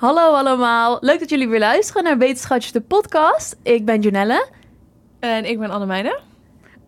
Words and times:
Hallo 0.00 0.34
allemaal, 0.34 0.98
leuk 1.00 1.18
dat 1.20 1.30
jullie 1.30 1.48
weer 1.48 1.58
luisteren 1.58 2.04
naar 2.04 2.18
Wetenschatjes 2.18 2.72
de 2.72 2.80
podcast. 2.80 3.56
Ik 3.62 3.84
ben 3.84 4.00
Janelle 4.00 4.46
En 5.18 5.44
ik 5.44 5.58
ben 5.58 5.70
Annemeijne. 5.70 6.20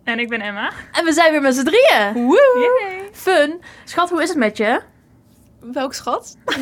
En 0.05 0.19
ik 0.19 0.29
ben 0.29 0.41
Emma. 0.41 0.71
en 0.93 1.05
we 1.05 1.13
zijn 1.13 1.33
weer 1.33 1.41
met 1.43 1.55
z'n 1.55 1.65
drieën. 1.65 2.29
Yay. 2.61 3.09
Fun. 3.13 3.61
Schat, 3.85 4.11
hoe 4.11 4.23
is 4.23 4.29
het 4.29 4.39
met 4.39 4.57
je? 4.57 4.81
Welk 5.61 5.95
schat? 5.95 6.37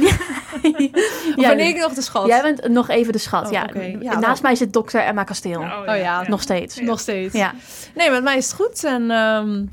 Ja, 1.37 1.51
Of 1.51 1.57
ben 1.57 1.67
ik 1.67 1.77
nog 1.77 1.93
de 1.93 2.03
schat? 2.03 2.27
Jij 2.27 2.43
bent 2.43 2.69
nog 2.69 2.89
even 2.89 3.13
de 3.13 3.19
schat, 3.19 3.47
Oh, 3.47 3.53
ja. 3.53 3.65
Naast 4.03 4.23
wel. 4.23 4.37
mij 4.43 4.55
zit 4.55 4.73
dokter 4.73 5.01
Emma 5.01 5.25
Kasteel. 5.25 5.61
Oh, 5.61 5.85
Oh 5.89 5.97
ja, 5.97 6.29
Nog 6.29 6.43
steeds. 6.43 6.75
Ja. 6.75 6.83
Nog 6.85 7.01
steeds. 7.01 7.35
Ja. 7.35 7.55
Nee, 7.95 8.11
met 8.11 8.23
mij 8.23 8.37
is 8.37 8.47
het 8.47 8.55
goed. 8.55 8.85
En 8.85 9.11
ehm, 9.11 9.65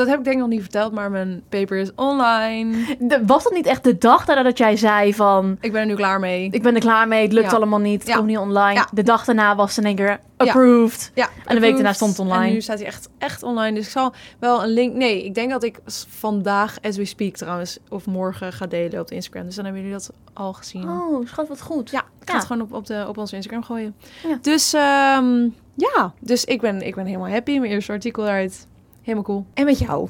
dat 0.00 0.08
heb 0.08 0.18
ik 0.18 0.24
denk 0.24 0.36
ik 0.36 0.42
nog 0.42 0.50
niet 0.50 0.60
verteld, 0.60 0.92
maar 0.92 1.10
mijn 1.10 1.42
paper 1.48 1.76
is 1.76 1.90
online. 1.94 2.96
De- 2.98 3.22
was 3.26 3.42
dat 3.44 3.52
niet 3.52 3.66
echt 3.66 3.84
de 3.84 3.98
dag 3.98 4.26
nadat 4.26 4.58
jij 4.58 4.76
zei 4.76 5.14
van... 5.14 5.56
Ik 5.60 5.72
ben 5.72 5.80
er 5.80 5.86
nu 5.86 5.94
klaar 5.94 6.20
mee. 6.20 6.48
Ik 6.50 6.62
ben 6.62 6.74
er 6.74 6.80
klaar 6.80 7.08
mee, 7.08 7.22
het 7.22 7.32
lukt 7.32 7.50
Ja. 7.50 7.56
allemaal 7.56 7.78
niet, 7.78 7.98
het 8.00 8.08
Ja. 8.08 8.14
komt 8.14 8.26
niet 8.26 8.38
online. 8.38 8.74
Ja. 8.74 8.88
De 8.92 9.02
dag 9.02 9.24
daarna 9.24 9.56
was 9.56 9.78
in 9.78 9.84
één 9.84 9.94
keer 9.96 10.20
approved. 10.36 11.10
Ja, 11.14 11.28
En 11.46 11.54
de 11.54 11.60
week 11.60 11.74
daarna 11.74 11.92
stond 11.92 12.10
het 12.10 12.20
online. 12.20 12.46
En 12.46 12.52
nu 12.52 12.60
staat 12.60 12.78
hij 12.78 12.86
echt, 12.86 13.08
echt 13.18 13.42
online. 13.42 13.74
Dus 13.76 13.84
ik 13.84 13.90
zal 13.92 14.12
wel 14.38 14.62
een 14.62 14.68
link... 14.70 14.94
Nee, 14.94 15.24
ik 15.24 15.34
denk 15.34 15.50
dat 15.50 15.62
ik 15.62 15.78
vandaag, 16.08 16.76
as 16.82 16.96
we 16.96 17.04
speak 17.04 17.34
trouwens, 17.36 17.78
of 17.88 18.06
morgen 18.06 18.52
ga 18.52 18.66
delen 18.66 19.00
op 19.00 19.10
Instagram. 19.10 19.44
Dus 19.46 19.54
dan 19.54 19.64
hebben 19.64 19.82
jullie 19.82 19.96
dat 19.98 20.10
al 20.32 20.52
gezien. 20.52 20.88
Oh, 20.88 21.26
schat, 21.26 21.48
wat 21.48 21.60
goed. 21.60 21.90
Ja, 21.90 22.04
ik 22.20 22.30
ga 22.30 22.36
het 22.36 22.46
gewoon 22.46 22.62
op, 22.62 22.72
op, 22.72 22.86
de, 22.86 23.04
op 23.08 23.18
onze 23.18 23.36
Instagram 23.36 23.62
gooien. 23.62 23.94
Dus 24.40 24.72
ehm, 24.72 25.48
ja, 25.74 26.12
dus 26.20 26.44
ik 26.44 26.60
ben, 26.60 26.86
ik 26.86 26.94
ben 26.94 27.06
helemaal 27.06 27.28
happy. 27.30 27.58
Mijn 27.58 27.70
eerste 27.72 27.92
artikel 27.92 28.24
eruit. 28.24 28.66
Helemaal 29.10 29.34
cool. 29.34 29.46
En 29.54 29.64
met 29.64 29.78
jou. 29.78 30.08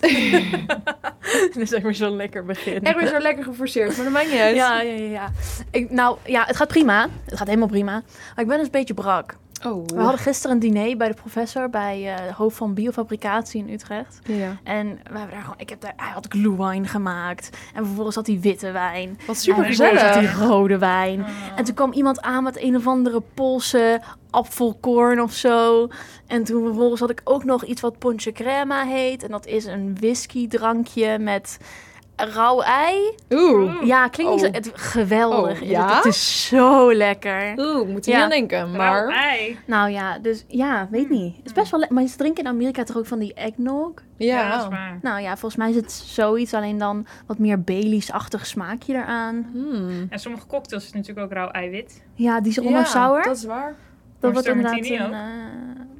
Dat 1.52 1.56
is 1.56 1.72
echt 1.72 1.82
weer 1.82 1.94
zo'n 1.94 2.16
lekker 2.16 2.44
begin. 2.44 2.82
Echt 2.84 2.96
weer 2.96 3.06
zo 3.06 3.18
lekker 3.18 3.44
geforceerd, 3.44 3.96
maar 3.96 4.04
dat 4.04 4.12
maakt 4.12 4.30
niet 4.30 4.40
uit. 4.40 4.56
Ja, 4.56 4.80
ja, 4.80 4.92
ja. 4.92 5.10
ja. 5.10 5.30
Ik, 5.70 5.90
nou, 5.90 6.18
ja, 6.24 6.44
het 6.44 6.56
gaat 6.56 6.68
prima. 6.68 7.08
Het 7.24 7.38
gaat 7.38 7.46
helemaal 7.46 7.68
prima. 7.68 7.92
Maar 7.92 8.44
ik 8.44 8.46
ben 8.46 8.56
dus 8.56 8.66
een 8.66 8.72
beetje 8.72 8.94
brak. 8.94 9.36
Oh. 9.66 9.86
We 9.86 10.00
hadden 10.00 10.20
gisteren 10.20 10.56
een 10.56 10.62
diner 10.62 10.96
bij 10.96 11.08
de 11.08 11.14
professor 11.14 11.70
bij 11.70 12.14
eh, 12.14 12.26
de 12.26 12.34
hoofd 12.34 12.56
van 12.56 12.74
biofabricatie 12.74 13.66
in 13.66 13.72
Utrecht. 13.72 14.18
Ja. 14.24 14.56
En 14.62 14.86
we 14.86 15.18
hebben 15.18 15.30
daar 15.30 15.40
gewoon, 15.40 15.58
ik 15.58 15.68
heb 15.68 15.80
daar, 15.80 15.92
hij 15.96 16.10
had 16.10 16.26
glühwein 16.28 16.86
gemaakt. 16.86 17.56
En 17.74 17.84
vervolgens 17.84 18.16
had 18.16 18.26
hij 18.26 18.40
witte 18.40 18.70
wijn. 18.70 19.18
Wat 19.26 19.36
super 19.36 19.64
en 19.64 19.96
had 19.96 20.14
hij 20.14 20.32
rode 20.46 20.78
wijn. 20.78 21.20
Oh. 21.20 21.28
En 21.56 21.64
toen 21.64 21.74
kwam 21.74 21.92
iemand 21.92 22.20
aan 22.20 22.42
met 22.42 22.62
een 22.62 22.76
of 22.76 22.86
andere 22.86 23.22
Poolse 23.34 24.00
apfelkorn 24.30 25.20
of 25.20 25.32
zo. 25.32 25.88
En 26.26 26.44
toen 26.44 26.64
vervolgens 26.64 27.00
had 27.00 27.10
ik 27.10 27.20
ook 27.24 27.44
nog 27.44 27.64
iets 27.64 27.80
wat 27.80 27.98
ponche 27.98 28.32
crema 28.32 28.84
heet. 28.84 29.22
En 29.22 29.30
dat 29.30 29.46
is 29.46 29.64
een 29.64 29.96
whisky 30.00 30.48
drankje 30.48 31.18
met 31.18 31.58
rauw 32.20 32.60
ei. 32.60 33.14
Oeh. 33.30 33.82
Ja, 33.86 34.08
klinkt 34.08 34.32
niet 34.34 34.44
Oh. 34.44 34.46
zo... 34.48 34.52
Het, 34.54 34.70
geweldig. 34.74 35.60
Oh, 35.62 35.68
ja? 35.68 35.86
Het, 35.86 35.94
het 35.96 36.04
is 36.04 36.46
zo 36.48 36.92
lekker. 36.94 37.54
Oeh, 37.56 37.88
moet 37.88 38.04
je 38.04 38.10
Ja. 38.10 38.22
aan 38.22 38.28
denken. 38.30 38.70
Maar... 38.70 39.06
Maar 39.06 39.08
ei. 39.16 39.58
Nou 39.66 39.90
ja, 39.90 40.18
dus 40.18 40.44
ja, 40.48 40.88
weet 40.90 41.10
niet. 41.10 41.36
Het 41.36 41.46
is 41.46 41.52
best 41.52 41.70
wel 41.70 41.80
lekker. 41.80 41.98
Maar 41.98 42.06
ze 42.06 42.16
drinken 42.16 42.44
in 42.44 42.50
Amerika 42.50 42.82
toch 42.84 42.96
ook 42.96 43.06
van 43.06 43.18
die 43.18 43.34
eggnog? 43.34 43.90
Ja, 44.16 44.48
dat 44.48 44.56
is 44.58 44.62
ja. 44.64 44.68
waar. 44.70 44.98
Nou 45.02 45.20
ja, 45.20 45.30
volgens 45.36 45.56
mij 45.56 45.70
is 45.70 45.76
het 45.76 45.92
zoiets. 45.92 46.54
Alleen 46.54 46.78
dan 46.78 47.06
wat 47.26 47.38
meer 47.38 47.60
Baileys-achtig 47.62 48.46
smaakje 48.46 48.94
eraan. 48.94 49.46
Hmm. 49.52 50.06
En 50.10 50.18
sommige 50.18 50.46
cocktails 50.46 50.84
is 50.84 50.92
natuurlijk 50.92 51.26
ook 51.26 51.32
rauw 51.32 51.48
eiwit. 51.50 52.02
Ja, 52.14 52.40
die 52.40 52.50
is 52.50 52.58
ronde 52.58 52.84
sour. 52.84 53.22
dat 53.22 53.36
is 53.36 53.44
waar. 53.44 53.74
dat 54.20 54.32
wordt 54.32 54.46
inderdaad 54.48 54.86
een... 54.86 55.02
ook. 55.02 55.12
eh, 55.12 55.18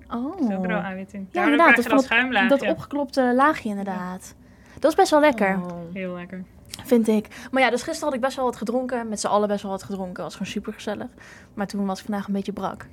Er 0.09 0.43
zit 0.47 0.57
ook 0.57 0.67
rauw 0.67 0.79
oh. 0.79 0.85
eiwit 0.85 1.13
in. 1.13 1.29
Ja, 1.33 1.43
inderdaad. 1.43 1.67
krijg 1.73 1.77
je 1.77 1.83
Dat, 1.83 1.91
dat 1.91 1.93
van 1.93 2.17
schuimlaagje. 2.17 2.49
dat 2.49 2.63
opgeklopte 2.69 3.33
laagje 3.35 3.69
inderdaad. 3.69 4.35
Dat 4.79 4.91
is 4.91 4.97
best 4.97 5.11
wel 5.11 5.21
lekker, 5.21 5.59
Oh. 5.63 5.67
Heel 5.93 6.13
lekker. 6.15 6.45
vind 6.85 7.09
ik. 7.09 7.27
Maar 7.51 7.63
ja, 7.63 7.71
dus 7.71 7.83
gisteren 7.83 8.05
had 8.09 8.15
ik 8.15 8.21
best 8.21 8.37
wel 8.37 8.45
wat 8.45 8.57
gedronken. 8.57 9.09
Met 9.09 9.21
z'n 9.21 9.27
allen 9.27 9.49
best 9.49 9.63
wel 9.63 9.71
wat 9.73 9.83
gedronken. 9.83 10.15
Dat 10.15 10.23
was 10.25 10.33
gewoon 10.33 10.53
super 10.53 10.73
gezellig. 10.73 11.07
Maar 11.55 11.67
toen 11.67 11.87
was 11.87 11.99
ik 12.01 12.05
vandaag 12.07 12.27
een 12.27 12.33
beetje 12.33 12.53
brak. 12.53 12.87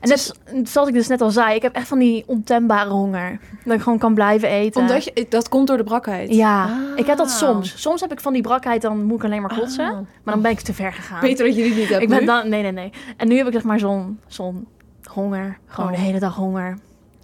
En 0.00 0.08
net, 0.08 0.32
zoals 0.64 0.88
ik 0.88 0.94
dus 0.94 1.06
net 1.08 1.20
al 1.20 1.30
zei, 1.30 1.54
ik 1.54 1.62
heb 1.62 1.74
echt 1.74 1.88
van 1.88 1.98
die 1.98 2.24
ontembare 2.26 2.90
honger. 2.90 3.40
Dat 3.64 3.74
ik 3.74 3.80
gewoon 3.82 3.98
kan 3.98 4.14
blijven 4.14 4.48
eten. 4.48 4.80
Omdat 4.80 5.04
je, 5.04 5.26
dat 5.28 5.48
komt 5.48 5.66
door 5.66 5.76
de 5.76 5.84
brakheid. 5.84 6.34
Ja, 6.34 6.64
Ah. 6.64 6.70
ik 6.96 7.06
heb 7.06 7.16
dat 7.16 7.30
soms. 7.30 7.80
Soms 7.80 8.00
heb 8.00 8.12
ik 8.12 8.20
van 8.20 8.32
die 8.32 8.42
brakheid, 8.42 8.82
dan 8.82 9.04
moet 9.04 9.18
ik 9.18 9.24
alleen 9.24 9.40
maar 9.42 9.58
kotsen. 9.58 9.86
Ah. 9.86 9.92
Maar 10.22 10.34
dan 10.34 10.42
ben 10.42 10.50
ik 10.50 10.60
te 10.60 10.74
ver 10.74 10.92
gegaan. 10.92 11.20
Beter 11.20 11.46
dat 11.46 11.56
je 11.56 11.62
dit 11.62 11.76
niet 11.76 11.88
hebt 11.88 12.02
ik 12.02 12.08
ben 12.08 12.20
nu. 12.20 12.26
dan, 12.26 12.48
nee, 12.48 12.62
nee, 12.62 12.72
nee. 12.72 12.92
En 13.16 13.28
nu 13.28 13.36
heb 13.36 13.46
ik 13.46 13.52
zeg 13.52 13.62
maar 13.62 13.78
zo'n 13.78 14.20
zo'n 14.26 14.66
honger. 15.12 15.58
Gewoon 15.66 15.90
Oh. 15.90 15.96
de 15.96 16.02
hele 16.02 16.18
dag 16.18 16.34
honger. 16.34 16.78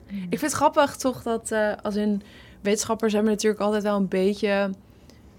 Ik 0.06 0.38
vind 0.38 0.41
het 0.41 0.53
grappig 0.53 0.97
toch 0.97 1.22
dat 1.22 1.50
eh, 1.50 1.72
als 1.82 1.94
in 1.94 2.22
wetenschappers 2.66 3.12
hebben 3.12 3.31
natuurlijk 3.31 3.62
altijd 3.62 3.82
wel 3.82 3.97
een 3.97 4.09
beetje 4.09 4.71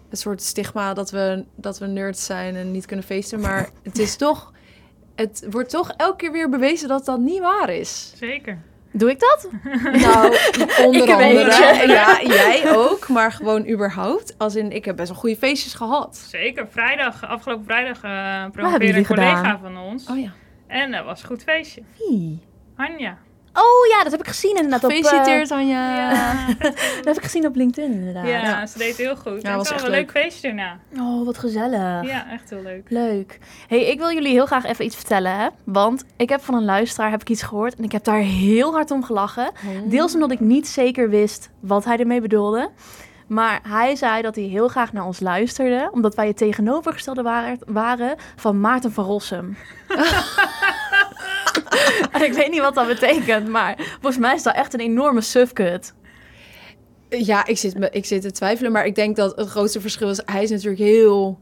een 0.09 0.17
soort 0.17 0.41
stigma 0.41 0.93
dat 0.93 1.11
we, 1.11 1.45
dat 1.55 1.79
we 1.79 1.85
nerds 1.85 2.25
zijn 2.25 2.55
en 2.55 2.71
niet 2.71 2.85
kunnen 2.85 3.05
feesten. 3.05 3.39
Maar 3.39 3.69
het 3.83 3.97
is 3.97 4.15
toch, 4.15 4.53
het 5.15 5.47
wordt 5.49 5.69
toch 5.69 5.91
elke 5.97 6.15
keer 6.17 6.31
weer 6.31 6.49
bewezen 6.49 6.87
dat 6.87 7.05
dat 7.05 7.19
niet 7.19 7.39
waar 7.39 7.69
is. 7.69 8.13
Zeker. 8.15 8.59
Doe 8.91 9.09
ik 9.09 9.19
dat? 9.19 9.49
Nou, 10.01 10.37
onder 10.85 11.03
Ik 11.03 11.09
andere. 11.09 11.87
Ja, 11.87 12.21
jij 12.23 12.75
ook, 12.75 13.07
maar 13.07 13.31
gewoon 13.31 13.69
überhaupt. 13.69 14.35
Als 14.37 14.55
in, 14.55 14.71
ik 14.71 14.85
heb 14.85 14.95
best 14.95 15.09
wel 15.09 15.19
goede 15.19 15.35
feestjes 15.35 15.73
gehad. 15.73 16.17
Zeker. 16.17 16.67
Vrijdag, 16.69 17.27
afgelopen 17.27 17.65
vrijdag 17.65 18.01
eh 18.03 18.11
hebben 18.11 18.51
promoveerde 18.51 18.97
een 18.97 19.05
collega 19.05 19.35
gedaan? 19.35 19.59
van 19.59 19.77
ons. 19.77 20.09
Oh 20.09 20.19
ja. 20.19 20.31
En 20.67 20.91
dat 20.91 21.05
was 21.05 21.21
een 21.21 21.27
goed 21.27 21.43
feestje. 21.43 21.81
Wie? 21.97 22.39
Hanja. 22.75 23.17
Oh 23.59 23.87
ja, 23.97 24.03
dat 24.03 24.11
heb 24.11 24.21
ik 24.21 24.27
gezien 24.27 24.55
inderdaad. 24.55 24.83
Op, 24.83 24.89
eh, 24.91 24.97
Gefeliciteerd, 24.97 25.51
Anja. 25.51 25.95
Ja, 25.97 26.45
dat 26.95 27.05
heb 27.05 27.17
ik 27.17 27.23
gezien 27.23 27.45
op 27.45 27.55
LinkedIn 27.55 27.91
inderdaad. 27.91 28.27
ja, 28.27 28.65
ze 28.65 28.77
deed 28.77 28.97
heel 28.97 29.15
goed. 29.15 29.41
Ja, 29.41 29.49
en 29.49 29.57
was 29.57 29.71
echt 29.71 29.83
een 29.83 29.89
leuk 29.89 30.13
leuk. 30.13 30.23
feestje 30.23 30.47
daarna. 30.47 30.79
Oh, 30.99 31.25
wat 31.25 31.37
gezellig. 31.37 32.05
Ja, 32.05 32.31
echt 32.31 32.49
heel 32.49 32.61
leuk. 32.61 32.89
Leuk. 32.89 33.39
hey, 33.67 33.85
ik 33.85 33.97
wil 33.99 34.11
jullie 34.11 34.31
heel 34.31 34.45
graag 34.45 34.65
even 34.65 34.85
iets 34.85 34.95
vertellen. 34.95 35.35
Hè? 35.39 35.47
Want 35.63 36.03
ik 36.17 36.29
heb 36.29 36.41
van 36.43 36.55
een 36.55 36.65
luisteraar 36.65 37.11
heb 37.11 37.21
ik 37.21 37.29
iets 37.29 37.41
gehoord. 37.43 37.75
En 37.75 37.83
ik 37.83 37.91
heb 37.91 38.03
daar 38.03 38.19
heel 38.19 38.71
hard 38.73 38.91
om 38.91 39.03
gelachen. 39.03 39.51
Deels 39.85 40.13
omdat 40.13 40.31
ik 40.31 40.39
niet 40.39 40.67
zeker 40.67 41.09
wist 41.09 41.49
wat 41.59 41.85
hij 41.85 41.97
ermee 41.97 42.21
bedoelde. 42.21 42.69
Maar 43.27 43.59
hij 43.67 43.95
zei 43.95 44.21
dat 44.21 44.35
hij 44.35 44.43
heel 44.43 44.67
graag 44.67 44.93
naar 44.93 45.05
ons 45.05 45.19
luisterde. 45.19 45.89
Omdat 45.91 46.15
wij 46.15 46.27
het 46.27 46.37
tegenovergestelde 46.37 47.21
waren, 47.21 47.59
waren 47.65 48.15
van 48.35 48.59
Maarten 48.59 48.91
van 48.91 49.05
Rossum. 49.05 49.57
ik 52.27 52.33
weet 52.33 52.49
niet 52.49 52.61
wat 52.61 52.75
dat 52.75 52.87
betekent. 52.87 53.47
Maar 53.47 53.75
volgens 53.77 54.17
mij 54.17 54.35
is 54.35 54.43
dat 54.43 54.55
echt 54.55 54.73
een 54.73 54.79
enorme 54.79 55.21
sufkut. 55.21 55.93
Ja, 57.09 57.45
ik 57.45 57.57
zit, 57.57 57.89
ik 57.91 58.05
zit 58.05 58.21
te 58.21 58.31
twijfelen, 58.31 58.71
maar 58.71 58.85
ik 58.85 58.95
denk 58.95 59.15
dat 59.15 59.35
het 59.35 59.47
grootste 59.47 59.81
verschil 59.81 60.09
is... 60.09 60.21
Hij 60.25 60.43
is 60.43 60.49
natuurlijk 60.49 60.81
heel, 60.81 61.39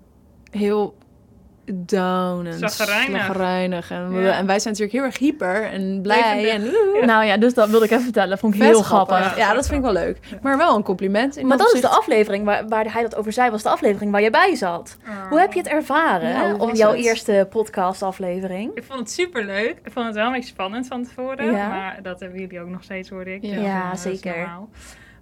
heel 0.51 0.96
down 1.74 2.46
en 2.46 2.58
zaggerijnig. 2.59 3.92
En, 3.92 4.12
Ja. 4.22 4.38
en 4.38 4.46
wij 4.46 4.59
zijn 4.59 4.74
natuurlijk 4.74 4.92
heel 4.92 5.03
erg 5.03 5.18
hyper 5.18 5.64
en 5.64 6.02
blij. 6.02 6.50
En, 6.52 6.64
Ja. 7.00 7.06
Nou 7.06 7.26
ja, 7.26 7.38
dus 7.38 7.53
dat 7.53 7.70
wilde 7.70 7.86
ik 7.86 7.92
even 7.92 8.03
vertellen. 8.03 8.38
Vond 8.38 8.56
ik 8.56 8.62
heel 8.62 8.81
grappig. 8.81 9.38
Ja, 9.38 9.53
dat 9.53 9.66
vind 9.68 9.78
ik 9.78 9.84
wel 9.84 9.94
leuk. 10.03 10.20
Maar 10.42 10.58
wel 10.58 10.76
een 10.76 10.84
compliment. 10.84 11.38
in 11.38 11.48
Maar 11.48 11.58
dat 11.58 11.74
is 11.74 11.81
de 11.81 11.88
aflevering 11.88 12.46
waar, 12.46 12.68
waar 12.68 12.94
hij 12.94 13.02
dat 13.02 13.16
over 13.16 13.31
zei, 13.31 13.50
was 13.50 13.64
de 13.64 13.70
aflevering 13.70 14.12
waar 14.12 14.22
je 14.22 14.30
bij 14.30 14.56
zat. 14.56 14.98
Hoe 15.30 15.40
heb 15.40 15.53
je 15.53 15.59
het 15.59 15.68
ervaren? 15.68 16.30
Ja, 16.30 16.53
op 16.53 16.70
was 16.70 16.78
jouw 16.78 16.92
het? 16.92 17.06
eerste 17.06 17.48
podcastaflevering? 17.50 18.72
Ik 18.76 18.84
vond 18.84 19.00
het 19.00 19.12
super 19.12 19.46
leuk. 19.46 19.76
Ik 19.84 19.92
vond 19.92 20.06
het 20.06 20.16
wel 20.16 20.26
een 20.26 20.32
beetje 20.32 20.50
spannend 20.50 20.88
van 20.88 21.03
tevoren. 21.03 21.46
Ja. 21.52 21.68
Maar 21.68 22.00
dat 22.02 22.20
hebben 22.20 22.40
jullie 22.40 22.62
ook 22.62 22.70
nog 22.70 22.84
steeds, 22.84 23.09
hoorde 23.09 23.34
ik. 23.34 23.42
Ja. 23.44 23.53
Dus, 23.56 23.64
Ja, 23.64 23.92
eh, 23.92 23.97
zeker. 23.97 24.38
normaal. 24.38 24.70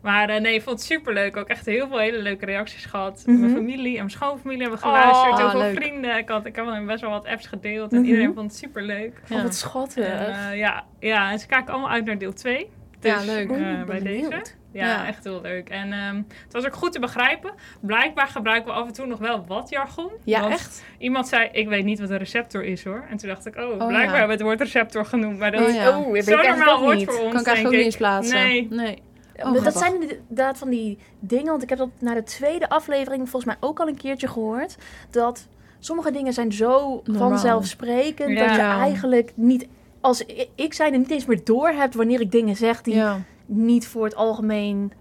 Maar 0.03 0.30
eh, 0.30 0.41
nee, 0.41 0.53
ik 0.53 0.62
vond 0.62 0.78
het 0.78 0.86
super 0.88 1.14
leuk. 1.14 1.38
Ook 1.38 1.47
echt 1.47 1.66
heel 1.66 1.88
veel 1.88 1.97
hele 2.00 2.22
leuke 2.22 2.46
reacties 2.46 2.86
gehad. 2.86 3.24
Mhm. 3.25 3.40
Mijn 3.40 3.52
familie 3.53 3.91
en 3.91 3.97
mijn 3.97 4.09
schoonfamilie 4.09 4.62
hebben 4.62 4.80
geluisterd. 4.80 5.31
Oh, 5.31 5.38
heel 5.38 5.50
veel 5.50 5.59
leuk. 5.59 5.75
vrienden. 5.75 6.18
Ik, 6.18 6.30
had, 6.30 6.46
ik 6.46 6.56
heb 6.56 6.66
wel 6.66 6.86
best 6.86 7.02
wel 7.02 7.09
wat 7.09 7.25
apps 7.28 7.47
gedeeld. 7.47 7.91
En 7.91 8.00
Mhm. 8.00 8.08
iedereen 8.08 8.34
vond 8.34 8.52
het 8.52 8.59
super 8.59 8.81
leuk. 8.84 9.22
Ja. 9.28 9.36
Oh, 9.36 9.42
wat 9.44 9.56
schattig. 9.56 10.08
ja, 10.56 10.84
ja, 11.00 11.31
en 11.31 11.40
ze 11.40 11.47
kijken 11.47 11.74
allemaal 11.74 11.90
uit 11.92 12.06
naar 12.06 12.18
deel 12.18 12.34
2. 12.34 12.69
Ja, 13.02 13.19
leuk. 13.25 13.50
eh, 13.52 13.58
Oeh, 13.58 13.69
ik 13.69 13.75
ben 13.75 13.86
bij 13.86 14.00
deze. 14.00 14.30
Ja, 14.72 14.86
Ja. 14.86 15.08
echt 15.08 15.24
heel 15.24 15.42
leuk. 15.42 15.69
En 15.69 15.94
ehm, 15.94 16.16
het 16.16 16.53
was 16.53 16.66
ook 16.66 16.74
goed 16.74 16.92
te 16.92 17.00
begrijpen. 17.00 17.52
Blijkbaar 17.81 18.28
gebruiken 18.28 18.72
we 18.74 18.78
af 18.80 18.88
en 18.88 18.94
toe 18.94 19.06
nog 19.06 19.19
wel 19.19 19.46
wat 19.47 19.69
jargon. 19.69 20.09
Ja, 20.24 20.40
Want 20.42 20.53
echt? 20.53 20.84
Iemand 20.97 21.28
zei, 21.28 21.50
ik 21.52 21.68
weet 21.68 21.83
niet 21.86 22.00
wat 22.00 22.10
een 22.10 22.18
receptor 22.18 22.63
is 22.63 22.83
hoor. 22.83 23.06
En 23.10 23.18
toen 23.18 23.30
dacht 23.30 23.45
ik, 23.45 23.56
oh, 23.56 23.62
Oh, 23.62 23.69
blijkbaar 23.77 24.01
ja. 24.01 24.10
hebben 24.10 24.25
we 24.27 24.31
het 24.33 24.42
woord 24.42 24.60
receptor 24.62 25.06
genoemd. 25.06 25.39
Maar 25.39 25.51
dat 25.51 25.62
Oh, 25.62 25.68
is 25.68 25.75
ja. 25.75 25.89
Oh, 26.00 26.13
eigenlijk 26.13 26.48
normaal 26.48 26.80
woord 26.81 26.98
niet. 26.98 27.06
voor 27.10 27.19
ons, 27.24 27.31
Kan 27.31 27.39
ik 27.42 27.48
eigenlijk 27.48 27.66
ook 27.68 27.72
niet 27.81 27.86
eens 27.86 27.98
plaatsen. 27.98 28.36
Nee. 28.38 28.68
nee. 28.69 29.01
Oh, 29.44 29.63
dat 29.63 29.77
zijn 29.77 30.01
inderdaad 30.01 30.57
van 30.57 30.69
die 30.69 30.97
dingen, 31.19 31.45
want 31.51 31.63
ik 31.63 31.69
heb 31.69 31.77
dat 31.77 31.89
na 32.00 32.13
de 32.13 32.24
tweede 32.24 32.69
aflevering 32.69 33.30
volgens 33.30 33.45
mij 33.45 33.68
ook 33.69 33.80
al 33.80 33.88
een 33.88 33.97
keertje 33.97 34.27
gehoord. 34.27 34.75
Dat 35.09 35.47
sommige 35.80 36.12
dingen 36.12 36.33
zijn 36.33 36.51
zo 36.53 37.01
Normaal. 37.03 37.30
vanzelfsprekend 37.30 38.30
Ja. 38.38 38.45
dat 38.47 38.56
je 38.56 38.62
eigenlijk 38.62 39.31
niet, 39.35 39.68
als 40.01 40.25
ik, 40.25 40.47
ik 40.56 40.74
zijn 40.74 40.94
er 40.94 41.00
niet 41.00 41.12
eens 41.12 41.25
meer 41.25 41.44
door 41.44 41.68
hebt 41.69 41.95
wanneer 41.95 42.21
ik 42.21 42.31
dingen 42.31 42.56
zeg 42.56 42.81
die 42.81 42.95
Ja. 42.95 43.19
niet 43.45 43.88
voor 43.88 44.03
het 44.03 44.15
algemeen, 44.15 44.91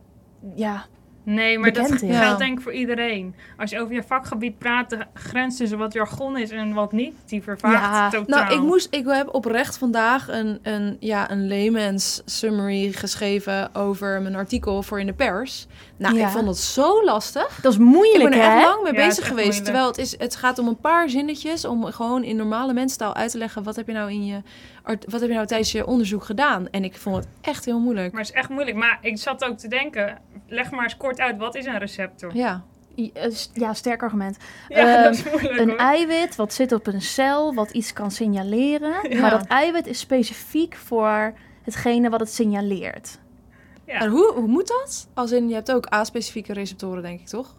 ja, 0.54 0.84
Nee, 1.24 1.58
maar 1.58 1.70
bekend 1.72 2.00
dat 2.00 2.10
geldt 2.20 2.38
denk 2.38 2.58
ik 2.58 2.62
voor 2.64 2.72
iedereen. 2.72 3.34
Als 3.56 3.70
je 3.70 3.80
over 3.80 3.94
je 3.94 4.02
vakgebied 4.02 4.58
praat, 4.58 4.90
de 4.90 4.98
grens 5.14 5.56
tussen 5.56 5.78
wat 5.78 5.92
jargon 5.92 6.38
is 6.38 6.50
en 6.50 6.72
wat 6.72 6.92
niet, 6.92 7.14
die 7.26 7.42
vervaagt 7.42 7.82
Ja. 7.82 8.08
totaal. 8.08 8.44
Nou, 8.44 8.54
ik, 8.54 8.60
moest, 8.60 8.94
ik 8.94 9.04
heb 9.06 9.34
oprecht 9.34 9.78
vandaag 9.78 10.28
een, 10.28 10.58
een, 10.62 10.96
ja, 11.00 11.30
een 11.30 11.48
layman's 11.48 12.22
summary 12.24 12.92
geschreven 12.92 13.74
over 13.74 14.22
mijn 14.22 14.34
artikel 14.34 14.82
voor 14.82 15.00
in 15.00 15.06
de 15.06 15.12
pers. 15.12 15.66
Nou, 16.02 16.14
Ja. 16.16 16.26
ik 16.26 16.32
vond 16.32 16.46
het 16.46 16.56
zo 16.58 17.04
lastig. 17.04 17.58
Dat 17.62 17.72
is 17.72 17.78
Ik 17.78 17.84
moeilijk, 17.84 18.30
ben 18.30 18.38
er 18.40 18.50
hè? 18.50 18.56
echt 18.56 18.66
lang 18.66 18.82
mee 18.82 18.92
Ja, 18.92 19.06
bezig 19.06 19.26
geweest. 19.26 19.34
moeilijk. 19.46 19.64
Terwijl 19.64 19.86
het, 19.86 19.98
is, 19.98 20.18
het 20.18 20.36
gaat 20.36 20.58
om 20.58 20.68
een 20.68 20.76
paar 20.80 21.08
zinnetjes 21.08 21.64
om 21.64 21.84
gewoon 21.84 22.24
in 22.24 22.36
normale 22.36 22.72
mensentaal 22.72 23.14
uit 23.14 23.30
te 23.30 23.38
leggen 23.38 23.62
wat 23.62 23.76
heb 23.76 23.86
je 23.86 23.92
nou 23.92 24.10
in 24.10 24.26
je 24.26 24.42
wat 25.08 25.20
heb 25.20 25.28
je 25.28 25.34
nou 25.34 25.46
tijdens 25.46 25.72
je 25.72 25.86
onderzoek 25.86 26.24
gedaan. 26.24 26.68
En 26.70 26.84
ik 26.84 26.96
vond 26.96 27.16
het 27.16 27.26
echt 27.40 27.64
heel 27.64 27.78
moeilijk. 27.80 28.12
Maar 28.12 28.20
het 28.20 28.30
is 28.30 28.36
echt 28.36 28.48
moeilijk. 28.48 28.76
Maar 28.76 28.98
ik 29.00 29.18
zat 29.18 29.44
ook 29.44 29.58
te 29.58 29.68
denken, 29.68 30.18
leg 30.48 30.70
maar 30.70 30.82
eens 30.84 30.96
kort 30.96 31.20
uit, 31.20 31.36
wat 31.38 31.54
is 31.54 31.66
een 31.66 31.78
receptor? 31.78 32.36
Ja, 32.36 32.62
Ja, 33.54 33.74
sterk 33.74 34.02
argument. 34.02 34.36
Ja, 34.68 34.76
Ehm, 34.94 35.02
dat 35.02 35.14
is 35.14 35.24
moeilijk 35.24 35.58
Een 35.58 35.68
hoor. 35.68 35.78
eiwit 35.78 36.36
wat 36.36 36.52
zit 36.52 36.72
op 36.72 36.86
een 36.86 37.02
cel, 37.02 37.54
wat 37.54 37.70
iets 37.70 37.92
kan 37.92 38.10
signaleren. 38.10 38.94
Ja. 39.10 39.20
Maar 39.20 39.30
dat 39.30 39.46
eiwit 39.46 39.86
is 39.86 39.98
specifiek 39.98 40.74
voor 40.74 41.32
hetgene 41.62 42.10
wat 42.10 42.20
het 42.20 42.32
signaleert. 42.32 43.18
Ja. 43.92 43.98
En 44.00 44.08
hoe, 44.10 44.32
hoe 44.34 44.46
moet 44.46 44.66
dat? 44.68 45.08
Als 45.14 45.32
in, 45.32 45.48
je 45.48 45.54
hebt 45.54 45.72
ook 45.72 45.92
A-specifieke 45.94 46.52
receptoren, 46.52 47.02
denk 47.02 47.20
ik, 47.20 47.26
toch? 47.26 47.54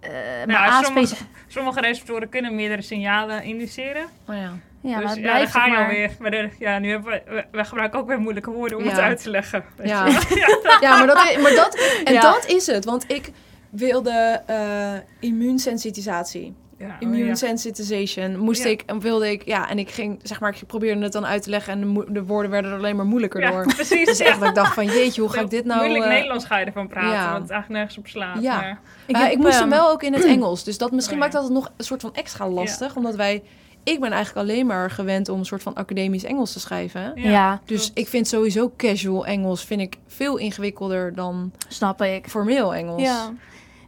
Eh, 0.00 0.10
Nou, 0.46 0.46
maar 0.46 0.84
sommige, 0.84 1.14
sommige 1.48 1.80
receptoren 1.80 2.28
kunnen 2.28 2.54
meerdere 2.54 2.82
signalen 2.82 3.42
induceren. 3.42 4.04
Oh 4.28 4.34
ja. 4.34 4.52
Ja, 4.82 4.94
dus 4.96 5.04
maar 5.04 5.14
het 5.14 5.24
ja, 5.24 5.38
daar 5.38 5.46
ga 5.46 5.64
je 5.66 5.72
maar... 5.72 5.82
alweer. 5.82 6.10
Maar 6.18 6.30
de, 6.30 6.48
ja, 6.58 6.78
nu 6.78 6.90
hebben 6.90 7.10
we, 7.10 7.22
we, 7.26 7.44
we 7.50 7.64
gebruiken 7.64 7.98
ook 7.98 8.06
weer 8.06 8.18
moeilijke 8.20 8.50
woorden 8.50 8.78
om 8.78 8.84
Ja. 8.84 8.90
het 8.90 8.98
uit 8.98 9.22
te 9.22 9.30
leggen. 9.30 9.64
weet 9.76 9.88
Ja. 9.88 10.06
je. 10.06 10.76
ja, 10.80 10.96
maar 10.98 11.06
dat, 11.06 11.38
maar 11.42 11.54
dat, 11.54 12.00
en 12.04 12.12
Ja. 12.12 12.20
dat 12.20 12.46
is 12.46 12.66
het. 12.66 12.84
Want 12.84 13.04
ik 13.10 13.30
wilde 13.70 14.42
eh 14.46 14.94
immuunsensitisatie. 15.20 16.54
Ja, 16.80 16.86
oh 16.86 16.92
Immune 17.00 17.24
ja. 17.24 17.34
sensitization 17.34 18.38
moest 18.38 18.62
Ja. 18.62 18.68
ik, 18.70 18.84
wilde 18.98 19.30
ik, 19.30 19.44
ja, 19.46 19.68
en 19.70 19.78
ik 19.78 19.90
ging, 19.90 20.20
zeg 20.22 20.40
maar, 20.40 20.54
ik 20.60 20.66
probeerde 20.66 21.02
het 21.02 21.12
dan 21.12 21.26
uit 21.26 21.42
te 21.42 21.50
leggen 21.50 21.72
en 21.72 21.94
de, 21.94 22.04
de 22.08 22.24
woorden 22.24 22.50
werden 22.50 22.70
er 22.70 22.76
alleen 22.76 22.96
maar 22.96 23.06
moeilijker 23.06 23.40
Ja, 23.40 23.50
door. 23.50 23.66
precies. 23.74 24.06
Dus 24.06 24.18
echt 24.20 24.40
dat 24.40 24.48
ik 24.48 24.54
dacht 24.54 24.74
van, 24.74 24.86
jeetje, 24.86 25.20
hoe 25.20 25.30
ga 25.30 25.40
ik 25.40 25.50
dit 25.50 25.64
nou... 25.64 25.80
Moeilijk 25.80 26.04
eh, 26.04 26.10
Nederlands 26.10 26.44
ga 26.44 26.58
je 26.58 26.64
ervan 26.64 26.88
praten, 26.88 27.10
ja. 27.10 27.30
want 27.30 27.42
het 27.42 27.50
eigenlijk 27.50 27.80
nergens 27.80 27.98
op 27.98 28.06
slaat. 28.06 28.42
Ja. 28.42 28.60
Maar, 28.60 28.80
Ik, 29.06 29.32
ik 29.32 29.38
moest 29.38 29.58
hem 29.58 29.68
wel 29.70 29.90
ook 29.90 30.02
in 30.02 30.12
het 30.12 30.24
Engels, 30.34 30.64
dus 30.64 30.78
dat 30.78 30.90
misschien 30.92 31.14
Oh, 31.16 31.20
maakt 31.20 31.32
dat 31.32 31.42
het 31.42 31.52
nog 31.52 31.72
een 31.76 31.84
soort 31.84 32.00
van 32.00 32.14
extra 32.14 32.48
lastig, 32.48 32.96
omdat 32.96 33.14
wij, 33.14 33.42
ik 33.84 34.00
ben 34.00 34.12
eigenlijk 34.12 34.48
alleen 34.48 34.66
maar 34.66 34.90
gewend 34.90 35.28
om 35.28 35.38
een 35.38 35.44
soort 35.44 35.62
van 35.62 35.74
academisch 35.74 36.24
Engels 36.24 36.52
te 36.52 36.60
schrijven. 36.60 37.12
Ja, 37.14 37.60
Dus 37.64 37.80
klopt. 37.84 37.98
ik 37.98 38.08
vind 38.08 38.28
sowieso 38.28 38.72
casual 38.76 39.26
Engels 39.26 39.64
vind 39.64 39.80
ik 39.80 39.96
veel 40.06 40.36
ingewikkelder 40.36 41.14
dan 41.14 41.52
snap 41.68 42.02
ik. 42.02 42.28
formeel 42.28 42.74
Engels. 42.74 43.02
Ja. 43.02 43.32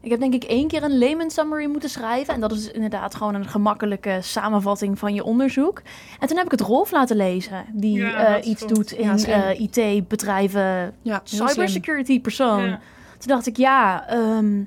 Ik 0.02 0.10
heb 0.10 0.20
denk 0.20 0.34
ik 0.34 0.44
één 0.44 0.69
keer 0.69 0.82
een 0.82 0.99
layman 0.99 1.31
summary 1.31 1.66
moeten 1.66 1.88
schrijven. 1.90 2.34
En 2.34 2.40
dat 2.40 2.52
is 2.52 2.70
inderdaad 2.70 3.14
gewoon 3.14 3.34
een 3.34 3.49
gemakkelijke 3.49 4.19
samenvatting 4.20 4.99
van 4.99 5.14
je 5.14 5.25
onderzoek. 5.25 5.82
En 6.20 6.28
toen 6.28 6.37
heb 6.37 6.44
ik 6.46 6.50
het 6.52 6.60
Rolf 6.60 6.90
laten 6.90 7.16
lezen. 7.16 7.64
Die 7.72 7.96
Ja, 7.99 8.37
eh, 8.37 8.46
iets 8.46 8.62
goed. 8.62 8.75
doet 8.75 8.93
in 8.93 9.04
Ja, 9.04 9.16
slim. 9.16 9.40
eh, 9.40 9.60
IT-bedrijven, 9.60 10.60
Ja, 10.62 10.93
heel 11.02 11.20
slim. 11.25 11.49
cybersecurity 11.49 12.20
persoon. 12.20 12.64
Ja. 12.64 12.81
Toen 13.19 13.28
dacht 13.34 13.46
ik, 13.46 13.56
ja... 13.56 14.08
ehm, 14.08 14.60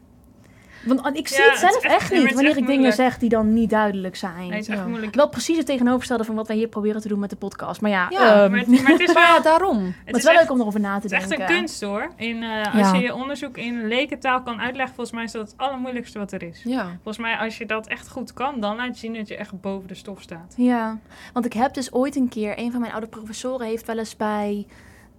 want 0.86 1.18
ik 1.18 1.28
zie 1.28 1.44
Ja, 1.44 1.50
het 1.50 1.60
zelf 1.60 1.84
echt- 1.84 2.12
niet 2.12 2.34
wanneer 2.34 2.50
echt 2.52 2.60
ik 2.60 2.68
dingen 2.68 2.94
zeg 2.94 3.18
die 3.18 3.30
dan 3.30 3.54
niet 3.54 3.70
duidelijk 3.70 4.16
zijn. 4.16 4.36
Nee, 4.38 4.52
het 4.52 4.60
is 4.60 4.68
echt 4.68 4.86
moeilijk. 4.88 5.16
Wel 5.16 5.30
precies 5.30 5.58
het 5.58 5.66
tegenovergestelde 5.66 6.24
van 6.24 6.36
wat 6.36 6.48
wij 6.48 6.56
hier 6.56 6.68
proberen 6.68 7.02
te 7.02 7.08
doen 7.08 7.20
met 7.20 7.30
de 7.30 7.36
podcast. 7.36 7.82
Maar 7.82 7.92
ja, 7.92 8.08
Ja, 8.10 8.42
ehm, 8.44 8.52
Maar 8.52 8.60
het, 8.60 8.68
maar 8.68 8.92
het 8.92 9.00
is 9.00 9.14
wel... 9.24 9.42
daarom. 9.42 9.86
Het 9.86 9.94
het 10.06 10.16
is 10.16 10.24
wel 10.24 10.32
echt, 10.34 10.42
leuk 10.42 10.52
om 10.52 10.60
erover 10.60 10.80
na 10.80 10.90
te 10.96 11.02
het 11.02 11.06
is 11.06 11.12
echt 11.12 11.30
denken. 11.30 11.50
een 11.50 11.56
kunst 11.56 11.82
hoor. 11.82 12.12
In, 12.16 12.44
eh, 12.44 12.76
als 12.80 12.92
je 12.92 12.98
je 12.98 13.14
onderzoek 13.14 13.58
in 13.58 13.88
lekentaal 13.88 14.42
kan 14.44 14.60
uitleggen, 14.62 14.96
volgens 14.96 15.16
mij 15.16 15.24
is 15.26 15.32
dat 15.32 15.48
het 15.52 15.58
allermoeilijkste 15.58 16.20
wat 16.20 16.32
er 16.32 16.44
is. 16.44 16.62
Ja. 16.64 16.84
Volgens 16.94 17.18
mij, 17.18 17.38
als 17.38 17.58
je 17.58 17.66
dat 17.66 17.88
echt 17.88 18.10
goed 18.10 18.34
kan, 18.34 18.60
dan 18.60 18.76
laat 18.76 18.88
je 18.94 19.00
zien 19.00 19.14
dat 19.14 19.28
je 19.28 19.36
echt 19.38 19.62
boven 19.62 19.88
de 19.88 19.96
stof 19.96 20.22
staat. 20.22 20.54
Ja, 20.58 20.98
want 21.34 21.46
ik 21.46 21.54
heb 21.54 21.74
dus 21.74 21.94
ooit 21.94 22.16
een 22.16 22.30
keer, 22.30 22.54
een 22.60 22.72
van 22.72 22.80
mijn 22.80 22.92
oude 22.94 23.08
professoren 23.08 23.68
heeft 23.68 23.86
wel 23.86 23.98
eens 23.98 24.16
bij 24.18 24.66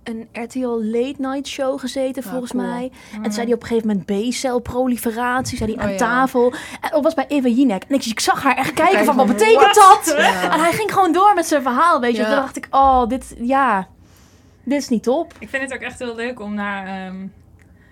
een 0.09 0.29
RTL 0.33 0.81
Late 0.83 1.15
Night 1.19 1.47
Show 1.47 1.81
gezeten, 1.81 2.23
Ja, 2.25 2.31
volgens 2.31 2.51
cool. 2.53 2.65
mij. 2.65 2.91
En 3.15 3.23
toen 3.23 3.33
zei 3.33 3.47
hij 3.47 3.55
op 3.55 3.63
een 3.63 3.69
gegeven 3.69 3.89
moment 3.89 4.07
B-cel 4.31 4.59
proliferatie, 4.61 5.57
zei 5.59 5.73
hij 5.75 5.81
aan 5.83 5.87
Oh, 5.87 5.93
ja. 5.93 5.99
tafel. 5.99 6.53
En 6.81 6.91
dat 6.91 7.03
was 7.03 7.15
bij 7.15 7.25
Eva 7.29 7.49
Jinek. 7.49 7.83
En 7.89 7.95
ik, 7.95 8.05
ik 8.05 8.21
zag 8.21 8.43
haar 8.43 8.57
echt 8.57 8.73
kijken 8.73 8.95
Kijk 8.95 9.05
van, 9.07 9.17
wat 9.17 9.27
betekent 9.27 9.77
what? 9.77 10.05
dat? 10.05 10.15
Ja. 10.19 10.53
En 10.53 10.61
hij 10.61 10.73
ging 10.73 10.93
gewoon 10.93 11.13
door 11.13 11.35
met 11.35 11.47
zijn 11.47 11.63
verhaal, 11.63 12.01
weet 12.01 12.17
je. 12.17 12.23
Ja. 12.23 12.27
Toen 12.29 12.37
dacht 12.37 12.57
ik, 12.57 12.67
oh, 12.71 13.07
dit, 13.09 13.35
ja, 13.41 13.89
dit 14.65 14.79
is 14.81 14.89
niet 14.89 15.03
top. 15.03 15.33
Ik 15.39 15.49
vind 15.49 15.63
het 15.63 15.73
ook 15.75 15.81
echt 15.81 15.99
heel 15.99 16.15
leuk 16.15 16.41
om 16.41 16.55
naar, 16.55 17.07
ehm 17.07 17.17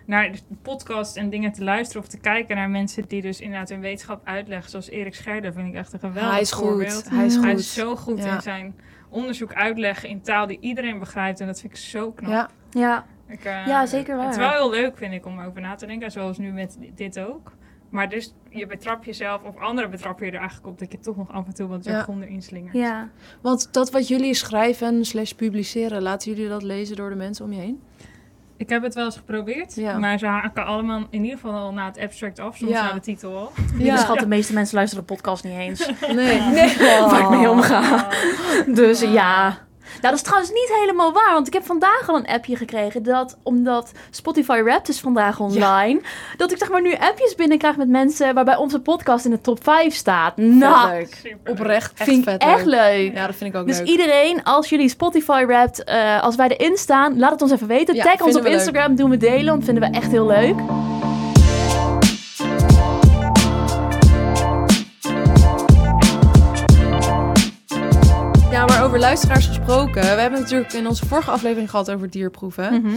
naar 0.06 0.32
de 0.32 0.38
podcast 0.62 1.16
en 1.16 1.30
dingen 1.30 1.52
te 1.52 1.64
luisteren 1.64 2.02
of 2.02 2.08
te 2.08 2.18
kijken 2.18 2.56
naar 2.56 2.70
mensen 2.70 3.04
die 3.08 3.22
dus 3.22 3.40
inderdaad 3.40 3.68
hun 3.68 3.80
wetenschap 3.80 4.20
uitleggen. 4.24 4.70
Zoals 4.70 4.88
Erik 4.90 5.14
Scherder 5.14 5.52
vind 5.52 5.66
ik 5.68 5.74
echt 5.74 5.92
een 5.92 5.98
geweldig 5.98 6.30
Hij 6.32 6.40
is 6.40 6.52
goed. 6.52 7.08
Hij 7.10 7.26
is 7.26 7.36
Mm. 7.36 7.42
Hij 7.42 7.50
goed. 7.50 7.60
is 7.60 7.72
zo 7.74 7.96
goed 7.96 8.18
Ja. 8.18 8.34
in 8.34 8.40
zijn 8.42 8.74
onderzoek 9.14 9.54
uitleggen 9.54 10.08
in 10.08 10.20
taal 10.22 10.46
die 10.46 10.58
iedereen 10.60 10.98
begrijpt. 10.98 11.40
En 11.40 11.46
dat 11.46 11.60
vind 11.60 11.72
ik 11.72 11.78
zo 11.78 12.12
knap. 12.12 12.30
Ja, 12.30 12.48
Ja, 12.70 13.04
Ik, 13.28 13.44
eh, 13.44 13.66
Ja, 13.66 13.86
zeker 13.86 14.16
waar. 14.16 14.24
Het 14.24 14.34
is 14.34 14.40
wel 14.40 14.50
heel 14.50 14.70
leuk, 14.70 14.96
vind 14.96 15.12
ik, 15.12 15.26
om 15.26 15.40
over 15.40 15.60
na 15.60 15.74
te 15.74 15.86
denken. 15.86 16.10
Zoals 16.10 16.38
nu 16.38 16.52
met 16.52 16.76
di- 16.80 16.92
dit 16.94 17.18
ook. 17.20 17.52
Maar 17.90 18.08
dus 18.08 18.34
je 18.50 18.66
betrapt 18.66 19.04
jezelf, 19.04 19.42
of 19.42 19.56
anderen 19.58 19.90
betrappen 19.90 20.26
je 20.26 20.32
er 20.32 20.38
eigenlijk 20.38 20.68
op... 20.68 20.78
dat 20.78 20.92
je 20.92 20.98
toch 20.98 21.16
nog 21.16 21.32
af 21.32 21.46
en 21.46 21.54
toe 21.54 21.66
wat 21.68 21.84
Ja. 21.84 21.92
jargon 21.92 22.22
erin 22.22 22.42
slingert. 22.42 22.74
ja. 22.74 23.08
want 23.40 23.68
dat 23.72 23.90
wat 23.90 24.08
jullie 24.08 24.34
schrijven 24.34 25.04
slash 25.04 25.32
publiceren, 25.32 26.02
laten 26.02 26.32
jullie 26.32 26.48
dat 26.48 26.62
lezen 26.62 26.96
door 26.96 27.08
de 27.10 27.14
mensen 27.16 27.44
om 27.44 27.52
je 27.52 27.60
heen? 27.60 27.82
Ik 28.56 28.68
heb 28.68 28.82
het 28.82 28.94
wel 28.94 29.04
eens 29.04 29.16
geprobeerd. 29.16 29.74
Ja. 29.74 29.98
Maar 29.98 30.18
ze 30.18 30.26
haken 30.26 30.66
allemaal 30.66 31.02
in 31.10 31.22
ieder 31.24 31.38
geval 31.38 31.54
al 31.60 31.72
na 31.72 31.84
het 31.84 31.98
abstract 31.98 32.38
af. 32.38 32.56
Soms 32.56 32.70
Ja. 32.70 32.86
na 32.86 32.92
de 32.92 33.00
titel 33.00 33.36
al. 33.36 33.52
Lieve 33.76 33.98
schat, 34.04 34.18
de 34.18 34.26
meeste 34.26 34.52
mensen 34.52 34.76
luisteren 34.76 35.06
de 35.06 35.12
podcast 35.14 35.44
niet 35.44 35.58
eens. 35.58 35.90
Nee, 36.14 36.40
nee. 36.40 36.76
Waar 36.78 37.20
ik 37.20 37.28
mee 37.30 37.50
omga. 37.50 37.80
Oh. 37.80 38.74
Dus 38.74 39.00
ja. 39.00 39.58
Nou, 40.00 40.00
dat 40.00 40.12
is 40.12 40.22
trouwens 40.22 40.50
niet 40.50 40.72
helemaal 40.80 41.12
waar. 41.12 41.32
Want 41.32 41.46
ik 41.46 41.52
heb 41.52 41.64
vandaag 41.66 42.08
al 42.08 42.16
een 42.16 42.26
appje 42.26 42.56
gekregen. 42.56 43.02
Dat 43.02 43.36
omdat 43.42 43.92
Spotify 44.10 44.62
Wrapped 44.62 44.88
is 44.88 45.00
vandaag 45.00 45.40
online. 45.40 46.00
Dat 46.36 46.52
ik 46.52 46.58
zeg 46.58 46.70
maar 46.70 46.82
nu 46.82 46.94
appjes 46.94 47.34
binnenkrijg 47.34 47.76
met 47.76 47.88
mensen. 47.88 48.34
Waarbij 48.34 48.56
onze 48.56 48.80
podcast 48.80 49.24
in 49.24 49.30
de 49.30 49.40
top 49.40 49.62
5 49.64 49.94
staat. 49.94 50.36
Nou, 50.36 50.88
leuk. 50.90 51.18
Super 51.22 51.52
Oprecht, 51.52 51.92
echt 51.96 52.08
vind 52.08 52.18
ik 52.18 52.24
vet 52.30 52.42
echt 52.42 52.64
leuk. 52.64 52.80
leuk. 52.80 53.14
Ja, 53.14 53.26
dat 53.26 53.36
vind 53.36 53.54
ik 53.54 53.60
ook 53.60 53.66
Dus 53.66 53.78
leuk. 53.78 53.86
iedereen, 53.86 54.42
als 54.44 54.68
jullie 54.68 54.88
Spotify 54.88 55.44
Wrapped, 55.46 55.84
eh, 55.84 56.22
als 56.22 56.36
wij 56.36 56.48
erin 56.48 56.76
staan, 56.76 57.18
laat 57.18 57.30
het 57.30 57.42
ons 57.42 57.50
even 57.52 57.66
weten. 57.66 57.94
Ja, 57.94 58.02
Tag 58.04 58.20
ons 58.20 58.36
op 58.36 58.42
leuk. 58.42 58.52
Instagram, 58.52 58.94
doen 58.96 59.10
we 59.10 59.16
delen. 59.16 59.46
Want 59.52 59.64
vinden 59.64 59.90
we 59.90 59.96
echt 59.96 60.10
heel 60.10 60.26
leuk. 60.26 60.54
Ja, 68.66 68.70
maar 68.74 68.84
over 68.84 68.98
luisteraars 68.98 69.46
gesproken. 69.46 70.00
We 70.02 70.06
hebben 70.06 70.40
natuurlijk 70.40 70.72
in 70.72 70.86
onze 70.86 71.06
vorige 71.06 71.30
aflevering 71.30 71.70
gehad 71.70 71.90
over 71.90 72.10
dierproeven. 72.10 72.82
Mhm. 72.82 72.94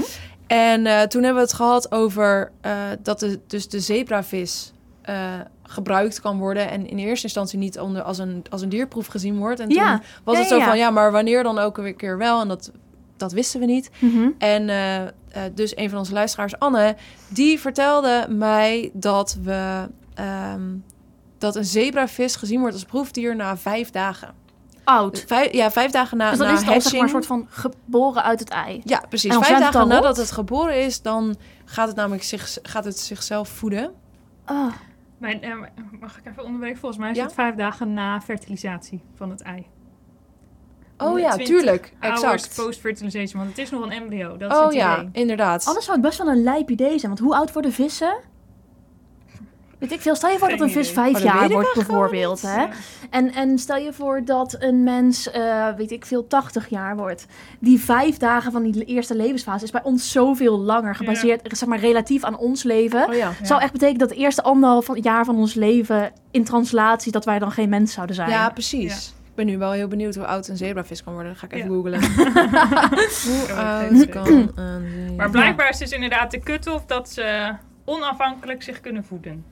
En 0.47 0.85
eh, 0.85 1.01
toen 1.01 1.23
hebben 1.23 1.41
we 1.41 1.47
het 1.47 1.57
gehad 1.57 1.91
over 1.91 2.51
eh, 2.61 2.71
dat 3.03 3.19
de, 3.19 3.39
dus 3.47 3.69
de 3.69 3.79
zebravis 3.79 4.73
eh, 5.01 5.15
gebruikt 5.63 6.21
kan 6.21 6.37
worden. 6.37 6.69
En 6.69 6.87
in 6.89 6.97
eerste 6.97 7.23
instantie 7.25 7.59
niet 7.59 7.79
onder, 7.79 8.01
als, 8.01 8.17
een, 8.17 8.43
als 8.49 8.61
een 8.61 8.69
dierproef 8.69 9.07
gezien 9.07 9.37
wordt. 9.37 9.59
En 9.59 9.69
Ja. 9.69 9.91
toen 9.97 10.05
was 10.23 10.33
Ja, 10.35 10.39
het 10.39 10.49
zo 10.49 10.57
ja, 10.57 10.65
van, 10.65 10.77
ja, 10.77 10.89
maar 10.89 11.11
wanneer 11.11 11.43
dan 11.43 11.57
ook 11.59 11.77
een 11.77 11.95
keer 11.95 12.17
wel? 12.17 12.41
En 12.41 12.47
dat, 12.47 12.71
dat 13.17 13.31
wisten 13.31 13.59
we 13.59 13.65
niet. 13.65 13.89
Mhm. 13.99 14.29
En 14.37 15.13
dus 15.53 15.77
een 15.77 15.89
van 15.89 15.99
onze 15.99 16.13
luisteraars, 16.13 16.59
Anne, 16.59 16.95
die 17.27 17.59
vertelde 17.59 18.25
mij 18.29 18.89
dat 18.93 19.37
we... 19.43 19.87
ehm, 20.13 20.61
dat 21.37 21.55
een 21.55 21.65
zebravis 21.65 22.35
gezien 22.35 22.59
wordt 22.59 22.73
als 22.75 22.83
proefdier 22.85 23.35
na 23.35 23.57
vijf 23.57 23.89
dagen. 23.89 24.45
Oud. 24.87 25.23
Vijf, 25.27 25.51
ja, 25.53 25.71
vijf 25.71 25.91
dagen 25.91 26.17
na, 26.17 26.29
Dus 26.29 26.37
dan 26.39 26.47
na 26.47 26.53
is 26.53 26.59
het 26.59 26.69
al 26.69 26.81
zeg 26.81 26.91
maar 26.93 27.01
een 27.01 27.09
soort 27.09 27.25
van 27.25 27.47
geboren 27.49 28.23
uit 28.23 28.39
het 28.39 28.49
ei. 28.49 28.81
Ja, 28.83 29.03
precies. 29.09 29.33
En 29.35 29.43
Vijf 29.43 29.53
het 29.63 29.73
dagen 29.73 29.87
nadat 29.87 30.17
het 30.17 30.31
geboren 30.31 30.83
is, 30.83 31.01
dan 31.01 31.35
gaat 31.65 31.87
het 31.87 31.95
namelijk 31.95 32.23
zich, 32.23 32.57
gaat 32.61 32.85
het 32.85 32.99
zichzelf 32.99 33.49
voeden. 33.49 33.93
Ah. 34.45 34.73
Mijn, 35.17 35.41
eh, 35.41 35.55
mag 35.99 36.17
ik 36.17 36.25
even 36.25 36.43
onderbreken? 36.43 36.79
Volgens 36.79 37.01
mij 37.01 37.11
is 37.11 37.17
Ja? 37.17 37.23
het 37.23 37.33
vijf 37.33 37.55
dagen 37.55 37.93
na 37.93 38.21
fertilisatie 38.21 39.01
van 39.15 39.29
het 39.29 39.41
ei. 39.41 39.65
Oh 40.97 41.19
ja, 41.19 41.31
20 41.31 41.55
tuurlijk. 41.55 41.93
Exact. 41.99 42.53
post-fertilization, 42.55 43.41
want 43.43 43.49
het 43.55 43.57
is 43.65 43.69
nog 43.69 43.83
een 43.83 43.91
embryo. 43.91 44.37
Dat 44.37 44.51
is 44.51 44.57
Oh 44.57 44.63
het 44.65 44.73
ja, 44.73 44.97
idee. 44.99 45.09
inderdaad. 45.21 45.65
Anders 45.65 45.85
zou 45.85 45.97
het 45.97 46.07
best 46.07 46.17
wel 46.17 46.27
een 46.27 46.43
lijp 46.43 46.69
idee 46.69 46.99
zijn. 46.99 47.11
Want 47.11 47.19
hoe 47.19 47.35
oud 47.35 47.53
worden 47.53 47.71
vissen? 47.73 48.17
Weet 49.79 49.91
ik 49.91 50.01
veel. 50.01 50.15
Stel 50.15 50.29
je 50.29 50.37
voor 50.37 50.47
Geen 50.47 50.57
dat 50.57 50.67
een 50.67 50.73
vis 50.73 50.91
idee. 50.91 51.03
vijf 51.03 51.15
Oh, 51.15 51.21
jaar 51.23 51.49
wordt 51.49 51.73
bijvoorbeeld. 51.73 52.41
Hè? 52.41 52.65
En, 53.09 53.33
en 53.33 53.59
stel 53.59 53.77
je 53.77 53.93
voor 53.93 54.25
dat 54.25 54.55
een 54.59 54.83
mens, 54.83 55.31
eh, 55.31 55.67
weet 55.75 55.91
ik 55.91 56.05
veel, 56.05 56.27
80 56.27 56.69
jaar 56.69 56.95
wordt. 56.95 57.25
Die 57.59 57.79
vijf 57.79 58.17
dagen 58.17 58.51
van 58.51 58.63
die 58.71 58.83
eerste 58.85 59.15
levensfase 59.15 59.63
is 59.63 59.71
bij 59.71 59.83
ons 59.83 60.11
zoveel 60.11 60.59
langer. 60.59 60.95
Gebaseerd, 60.95 61.57
zeg 61.57 61.69
maar, 61.69 61.79
relatief 61.79 62.23
aan 62.23 62.37
ons 62.37 62.63
leven. 62.63 63.07
Oh 63.07 63.13
ja. 63.13 63.31
Ja. 63.39 63.45
Zou 63.45 63.61
echt 63.61 63.71
betekenen 63.71 63.99
dat 63.99 64.09
de 64.09 64.15
eerste 64.15 64.43
anderhalf 64.43 64.85
van- 64.85 64.99
jaar 65.01 65.25
van 65.25 65.35
ons 65.35 65.53
leven 65.53 66.11
in 66.31 66.43
translatie, 66.43 67.11
dat 67.11 67.25
wij 67.25 67.39
dan 67.39 67.51
geen 67.51 67.69
mens 67.69 67.93
zouden 67.93 68.15
zijn. 68.15 68.29
Ja, 68.29 68.49
precies. 68.49 69.07
Ik 69.27 69.35
ben 69.35 69.45
nu 69.45 69.57
wel 69.57 69.71
heel 69.71 69.87
benieuwd 69.87 70.15
hoe 70.15 70.25
oud 70.25 70.47
een 70.47 70.57
zebravis 70.57 71.03
kan 71.03 71.13
worden. 71.13 71.31
Dat 71.31 71.39
ga 71.41 71.45
ik 71.47 71.53
even 71.53 71.69
Ja. 71.69 71.75
googlen. 71.75 72.01
hoe 73.27 73.45
heb 73.47 73.57
oud 73.57 73.81
geen 73.87 73.95
idee. 73.95 74.09
kan 74.09 74.51
een 74.55 75.15
Maar 75.17 75.29
blijkbaar 75.29 75.69
is 75.69 75.77
dus 75.77 75.91
inderdaad 75.91 76.31
de 76.31 76.39
cut-off 76.39 76.85
dat 76.85 77.09
ze 77.09 77.51
onafhankelijk 77.85 78.63
zich 78.63 78.79
kunnen 78.81 79.03
voeden. 79.05 79.45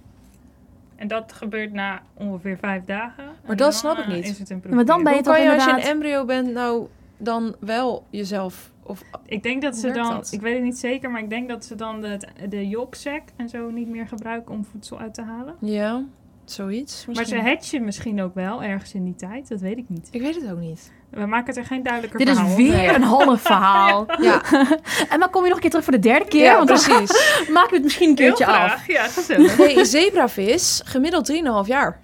En 0.96 1.08
dat 1.08 1.34
gebeurt 1.34 1.74
na 1.74 2.02
ongeveer 2.14 2.58
vijf 2.58 2.84
dagen. 2.86 3.24
En 3.44 3.58
dat 3.58 3.74
snap 3.74 3.98
ik 3.98 4.08
niet. 4.08 4.26
Is 4.26 4.40
het 4.40 4.50
een 4.50 4.62
Ja, 4.64 4.76
maar 4.76 4.86
dan 4.86 5.04
ben 5.04 5.12
je 5.12 5.18
Hoe 5.18 5.28
toch 5.28 5.36
kan 5.36 5.44
je 5.44 5.54
als 5.54 5.66
je 5.66 5.72
een 5.72 5.80
embryo 5.80 6.26
bent 6.26 6.54
nou 6.54 6.88
dan 7.18 7.56
wel 7.60 8.06
jezelf... 8.10 8.74
Of, 8.84 9.02
Ik 9.26 9.44
denk 9.44 9.62
dat 9.62 9.76
ze 9.76 9.92
dan, 9.92 10.10
dat? 10.10 10.32
ik 10.32 10.42
weet 10.42 10.54
het 10.54 10.64
niet 10.64 10.78
zeker, 10.78 11.12
maar 11.12 11.22
ik 11.22 11.30
denk 11.30 11.50
dat 11.50 11.66
ze 11.66 11.76
dan 11.76 12.02
de, 12.02 12.28
de 12.50 12.68
yolksac 12.68 13.22
en 13.36 13.50
zo 13.50 13.70
niet 13.70 13.88
meer 13.88 14.08
gebruiken 14.08 14.54
om 14.54 14.66
voedsel 14.66 15.00
uit 15.00 15.14
te 15.14 15.22
halen. 15.22 15.56
ja, 15.60 16.04
zoiets 16.52 17.06
Maar 17.06 17.16
ze 17.16 17.22
misschien. 17.22 17.46
hatchen 17.52 17.84
misschien 17.86 18.22
ook 18.22 18.36
wel 18.36 18.64
ergens 18.64 18.94
in 18.94 19.04
die 19.04 19.16
tijd, 19.16 19.48
dat 19.48 19.60
weet 19.60 19.78
ik 19.78 19.86
niet. 19.88 20.08
Ik 20.12 20.22
weet 20.22 20.36
het 20.42 20.52
ook 20.52 20.60
niet. 20.60 20.92
We 21.10 21.26
maken 21.26 21.48
het 21.48 21.58
er 21.58 21.66
geen 21.66 21.84
duidelijker 21.84 22.20
Dit 22.20 22.28
is 22.28 22.36
verhaal 22.38 22.56
weer 22.56 22.96
een 22.96 23.02
half 23.04 23.42
verhaal. 23.42 24.06
Ja, 24.22 24.42
En 25.10 25.20
dan 25.20 25.30
kom 25.30 25.42
je 25.44 25.48
nog 25.48 25.56
een 25.56 25.62
keer 25.62 25.70
terug 25.70 25.84
voor 25.86 25.94
de 25.94 26.00
derde 26.00 26.26
keer. 26.26 26.44
ja 26.44 26.56
want 26.56 26.66
precies. 26.70 27.12
maken 27.54 27.70
we 27.70 27.76
het 27.76 27.84
misschien 27.84 28.10
een 28.10 28.18
Heel 28.18 28.26
keertje 28.34 28.46
af. 28.46 28.88
ja, 28.88 29.08
gezellig. 29.08 29.58
Nee, 29.58 29.86
zebravis, 29.86 30.82
gemiddeld 30.86 31.32
3,5 31.32 31.38
jaar. 31.68 32.02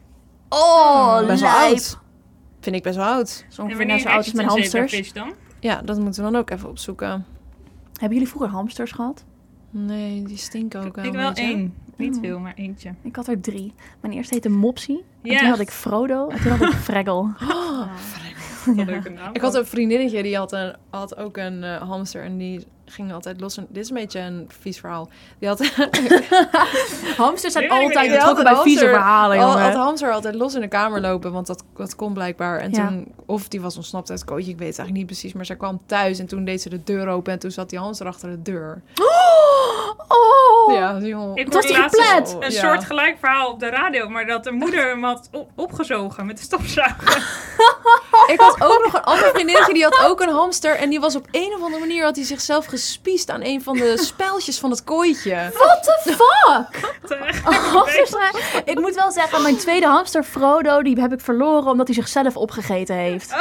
Oh, 0.50 1.25
Best 1.27 1.41
wel 1.41 1.50
oud. 1.51 2.00
Vind 2.60 2.75
ik 2.75 2.83
best 2.83 2.95
wel 2.95 3.05
oud. 3.05 3.29
Zo 3.29 3.62
En 3.62 3.63
ongeveer 3.63 3.77
wanneer 3.77 3.95
net 3.95 4.01
zo 4.03 4.07
oud 4.10 4.17
als 4.17 4.33
mijn 4.33 4.48
een 4.48 4.53
hamsters. 4.53 5.13
dan? 5.13 5.33
Ja, 5.60 5.81
dat 5.81 6.00
moeten 6.00 6.24
we 6.25 6.31
dan 6.31 6.39
ook 6.41 6.50
even 6.50 6.69
opzoeken. 6.69 7.25
Hebben 7.91 8.17
jullie 8.17 8.27
vroeger 8.27 8.50
hamsters 8.50 8.91
gehad? 8.91 9.24
Nee, 9.69 10.24
die 10.24 10.38
stinken 10.38 10.83
ook 10.86 10.95
wel 10.95 11.05
ik 11.05 11.12
wel 11.13 11.31
één. 11.33 11.74
Niet 11.95 12.15
Oh. 12.15 12.21
veel, 12.21 12.39
maar 12.39 12.53
eentje. 12.55 12.93
Ik 13.01 13.15
had 13.15 13.27
er 13.27 13.41
drie. 13.41 13.74
Mijn 14.01 14.13
eerste 14.13 14.33
heette 14.33 14.50
Mopsy. 14.50 14.91
En 15.21 15.31
Ja. 15.31 15.39
toen 15.39 15.50
had 15.50 15.60
ik 15.60 15.69
Frodo. 15.69 16.27
En 16.27 16.41
toen 16.41 16.51
had 16.51 16.62
ik 16.62 16.74
Fraggle. 16.89 17.13
Oh, 17.13 17.77
Wat 18.65 18.75
Ja. 18.75 18.81
een 18.81 18.86
leuke 18.86 19.10
naam. 19.10 19.33
Ik 19.33 19.41
had 19.41 19.55
een 19.55 19.65
vriendinnetje 19.65 20.24
die 20.24 20.38
had, 20.38 20.51
een, 20.51 20.75
had 20.89 21.17
ook 21.17 21.38
een 21.38 21.63
eh, 21.63 21.81
hamster 21.81 22.24
en 22.24 22.38
die 22.38 22.65
ging 22.91 23.13
altijd 23.13 23.39
los. 23.41 23.57
En, 23.57 23.67
dit 23.69 23.83
is 23.83 23.89
een 23.89 23.95
beetje 23.95 24.19
een 24.19 24.50
vies 24.60 24.79
verhaal. 24.79 25.10
Die 25.39 25.48
had, 25.48 25.60
Hamsters 27.17 27.53
zijn 27.53 27.65
ik 27.65 27.71
altijd 27.71 28.12
betrokken 28.12 28.43
bij 28.43 28.55
vieze 28.55 28.88
verhalen, 28.88 29.39
al, 29.39 29.60
had 29.60 29.71
de 29.71 29.77
hamster 29.77 30.12
altijd 30.12 30.36
los 30.36 30.53
in 30.55 30.62
de 30.62 30.67
kamer 30.67 31.01
lopen, 31.01 31.31
want 31.31 31.48
dat, 31.48 31.63
dat 31.75 31.95
kon 31.95 32.13
blijkbaar. 32.13 32.60
En 32.60 32.71
Ja. 32.71 32.88
toen, 32.88 33.12
of 33.25 33.48
die 33.48 33.62
was 33.62 33.75
ontsnapt 33.75 34.10
uit 34.10 34.19
het 34.19 34.29
kootje, 34.29 34.51
ik 34.51 34.57
weet 34.57 34.67
het 34.67 34.77
eigenlijk 34.77 34.98
niet 34.98 35.05
precies. 35.17 35.33
Maar 35.33 35.45
zij 35.45 35.55
kwam 35.55 35.81
thuis 35.86 36.19
en 36.19 36.27
toen 36.27 36.45
deed 36.45 36.62
ze 36.62 36.69
de 36.69 36.83
deur 36.83 37.07
open 37.07 37.33
en 37.33 37.39
toen 37.39 37.51
zat 37.51 37.69
die 37.69 37.79
hamster 37.79 38.07
achter 38.07 38.29
de 38.29 38.41
deur. 38.41 38.81
Oh! 40.07 40.74
Ja, 40.74 41.00
die 41.00 41.07
jongen. 41.07 41.36
Ik 41.36 41.45
Het 41.45 41.53
was? 41.53 41.65
Een 42.33 42.51
Ja. 42.51 42.60
soort 42.62 42.83
gelijk 42.86 43.17
verhaal 43.19 43.51
op 43.51 43.60
de 43.60 43.69
radio, 43.69 44.10
maar 44.10 44.25
dat 44.25 44.43
de 44.43 44.51
moeder 44.51 44.88
hem 44.88 45.03
had 45.03 45.29
op- 45.31 45.50
opgezogen 45.55 46.25
met 46.25 46.38
de 46.38 46.43
stofzuiger. 46.43 47.39
Ik 48.27 48.39
had 48.39 48.61
ook 48.63 48.81
nog 48.83 48.93
een 48.93 49.03
andere 49.03 49.29
vriendinnetje, 49.33 49.73
die 49.73 49.83
had 49.83 50.05
ook 50.05 50.21
een 50.21 50.29
hamster. 50.29 50.75
En 50.75 50.89
die 50.89 50.99
was 50.99 51.15
op 51.15 51.27
een 51.31 51.53
of 51.55 51.61
andere 51.61 51.79
manier, 51.79 52.03
had 52.03 52.15
hij 52.15 52.25
zichzelf 52.25 52.65
gespiest 52.65 53.29
aan 53.29 53.43
een 53.43 53.61
van 53.61 53.77
de 53.77 53.97
spijltjes 53.97 54.59
van 54.59 54.69
het 54.69 54.83
kooitje. 54.83 55.51
What 55.53 55.83
the 55.83 56.15
fuck? 56.15 56.93
Terecht. 57.07 57.43
Hamsters 57.43 58.09
zijn... 58.09 58.63
Ik 58.65 58.79
moet 58.79 58.95
wel 58.95 59.11
zeggen, 59.11 59.41
mijn 59.41 59.57
tweede 59.57 59.85
hamster 59.85 60.23
Frodo, 60.23 60.81
die 60.81 61.01
heb 61.01 61.13
ik 61.13 61.21
verloren 61.21 61.71
omdat 61.71 61.87
hij 61.87 61.95
zichzelf 61.95 62.37
opgegeten 62.37 62.95
heeft. 62.95 63.35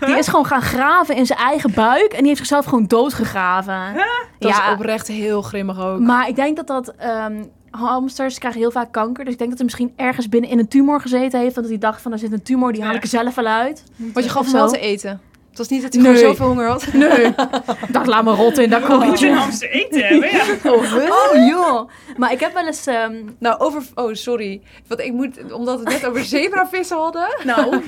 Die 0.00 0.16
is 0.16 0.28
gewoon 0.28 0.46
gaan 0.46 0.62
graven 0.62 1.16
in 1.16 1.26
zijn 1.26 1.38
eigen 1.38 1.72
buik 1.74 2.12
en 2.12 2.18
die 2.18 2.26
heeft 2.26 2.38
zichzelf 2.38 2.64
gewoon 2.64 2.86
doodgegraven. 2.86 3.94
Dat 4.38 4.50
ja, 4.50 4.66
is 4.66 4.72
oprecht 4.72 5.06
heel 5.06 5.42
grimmig 5.42 5.80
ook. 5.80 6.00
maar 6.00 6.28
ik 6.28 6.36
denk 6.36 6.56
dat 6.56 6.66
dat... 6.66 6.92
ehm, 6.98 7.44
hamsters 7.76 8.38
krijgen 8.38 8.60
heel 8.60 8.70
vaak 8.70 8.92
kanker. 8.92 9.24
Dus 9.24 9.32
ik 9.32 9.38
denk 9.38 9.50
dat 9.50 9.58
hij 9.58 9.68
misschien 9.68 9.92
ergens 9.96 10.28
binnen 10.28 10.50
in 10.50 10.58
een 10.58 10.68
tumor 10.68 11.00
gezeten 11.00 11.40
heeft. 11.40 11.54
Want 11.54 11.68
hij 11.68 11.78
dacht 11.78 12.02
van, 12.02 12.12
er 12.12 12.18
zit 12.18 12.32
een 12.32 12.42
tumor, 12.42 12.72
die 12.72 12.82
haal 12.82 12.94
ik 12.94 13.02
er 13.02 13.08
zelf 13.08 13.34
wel 13.34 13.46
uit. 13.46 13.84
Want 13.96 14.24
je 14.24 14.30
gaf 14.30 14.44
hem 14.44 14.52
wel 14.52 14.68
te 14.68 14.78
eten. 14.78 15.20
Het 15.56 15.68
was 15.68 15.78
niet 15.78 15.82
dat 15.82 15.92
hij 15.94 16.02
Nee. 16.02 16.14
gewoon 16.16 16.30
zoveel 16.30 16.46
honger 16.46 16.68
had. 16.68 16.92
Nee. 16.92 17.26
ik 17.86 17.92
dacht, 17.92 18.06
laat 18.06 18.24
me 18.24 18.34
rotten 18.34 18.64
in 18.64 18.70
dat 18.70 18.80
Moet 18.80 18.88
je 18.88 18.94
een 18.94 19.00
kooitje. 19.06 19.32
hamster 19.32 19.70
eten 19.70 20.00
hebben, 20.06 20.30
ja. 20.30 20.70
Oh 21.10 21.46
joh. 21.48 21.88
Maar 22.16 22.32
ik 22.32 22.40
heb 22.40 22.52
wel 22.54 22.66
eens... 22.66 22.86
ehm, 22.86 23.14
Nou, 23.38 23.58
over... 23.60 23.82
Oh, 23.94 24.14
sorry. 24.14 24.62
Want 24.88 25.00
ik 25.00 25.12
moet... 25.12 25.52
Omdat 25.52 25.78
we 25.80 25.90
het 25.90 26.02
net 26.02 26.10
over 26.10 26.24
zebravissen 26.24 26.96
hadden. 26.96 27.28
nou, 27.44 27.82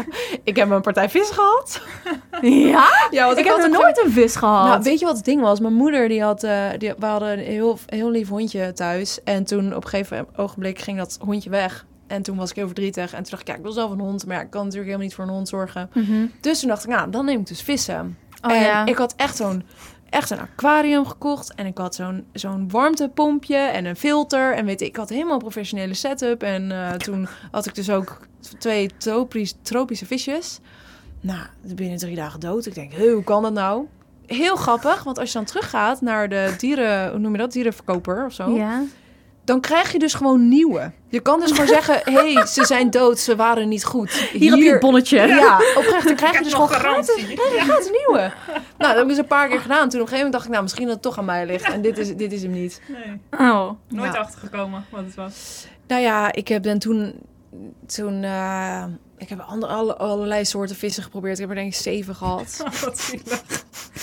Ik 0.45 0.57
heb 0.57 0.71
een 0.71 0.81
partij 0.81 1.09
vis 1.09 1.31
gehad. 1.31 1.81
ja? 2.43 2.89
Ja, 3.11 3.27
want 3.27 3.39
Ik 3.39 3.45
heb 3.45 3.55
had 3.57 3.67
nog 3.69 3.77
op 3.77 3.83
nooit 3.83 4.05
een 4.05 4.11
vis 4.13 4.37
gehad. 4.37 4.67
Nou, 4.69 4.83
weet 4.83 4.99
je 4.99 5.07
wat 5.07 5.17
het 5.17 5.25
ding 5.25 5.41
was? 5.41 5.61
Mijn 5.61 5.75
moeder, 5.75 6.09
die 6.09 6.23
had, 6.23 6.43
eh, 6.43 6.65
die, 6.79 6.93
we 6.99 7.07
hadden 7.07 7.33
een 7.33 7.39
heel, 7.45 7.79
heel 7.87 8.11
lief 8.11 8.29
hondje 8.29 8.73
thuis. 8.73 9.19
En 9.25 9.45
toen 9.45 9.75
op 9.75 9.83
een 9.85 9.89
gegeven 9.91 10.27
ogenblik 10.37 10.79
ging 10.79 10.99
dat 10.99 11.19
hondje 11.25 11.51
weg. 11.51 11.87
En 12.09 12.23
toen 12.23 12.37
was 12.37 12.51
ik 12.51 12.57
heel 12.57 12.67
verdrietig. 12.67 13.13
En 13.13 13.23
toen 13.23 13.31
dacht 13.31 13.43
ik, 13.43 13.49
ja, 13.49 13.55
ik 13.55 13.63
wil 13.63 13.73
zelf 13.73 13.91
een 13.91 13.99
hond. 13.99 14.27
Maar 14.27 14.37
ja, 14.37 14.43
ik 14.43 14.51
kan 14.51 14.61
natuurlijk 14.61 14.87
helemaal 14.87 15.07
niet 15.07 15.15
voor 15.15 15.25
een 15.25 15.31
hond 15.31 15.49
zorgen. 15.49 15.91
Mhm. 15.95 16.27
Dus 16.41 16.61
toen 16.61 16.69
dacht 16.69 16.85
ik, 16.85 16.91
nou, 16.91 17.11
dan 17.11 17.25
neem 17.25 17.41
ik 17.41 17.47
dus 17.47 17.63
vissen. 17.63 18.17
Oh 18.43 18.53
en 18.53 18.61
ja. 18.63 18.87
ik 18.87 18.97
had 18.97 19.15
echt 19.17 19.37
zo'n 19.37 19.63
echt 20.11 20.31
een 20.31 20.39
aquarium 20.41 21.07
gekocht. 21.07 21.55
En 21.55 21.67
ik 21.67 21.79
had 21.79 21.95
zo'n 21.95 22.25
zo'n 22.33 22.71
warmtepompje 22.71 23.57
en 23.57 23.85
een 23.85 23.97
filter. 23.97 24.55
En 24.55 24.65
weet 24.65 24.81
ik, 24.81 24.89
ik 24.89 24.97
had 24.97 25.09
helemaal 25.09 25.33
een 25.33 25.39
professionele 25.39 25.95
setup. 25.95 26.43
En 26.43 26.73
eh, 26.73 26.91
toen 26.93 27.29
had 27.51 27.67
ik 27.67 27.75
dus 27.75 27.91
ook 27.91 28.19
twee 28.59 28.91
tropisch, 28.97 29.55
tropische 29.63 30.07
visjes. 30.07 30.61
Nou, 31.21 31.41
binnen 31.75 31.99
drie 31.99 32.17
dagen 32.17 32.41
dood. 32.41 32.67
Ik 32.67 32.75
denk, 32.75 32.93
"Huh, 32.93 33.13
hoe 33.13 33.25
kan 33.25 33.43
dat 33.43 33.53
nou? 33.53 33.87
Heel 34.27 34.57
grappig, 34.57 35.03
want 35.05 35.19
als 35.19 35.33
je 35.33 35.39
dan 35.39 35.47
teruggaat 35.47 36.01
naar 36.01 36.29
de 36.29 36.55
dieren, 36.59 37.11
hoe 37.11 37.19
noem 37.19 37.33
je 37.33 37.39
dat, 37.39 37.53
dierenverkoper 37.53 38.25
of 38.25 38.33
zo, 38.33 38.51
Ja. 38.57 38.83
Dan 39.49 39.61
krijg 39.61 39.93
je 39.93 39.99
dus 39.99 40.15
gewoon 40.15 40.49
nieuwe. 40.49 40.93
Je 41.09 41.21
kan 41.21 41.41
dus 41.41 41.51
gewoon 41.51 41.67
zeggen, 41.67 42.01
hé, 42.05 42.13
hey, 42.33 42.47
ze 42.47 42.65
zijn 42.65 42.91
dood, 42.91 43.19
ze 43.19 43.37
waren 43.37 43.69
niet 43.69 43.85
goed. 43.85 44.11
Hier, 44.13 44.51
heb 44.51 44.61
je 44.61 44.71
het 44.71 44.81
bonnetje. 44.81 45.27
Ja, 45.27 45.61
oprecht, 45.77 46.07
dan 46.13 46.17
krijg 46.17 46.39
je 46.39 46.43
dus 46.45 46.53
nog 46.53 46.75
gewoon 46.77 46.93
gratis, 46.95 47.15
je 47.29 47.37
gratis 47.37 47.91
nieuwe. 47.91 48.33
Nou, 48.49 48.63
dat 48.79 48.95
heb 48.95 49.03
ik 49.03 49.09
dus 49.09 49.19
een 49.19 49.27
paar 49.27 49.49
keer 49.49 49.61
gedaan. 49.61 49.89
Toen 49.89 50.01
op 50.01 50.07
een 50.07 50.13
gegeven 50.13 50.17
moment 50.17 50.33
dacht 50.33 50.45
ik, 50.45 50.51
nou, 50.51 50.63
misschien 50.63 50.85
dat 50.85 50.95
het 50.95 51.03
toch 51.03 51.19
aan 51.19 51.25
mij 51.25 51.47
ligt. 51.47 51.65
En 51.73 51.83
dit 51.83 51.99
is, 51.99 52.17
dit 52.17 52.33
is 52.33 52.43
hem 52.43 52.51
niet. 52.51 52.81
Nee, 52.89 53.21
Oh. 53.51 53.71
nooit 53.89 54.13
Ja. 54.13 54.19
achtergekomen 54.21 54.85
wat 54.91 55.05
het 55.05 55.15
was. 55.15 55.67
Nou 55.87 56.03
ja, 56.03 56.33
ik 56.33 56.49
heb 56.49 56.63
dan 56.63 56.79
toen... 56.79 57.15
toen 57.87 58.23
eh, 58.23 58.85
ik 59.17 59.29
heb 59.29 59.41
ander, 59.41 59.69
alle, 59.69 59.97
allerlei 59.97 60.45
soorten 60.45 60.77
vissen 60.77 61.03
geprobeerd. 61.03 61.35
Ik 61.35 61.41
heb 61.41 61.49
er 61.49 61.55
denk 61.55 61.73
ik 61.75 61.79
zeven 61.79 62.15
gehad. 62.15 62.65
Oh, 62.65 62.81
wat 62.85 63.01
zielig. 63.01 63.43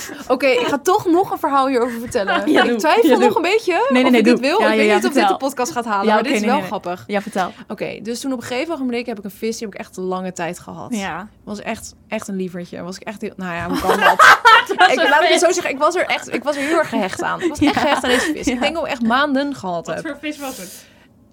Oké, 0.27 0.45
ik 0.47 0.67
ga 0.67 0.77
toch 0.77 1.05
nog 1.05 1.31
een 1.31 1.37
verhaal 1.37 1.67
hierover 1.67 1.99
vertellen. 1.99 2.51
Ja, 2.51 2.63
ik 2.63 2.77
twijfel 2.77 3.09
Ja, 3.09 3.17
nog 3.17 3.27
doe. 3.27 3.35
een 3.35 3.51
beetje 3.51 3.87
nee, 3.89 4.03
of 4.03 4.09
nee, 4.09 4.19
ik 4.19 4.25
dit 4.25 4.39
wil. 4.39 4.59
Ja, 4.59 4.65
ik 4.65 4.71
ja, 4.71 4.77
weet 4.77 4.87
ja, 4.87 4.95
niet 4.95 5.05
of 5.05 5.13
dit 5.13 5.27
de 5.27 5.37
podcast 5.37 5.71
gaat 5.71 5.85
halen, 5.85 6.05
Ja, 6.07 6.13
maar 6.13 6.23
dit 6.23 6.31
is 6.31 6.39
nee, 6.39 6.49
wel 6.49 6.59
nee, 6.59 6.69
nee. 6.69 6.79
grappig. 6.79 7.03
Ja, 7.07 7.21
vertel. 7.21 7.51
Oké, 7.67 7.99
dus 8.01 8.19
toen 8.19 8.31
op 8.31 8.41
een 8.41 8.45
gegeven 8.47 8.73
ogenblik 8.73 9.05
heb 9.05 9.17
ik 9.17 9.23
een 9.23 9.31
vis, 9.31 9.57
die 9.57 9.65
heb 9.67 9.75
ik 9.75 9.79
echt 9.79 9.97
lange 9.97 10.33
tijd 10.33 10.59
gehad. 10.59 10.95
Ja. 10.95 11.27
was 11.43 11.61
echt, 11.61 11.93
echt 12.07 12.27
een 12.27 12.35
lievertje. 12.35 12.81
Was 12.81 12.95
ik 12.95 13.03
echt 13.03 13.21
heel, 13.21 13.33
nou 13.35 13.53
ja, 13.55 13.67
hoe 13.69 13.79
kan 13.79 13.99
dat? 13.99 14.13
ik, 14.91 15.09
laat 15.09 15.21
ik 15.23 15.29
het 15.29 15.39
zo 15.39 15.51
zeggen, 15.51 15.71
ik 15.73 15.77
was 15.79 15.95
er 15.95 16.05
echt, 16.05 16.33
ik 16.33 16.43
was 16.43 16.55
er 16.55 16.61
heel 16.61 16.77
erg 16.77 16.89
gehecht 16.89 17.21
aan. 17.23 17.41
Ik 17.41 17.49
was 17.49 17.59
echt 17.59 17.77
gehecht 17.77 18.03
aan 18.03 18.09
deze 18.09 18.31
vis. 18.35 18.47
Ik 18.47 18.59
denk 18.61 18.77
ook 18.77 18.87
echt 18.87 19.01
maanden 19.01 19.55
gehad 19.55 19.85
Wat 19.85 19.95
heb. 19.95 20.05
voor 20.07 20.17
vis 20.21 20.37
was 20.39 20.57
het? 20.57 20.85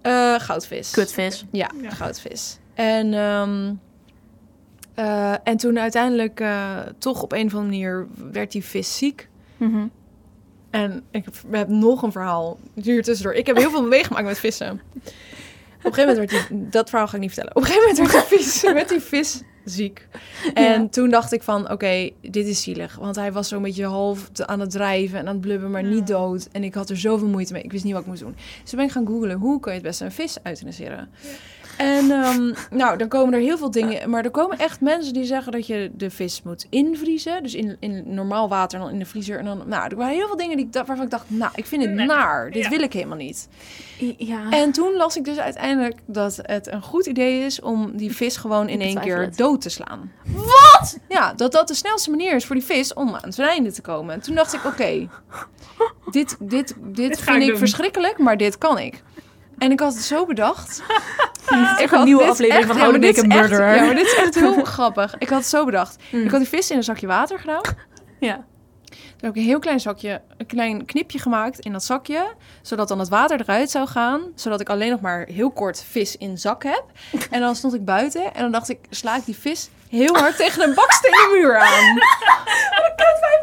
Eh, 0.02 0.34
goudvis. 0.38 0.90
Kutvis. 0.90 1.44
Ja, 1.52 1.70
Ja. 1.82 1.90
goudvis. 1.90 2.58
En, 2.74 3.14
ehm, 3.14 3.72
eh, 4.94 5.34
en 5.44 5.56
toen 5.56 5.78
uiteindelijk 5.78 6.40
eh, 6.40 6.78
toch 6.98 7.22
op 7.22 7.32
een 7.32 7.46
of 7.46 7.54
andere 7.54 7.62
manier 7.70 8.06
werd 8.32 8.52
die 8.52 8.64
vis 8.64 8.96
ziek. 8.96 9.28
Mhm. 9.56 9.86
En 10.70 11.02
ik 11.10 11.24
heb, 11.24 11.34
we 11.48 11.56
hebben 11.56 11.78
nog 11.78 12.02
een 12.02 12.12
verhaal 12.12 12.58
hier 12.74 13.02
tussendoor. 13.02 13.34
Ik 13.34 13.46
heb 13.46 13.56
heel 13.56 13.70
veel 13.70 13.86
meegemaakt 13.86 14.24
met 14.26 14.38
vissen. 14.38 14.70
Op 14.70 15.84
een 15.84 15.94
gegeven 15.94 16.14
moment 16.14 16.30
werd 16.30 16.48
die... 16.48 16.68
Dat 16.68 16.88
verhaal 16.90 17.08
ga 17.08 17.14
ik 17.14 17.20
niet 17.20 17.32
vertellen. 17.32 17.56
Op 17.56 17.62
een 17.62 17.68
gegeven 17.68 17.88
moment 17.94 18.12
werd 18.12 18.28
die 18.28 18.38
vis, 18.38 18.62
werd 18.72 18.88
die 18.88 19.00
vis 19.00 19.42
ziek. 19.64 20.08
En 20.54 20.62
Ja. 20.82 20.88
toen 20.88 21.10
dacht 21.10 21.32
ik 21.32 21.42
van, 21.42 21.70
oké, 21.70 22.10
dit 22.20 22.46
is 22.46 22.62
zielig. 22.62 22.96
Want 22.96 23.16
hij 23.16 23.32
was 23.32 23.48
zo'n 23.48 23.62
beetje 23.62 23.84
half 23.84 24.30
aan 24.34 24.60
het 24.60 24.70
drijven 24.70 25.18
en 25.18 25.26
aan 25.26 25.32
het 25.32 25.40
blubben, 25.40 25.70
maar 25.70 25.82
niet 25.82 26.08
Ja. 26.08 26.14
dood. 26.14 26.48
En 26.52 26.64
ik 26.64 26.74
had 26.74 26.90
er 26.90 26.96
zoveel 26.96 27.28
moeite 27.28 27.52
mee. 27.52 27.62
Ik 27.62 27.72
wist 27.72 27.84
niet 27.84 27.92
wat 27.92 28.02
ik 28.02 28.08
moest 28.08 28.20
doen. 28.20 28.34
Dus 28.60 28.70
toen 28.70 28.78
ben 28.78 28.86
ik 28.86 28.92
gaan 28.92 29.06
googlen, 29.06 29.36
hoe 29.38 29.60
kan 29.60 29.72
je 29.72 29.78
het 29.78 29.88
beste 29.88 30.04
een 30.04 30.12
vis 30.12 30.36
euthaniseren? 30.42 31.08
En 31.76 32.10
ehm, 32.10 32.52
nou, 32.70 32.96
dan 32.98 33.08
komen 33.08 33.34
er 33.34 33.40
heel 33.40 33.58
veel 33.58 33.70
dingen. 33.70 34.10
Maar 34.10 34.24
er 34.24 34.30
komen 34.30 34.58
echt 34.58 34.80
mensen 34.80 35.12
die 35.12 35.24
zeggen 35.24 35.52
dat 35.52 35.66
je 35.66 35.90
de 35.94 36.10
vis 36.10 36.42
moet 36.42 36.66
invriezen. 36.70 37.42
Dus 37.42 37.54
in, 37.54 37.76
in 37.80 38.02
normaal 38.14 38.48
water 38.48 38.78
en 38.78 38.84
dan 38.84 38.92
in 38.94 38.98
de 38.98 39.06
vriezer. 39.06 39.38
En 39.38 39.44
dan, 39.44 39.62
nou, 39.66 39.88
er 39.90 39.96
waren 39.96 40.14
heel 40.14 40.26
veel 40.26 40.36
dingen 40.36 40.56
die 40.56 40.66
ik, 40.66 40.72
waarvan 40.72 41.02
ik 41.02 41.10
dacht, 41.10 41.24
nou, 41.26 41.52
ik 41.54 41.66
vind 41.66 41.82
het 41.84 41.92
Nee. 41.94 42.06
naar. 42.06 42.50
Dit 42.50 42.62
Ja. 42.62 42.68
wil 42.70 42.80
ik 42.80 42.92
helemaal 42.92 43.16
niet. 43.16 43.48
Ja. 44.18 44.50
En 44.50 44.72
toen 44.72 44.96
las 44.96 45.16
ik 45.16 45.24
dus 45.24 45.38
uiteindelijk 45.38 45.98
dat 46.06 46.38
het 46.42 46.66
een 46.72 46.82
goed 46.82 47.06
idee 47.06 47.44
is 47.44 47.60
om 47.60 47.96
die 47.96 48.12
vis 48.16 48.36
gewoon 48.36 48.68
in 48.68 48.80
één 48.80 49.00
keer 49.00 49.20
het. 49.20 49.36
dood 49.36 49.60
te 49.60 49.68
slaan. 49.68 50.12
Wat? 50.34 50.98
Ja, 51.08 51.32
dat 51.34 51.52
dat 51.52 51.68
de 51.68 51.74
snelste 51.74 52.10
manier 52.10 52.34
is 52.34 52.44
voor 52.46 52.54
die 52.56 52.64
vis 52.64 52.94
om 52.94 53.14
aan 53.14 53.32
zijn 53.32 53.48
einde 53.48 53.72
te 53.72 53.80
komen. 53.82 54.14
En 54.14 54.20
toen 54.20 54.34
dacht 54.34 54.52
ik, 54.54 54.64
oké, 54.64 55.08
dit, 56.10 56.36
dit, 56.40 56.74
dit, 56.80 57.20
vind 57.20 57.36
ik 57.36 57.42
ik 57.42 57.48
doen. 57.48 57.58
verschrikkelijk, 57.58 58.18
maar 58.18 58.36
dit 58.36 58.58
kan 58.58 58.78
ik. 58.78 59.02
En 59.62 59.70
ik 59.72 59.80
had 59.80 59.94
het 59.94 60.02
zo 60.02 60.26
bedacht. 60.26 60.82
ik 61.82 61.88
had 61.88 61.98
een 61.98 62.04
nieuwe 62.04 62.24
aflevering 62.24 62.66
van 62.66 62.76
echt- 63.02 63.26
Murderer. 63.26 63.74
Ja, 63.74 63.84
maar 63.84 63.94
dit 63.94 64.06
is 64.06 64.14
echt 64.14 64.34
heel 64.34 64.64
grappig. 64.74 65.14
Ik 65.18 65.28
had 65.28 65.38
het 65.38 65.48
zo 65.48 65.64
bedacht. 65.64 65.96
Mm. 66.10 66.24
Ik 66.24 66.30
had 66.30 66.40
die 66.40 66.48
vis 66.48 66.70
in 66.70 66.76
een 66.76 66.82
zakje 66.84 67.06
water 67.06 67.38
gedaan. 67.38 67.60
Ja. 68.20 68.44
Heb 69.22 69.30
ik 69.30 69.36
een 69.36 69.48
heel 69.48 69.58
klein 69.58 69.80
zakje, 69.80 70.20
een 70.36 70.46
klein 70.46 70.84
knipje 70.84 71.18
gemaakt 71.18 71.58
in 71.58 71.72
dat 71.72 71.84
zakje. 71.84 72.34
Zodat 72.62 72.88
dan 72.88 72.98
het 72.98 73.08
water 73.08 73.40
eruit 73.40 73.70
zou 73.70 73.88
gaan. 73.88 74.22
Zodat 74.34 74.60
ik 74.60 74.68
alleen 74.68 74.90
nog 74.90 75.00
maar 75.00 75.26
heel 75.26 75.50
kort 75.50 75.84
vis 75.88 76.16
in 76.16 76.38
zak 76.38 76.62
heb. 76.62 76.84
En 77.30 77.40
dan 77.40 77.56
stond 77.56 77.74
ik 77.74 77.84
buiten 77.84 78.34
en 78.34 78.42
dan 78.42 78.52
dacht 78.52 78.68
ik, 78.68 78.78
sla 78.90 79.16
ik 79.16 79.24
die 79.24 79.36
vis 79.36 79.70
heel 79.88 80.16
hard 80.16 80.36
tegen 80.36 80.62
een 80.68 80.74
bakstenen 80.74 81.30
muur 81.32 81.58
aan. 81.58 81.98
Kijk, 82.96 83.18
vijf 83.20 83.40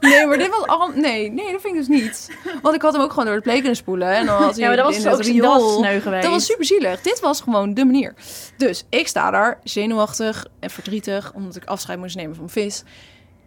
Nee, 0.00 0.26
maar 0.26 0.38
dit 0.38 0.48
was 0.48 0.66
al... 0.66 0.88
Nee, 0.88 1.30
nee, 1.30 1.52
dat 1.52 1.60
vind 1.60 1.74
ik 1.74 1.86
dus 1.86 1.88
niet. 1.88 2.30
Want 2.62 2.74
ik 2.74 2.82
had 2.82 2.92
hem 2.92 3.02
ook 3.02 3.10
gewoon 3.10 3.24
door 3.24 3.34
het 3.34 3.42
pleeg 3.42 3.58
kunnen 3.58 3.76
spoelen. 3.76 4.08
En 4.08 4.26
dan 4.26 4.42
had 4.42 4.52
hij 4.52 4.60
Ja, 4.60 4.66
maar 4.66 4.76
dat 4.76 4.86
was 4.86 5.04
in 5.04 5.10
ook 5.10 5.22
riool. 5.22 5.62
was 5.62 5.74
sneu 5.74 6.00
geweest. 6.00 6.22
Dat 6.22 6.32
was 6.32 6.46
super 6.46 6.64
zielig. 6.64 7.00
Dit 7.00 7.20
was 7.20 7.40
gewoon 7.40 7.74
de 7.74 7.84
manier. 7.84 8.14
Dus 8.56 8.84
ik 8.88 9.08
sta 9.08 9.30
daar, 9.30 9.58
zenuwachtig 9.64 10.46
en 10.60 10.70
verdrietig, 10.70 11.32
omdat 11.34 11.56
ik 11.56 11.64
afscheid 11.64 11.98
moest 11.98 12.16
nemen 12.16 12.36
van 12.36 12.50
vis. 12.50 12.82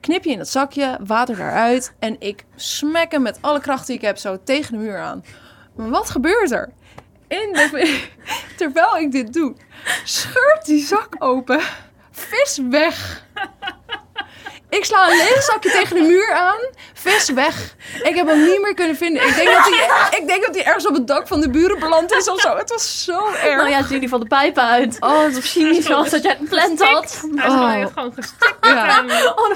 Knip 0.02 0.24
je 0.24 0.32
in 0.32 0.40
het 0.40 0.50
zakje, 0.50 1.00
water 1.06 1.36
daaruit 1.36 1.94
en 2.00 2.16
ik 2.20 2.46
smek 2.56 3.12
hem 3.12 3.22
met 3.22 3.38
alle 3.42 3.60
kracht 3.60 3.88
die 3.88 3.96
ik 3.96 4.02
heb 4.02 4.18
zo 4.18 4.38
tegen 4.44 4.72
de 4.72 4.78
muur 4.78 5.00
aan. 5.00 5.24
Maar 5.76 5.90
wat 5.90 6.10
gebeurt 6.10 6.52
er? 6.52 6.72
In 7.28 7.50
de, 7.54 8.00
terwijl 8.58 8.98
ik 8.98 9.12
dit 9.12 9.34
doe, 9.34 9.56
scheurt 10.04 10.66
die 10.66 10.86
zak 10.86 11.16
open, 11.20 11.62
vis 12.12 12.60
weg. 12.70 13.26
Ik 14.78 14.86
sla 14.86 15.10
een 15.12 15.18
leeg 15.18 15.44
zakje 15.44 15.72
tegen 15.80 15.96
de 15.96 16.02
muur 16.02 16.32
aan. 16.34 16.60
Vis 16.94 17.30
weg. 17.30 17.76
Ik 18.04 18.16
heb 18.16 18.28
hem 18.28 18.44
niet 18.44 18.62
meer 18.62 18.74
kunnen 18.74 18.96
vinden. 18.96 19.28
Ik 19.28 19.36
denk 19.36 19.48
dat 19.50 19.70
hij, 19.70 20.20
ik 20.20 20.28
denk 20.28 20.46
dat 20.46 20.56
hij 20.56 20.64
ergens 20.66 20.88
op 20.88 20.94
het 20.94 21.08
dak 21.08 21.28
van 21.28 21.42
de 21.42 21.50
buren 21.50 21.80
beland 21.80 22.12
is 22.14 22.30
of 22.30 22.40
zo. 22.42 22.56
Het 22.58 22.70
was 22.70 23.04
zo 23.04 23.28
erg. 23.44 23.56
Nou 23.56 23.70
ja, 23.70 23.80
jullie 23.90 24.10
van 24.10 24.20
de 24.20 24.26
pijpen 24.28 24.64
uit. 24.64 24.98
Oh, 25.00 25.24
het 25.24 25.34
was 25.36 25.52
Cynisch 25.52 25.86
zoals 25.86 26.10
dat 26.10 26.24
jij 26.24 26.32
het 26.40 26.40
gepland 26.50 26.82
had. 26.82 27.22
Hij 27.36 27.46
is 27.48 27.52
Oh. 27.54 27.70
gewoon, 27.70 27.92
gewoon 27.94 28.14
gestikt. 28.14 28.56
Ja. 28.62 29.04
Oh. 29.36 29.52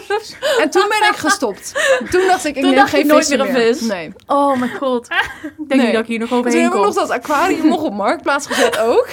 En 0.62 0.70
toen 0.70 0.86
ben 0.90 1.10
ik 1.10 1.16
gestopt. 1.18 1.72
Toen 2.10 2.28
dacht 2.28 2.46
ik, 2.46 2.56
ik 2.56 2.62
Toen 2.62 2.70
neem 2.72 2.80
dacht 2.80 2.92
je 2.92 2.98
geen 2.98 3.08
nooit 3.08 3.30
meer 3.30 3.40
een 3.40 3.54
vis? 3.54 3.82
Nee. 3.82 4.14
oh 4.28 4.58
mijn 4.58 4.72
god. 4.80 5.08
Ik 5.44 5.52
denk 5.58 5.70
Nee. 5.70 5.80
niet 5.86 5.92
dat 5.92 6.02
ik 6.02 6.08
hier 6.08 6.20
nog 6.20 6.30
Toen 6.30 6.38
overheen 6.38 6.62
hebben 6.62 6.80
we 6.80 6.86
kom. 6.86 6.96
nog 6.96 7.08
dat 7.08 7.18
aquarium 7.18 7.68
nog 7.68 7.82
op 7.82 7.94
marktplaats 7.94 8.48
gezet 8.48 8.78
ook. 8.80 9.08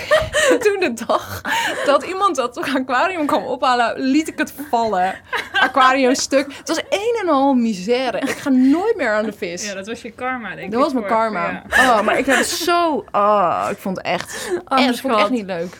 En 0.50 0.58
toen 0.64 0.76
de 0.80 1.04
dag 1.06 1.40
dat 1.86 2.02
iemand 2.02 2.36
dat 2.36 2.58
aquarium 2.74 3.26
kwam 3.26 3.44
ophalen, 3.44 4.00
liet 4.00 4.28
ik 4.28 4.38
het 4.38 4.52
vallen. 4.70 5.20
Aquarium 5.52 5.90
stuk. 6.12 6.54
Het 6.56 6.68
was 6.68 6.78
een 6.90 7.18
en 7.22 7.28
al 7.28 7.54
misère. 7.54 8.18
Ik 8.18 8.28
ga 8.30 8.50
nooit 8.50 8.96
meer 8.96 9.12
aan 9.12 9.24
de 9.24 9.32
vis. 9.32 9.66
Ja, 9.66 9.74
dat 9.74 9.86
was 9.86 10.02
je 10.02 10.10
karma, 10.10 10.48
denk 10.48 10.60
ik. 10.66 10.70
dat 10.70 10.80
was 10.80 10.92
mijn 10.92 11.04
voor- 11.06 11.14
karma. 11.16 11.62
ja. 11.68 11.98
Oh, 11.98 12.02
maar 12.02 12.18
ik 12.18 12.26
heb 12.26 12.36
het 12.36 12.46
zo... 12.46 13.04
Oh, 13.12 13.66
ik 13.70 13.76
vond 13.78 13.96
het 13.96 14.06
echt... 14.06 14.50
Oh, 14.68 14.78
echt, 14.86 15.00
vond 15.00 15.12
ik 15.14 15.20
echt 15.20 15.30
niet 15.30 15.46
leuk. 15.46 15.78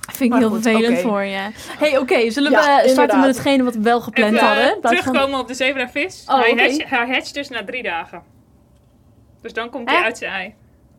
Vind 0.00 0.20
ik 0.20 0.28
Maar 0.28 0.38
heel 0.38 0.48
goed, 0.48 0.62
vervelend 0.62 0.98
voor 0.98 1.22
je. 1.22 1.48
hey, 1.78 1.98
oké. 1.98 2.30
zullen 2.30 2.50
Ja, 2.50 2.58
we 2.58 2.64
starten 2.64 2.88
inderdaad. 2.88 3.16
met 3.26 3.36
hetgene 3.36 3.62
wat 3.62 3.74
we 3.74 3.80
wel 3.80 4.00
gepland 4.00 4.32
Even, 4.34 4.46
hadden? 4.46 4.64
eh, 4.64 4.70
In 4.74 4.80
plaats 4.80 4.96
van- 4.96 5.04
terugkomen 5.04 5.38
op 5.40 5.48
de 5.48 5.54
zebravis. 5.54 6.24
Oh, 6.26 6.38
hij, 6.40 6.54
hatcht, 6.56 6.84
hij 6.90 7.08
hatcht 7.08 7.34
dus 7.34 7.48
na 7.48 7.64
drie 7.64 7.82
dagen. 7.82 8.22
Dus 9.42 9.52
dan 9.52 9.70
komt 9.70 9.90
hij 9.90 10.02
uit 10.02 10.18
zijn 10.18 10.32
ei. 10.32 10.54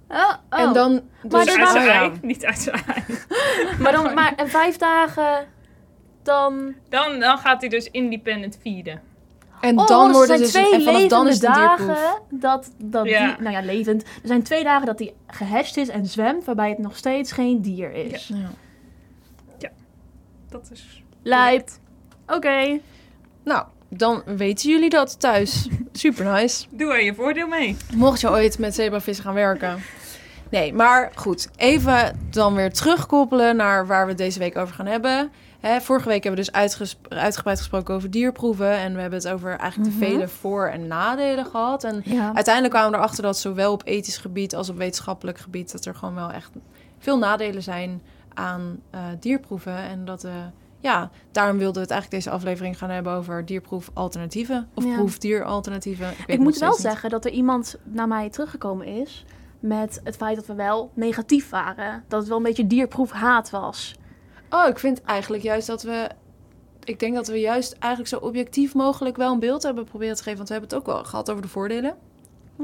Oh, 0.09 0.33
oh. 0.49 0.59
En 0.59 0.73
dan... 0.73 0.91
Maar 0.93 1.01
Dus 1.45 1.55
uit 1.55 1.57
waren- 1.57 1.71
zijn 1.83 2.01
ei, 2.01 2.11
niet 2.21 2.45
uit 2.45 2.59
zijn 2.59 2.81
ei. 2.95 3.03
Maar, 3.81 3.91
dan, 3.91 4.13
maar 4.19 4.33
en 4.35 4.49
vijf 4.49 4.77
dagen, 4.77 5.47
dan... 6.25 6.73
Dan, 6.89 7.19
dan 7.19 7.37
gaat 7.37 7.61
hij 7.61 7.69
dus 7.69 7.91
independent 7.91 8.57
feeden. 8.61 9.01
En 9.61 9.79
Oh, 9.79 9.87
dan 9.87 10.11
dus 10.11 10.19
er 10.19 10.25
zijn 10.25 10.39
dus... 10.39 10.51
twee 10.51 10.73
En 10.73 10.81
vanaf 10.81 10.85
levende 10.85 11.07
dan 11.07 11.27
is 11.27 11.39
dagen 11.39 12.21
dat, 12.29 12.71
dat 12.77 13.05
Ja. 13.07 13.27
die... 13.27 13.43
Nou 13.43 13.55
ja, 13.55 13.61
levend. 13.61 14.03
Er 14.03 14.27
zijn 14.27 14.43
twee 14.43 14.63
dagen 14.63 14.85
dat 14.85 14.99
hij 14.99 15.13
gehatcht 15.27 15.77
is 15.77 15.87
en 15.89 16.05
zwemt, 16.05 16.45
waarbij 16.45 16.69
het 16.69 16.77
nog 16.77 16.97
steeds 16.97 17.31
geen 17.31 17.61
dier 17.61 17.91
is. 17.91 18.27
Ja. 18.27 19.69
Dat 20.49 20.69
is... 20.71 21.03
Lijp. 21.23 21.69
Oké. 22.27 22.79
Nou, 23.43 23.65
dan 23.89 24.23
weten 24.25 24.69
jullie 24.69 24.89
dat 24.89 25.19
thuis. 25.19 25.67
Super 25.91 26.25
nice. 26.33 26.65
Doe 26.69 26.93
er 26.93 27.03
je 27.03 27.13
voordeel 27.13 27.47
mee. 27.47 27.77
Mocht 27.95 28.21
je 28.21 28.29
ooit 28.29 28.59
met 28.59 28.75
zebravissen 28.75 29.25
gaan 29.25 29.33
werken. 29.33 29.81
Nee, 30.49 30.73
maar 30.73 31.11
goed. 31.15 31.49
Even 31.55 32.27
dan 32.29 32.55
weer 32.55 32.71
terugkoppelen 32.71 33.55
naar 33.55 33.87
waar 33.87 34.03
we 34.03 34.09
het 34.09 34.17
deze 34.17 34.39
week 34.39 34.57
over 34.57 34.75
gaan 34.75 34.85
hebben. 34.85 35.31
Hè, 35.67 35.81
vorige 35.81 36.07
week 36.07 36.23
hebben 36.23 36.43
we 36.43 36.51
dus 36.51 36.55
uitges- 36.59 36.97
uitgebreid 37.09 37.57
gesproken 37.57 37.95
over 37.95 38.11
dierproeven. 38.11 38.71
En 38.71 38.93
we 38.95 39.01
hebben 39.01 39.19
het 39.19 39.27
over 39.27 39.57
eigenlijk 39.57 39.91
de 39.91 39.97
Mhm. 40.05 40.11
vele 40.11 40.27
voor- 40.27 40.67
en 40.67 40.87
nadelen 40.87 41.45
gehad. 41.45 41.83
En 41.83 42.01
Ja. 42.03 42.31
uiteindelijk 42.35 42.73
kwamen 42.73 42.91
we 42.91 42.97
erachter 42.97 43.23
dat 43.23 43.37
zowel 43.39 43.71
op 43.73 43.81
ethisch 43.85 44.17
gebied 44.17 44.55
als 44.55 44.69
op 44.69 44.77
wetenschappelijk 44.77 45.37
gebied... 45.37 45.71
dat 45.71 45.85
er 45.85 45.95
gewoon 45.95 46.15
wel 46.15 46.31
echt 46.31 46.51
veel 46.99 47.17
nadelen 47.17 47.63
zijn 47.63 48.01
aan 48.33 48.79
eh, 48.89 48.99
dierproeven. 49.19 49.77
En 49.77 50.05
dat... 50.05 50.23
eh 50.23 50.31
ja, 50.79 51.09
daarom 51.31 51.57
wilden 51.57 51.75
we 51.75 51.81
het 51.81 51.91
eigenlijk 51.91 52.23
deze 52.23 52.35
aflevering 52.35 52.77
gaan 52.77 52.89
hebben 52.89 53.13
over 53.13 53.45
dierproefalternatieven. 53.45 54.69
Of 54.73 54.83
Ja. 54.83 54.95
proefdieralternatieven. 54.95 56.13
Ik, 56.25 56.39
moet 56.39 56.57
wel 56.57 56.69
niet. 56.69 56.79
zeggen 56.79 57.09
dat 57.09 57.25
er 57.25 57.31
iemand 57.31 57.77
naar 57.83 58.07
mij 58.07 58.29
teruggekomen 58.29 58.85
is 58.87 59.25
met 59.59 60.01
het 60.03 60.15
feit 60.15 60.35
dat 60.35 60.45
we 60.45 60.53
wel 60.55 60.91
negatief 60.93 61.49
waren. 61.49 62.03
Dat 62.07 62.19
het 62.19 62.27
wel 62.29 62.37
een 62.37 62.43
beetje 62.43 62.67
dierproefhaat 62.67 63.49
was. 63.49 63.95
Oh, 64.55 64.67
ik 64.67 64.79
vind 64.79 65.01
eigenlijk 65.01 65.43
juist 65.43 65.67
dat 65.67 65.83
we. 65.83 66.09
Ik 66.83 66.99
denk 66.99 67.15
dat 67.15 67.27
we 67.27 67.39
juist 67.39 67.75
eigenlijk 67.79 68.13
zo 68.13 68.27
objectief 68.27 68.73
mogelijk 68.73 69.17
wel 69.17 69.31
een 69.31 69.39
beeld 69.39 69.63
hebben 69.63 69.85
proberen 69.85 70.15
te 70.15 70.23
geven. 70.23 70.37
Want 70.37 70.47
we 70.47 70.53
hebben 70.53 70.77
het 70.77 70.87
ook 70.87 70.95
wel 70.95 71.03
gehad 71.03 71.29
over 71.29 71.41
de 71.41 71.47
voordelen. 71.47 71.95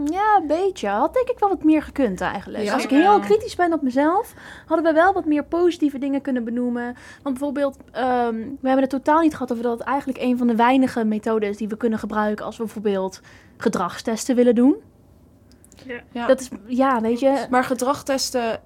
Ja, 0.06 0.38
een 0.42 0.48
beetje. 0.48 0.88
Had 0.88 1.14
denk 1.14 1.30
ik 1.30 1.40
wel 1.40 1.50
wat 1.50 1.64
meer 1.64 1.82
gekund 1.82 2.22
eigenlijk. 2.22 2.64
Ja? 2.64 2.74
Als 2.74 2.84
ik 2.84 2.90
heel 2.90 3.20
kritisch 3.20 3.56
ben 3.56 3.74
op 3.74 3.82
mezelf, 3.82 4.34
hadden 4.66 4.86
we 4.86 4.94
wel 4.94 5.14
wat 5.14 5.26
meer 5.26 5.44
positieve 5.44 5.98
dingen 5.98 6.22
kunnen 6.22 6.44
benoemen. 6.44 6.96
Want 7.24 7.38
bijvoorbeeld, 7.38 7.78
ehm, 7.92 8.36
we 8.36 8.68
hebben 8.68 8.82
het 8.82 8.90
totaal 8.90 9.22
niet 9.22 9.34
gehad 9.34 9.52
over 9.52 9.64
dat 9.64 9.80
het 9.80 9.88
eigenlijk 9.88 10.20
een 10.22 10.38
van 10.38 10.48
de 10.48 10.56
weinige 10.56 11.04
methoden 11.04 11.50
is 11.50 11.58
die 11.58 11.68
we 11.68 11.78
kunnen 11.78 12.00
gebruiken 12.00 12.46
als 12.46 12.58
we 12.58 12.64
bijvoorbeeld 12.64 13.22
gedragstesten 13.58 14.36
willen 14.36 14.56
doen. 14.56 14.76
Ja. 16.12 16.28
Dat 16.28 16.40
is, 16.40 16.50
ja, 16.66 17.02
weet 17.02 17.20
je. 17.20 17.46
Maar 17.50 17.64
gedragtesten. 17.64 18.62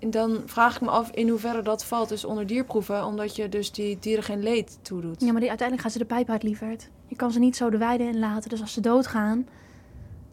Dan 0.00 0.42
vraag 0.46 0.74
ik 0.74 0.80
me 0.80 0.88
af 0.90 1.10
in 1.10 1.28
hoeverre 1.28 1.62
dat 1.62 1.84
valt 1.84 2.08
dus 2.08 2.24
onder 2.24 2.46
dierproeven. 2.46 3.04
Omdat 3.04 3.36
je 3.36 3.48
dus 3.48 3.72
die 3.72 3.98
dieren 4.00 4.24
geen 4.24 4.42
leed 4.42 4.78
toedoet. 4.82 5.20
Ja, 5.20 5.30
maar 5.32 5.40
die, 5.40 5.48
uiteindelijk 5.48 5.80
gaan 5.88 5.90
ze 5.90 6.06
de 6.06 6.14
pijp 6.14 6.30
uit, 6.30 6.42
lieverd. 6.42 6.90
Je 7.06 7.16
kan 7.16 7.30
ze 7.30 7.38
niet 7.38 7.56
zo 7.56 7.70
de 7.70 7.78
weide 7.78 8.04
in 8.04 8.18
laten. 8.18 8.50
Dus 8.50 8.60
als 8.60 8.72
ze 8.72 8.80
doodgaan, 8.80 9.46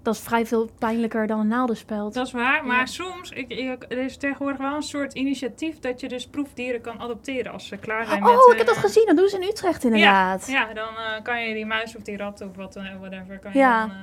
dat 0.02 0.14
is 0.16 0.20
vrij 0.22 0.46
veel 0.46 0.70
pijnlijker 0.80 1.28
dan 1.28 1.40
een 1.40 1.48
naaldenspeld. 1.48 2.14
Dat 2.14 2.26
is 2.26 2.32
waar, 2.32 2.66
maar 2.66 2.80
Ja. 2.80 2.86
soms, 2.86 3.32
ik, 3.32 3.50
ik- 3.50 3.86
er 3.90 3.98
is 3.98 4.18
tegenwoordig 4.18 4.58
wel 4.60 4.76
een 4.76 4.82
soort 4.84 5.14
initiatief 5.14 5.80
dat 5.80 6.00
je 6.00 6.08
dus 6.08 6.28
proefdieren 6.28 6.82
kan 6.82 7.00
adopteren 7.00 7.52
als 7.52 7.68
ze 7.68 7.78
klaar 7.78 8.06
zijn 8.06 8.24
met... 8.24 8.32
Oh, 8.32 8.52
ik 8.52 8.58
heb 8.58 8.68
dat 8.68 8.76
eh, 8.76 8.82
gezien. 8.82 9.06
Dat 9.06 9.18
doen 9.18 9.28
ze 9.28 9.36
in 9.40 9.48
Utrecht 9.50 9.84
inderdaad. 9.84 10.48
Ja, 10.48 10.74
dan 10.74 10.88
eh, 10.88 11.24
kan 11.24 11.48
je 11.48 11.54
die 11.54 11.66
muis 11.66 11.96
of 11.96 12.02
die 12.04 12.18
rat 12.18 12.42
of 12.42 12.56
wat, 12.56 12.76
eh, 12.76 12.84
whatever, 13.00 13.40
kan 13.40 13.52
je 13.54 13.58
Ja. 13.60 13.80
dan 13.82 13.90
eh, 13.96 13.98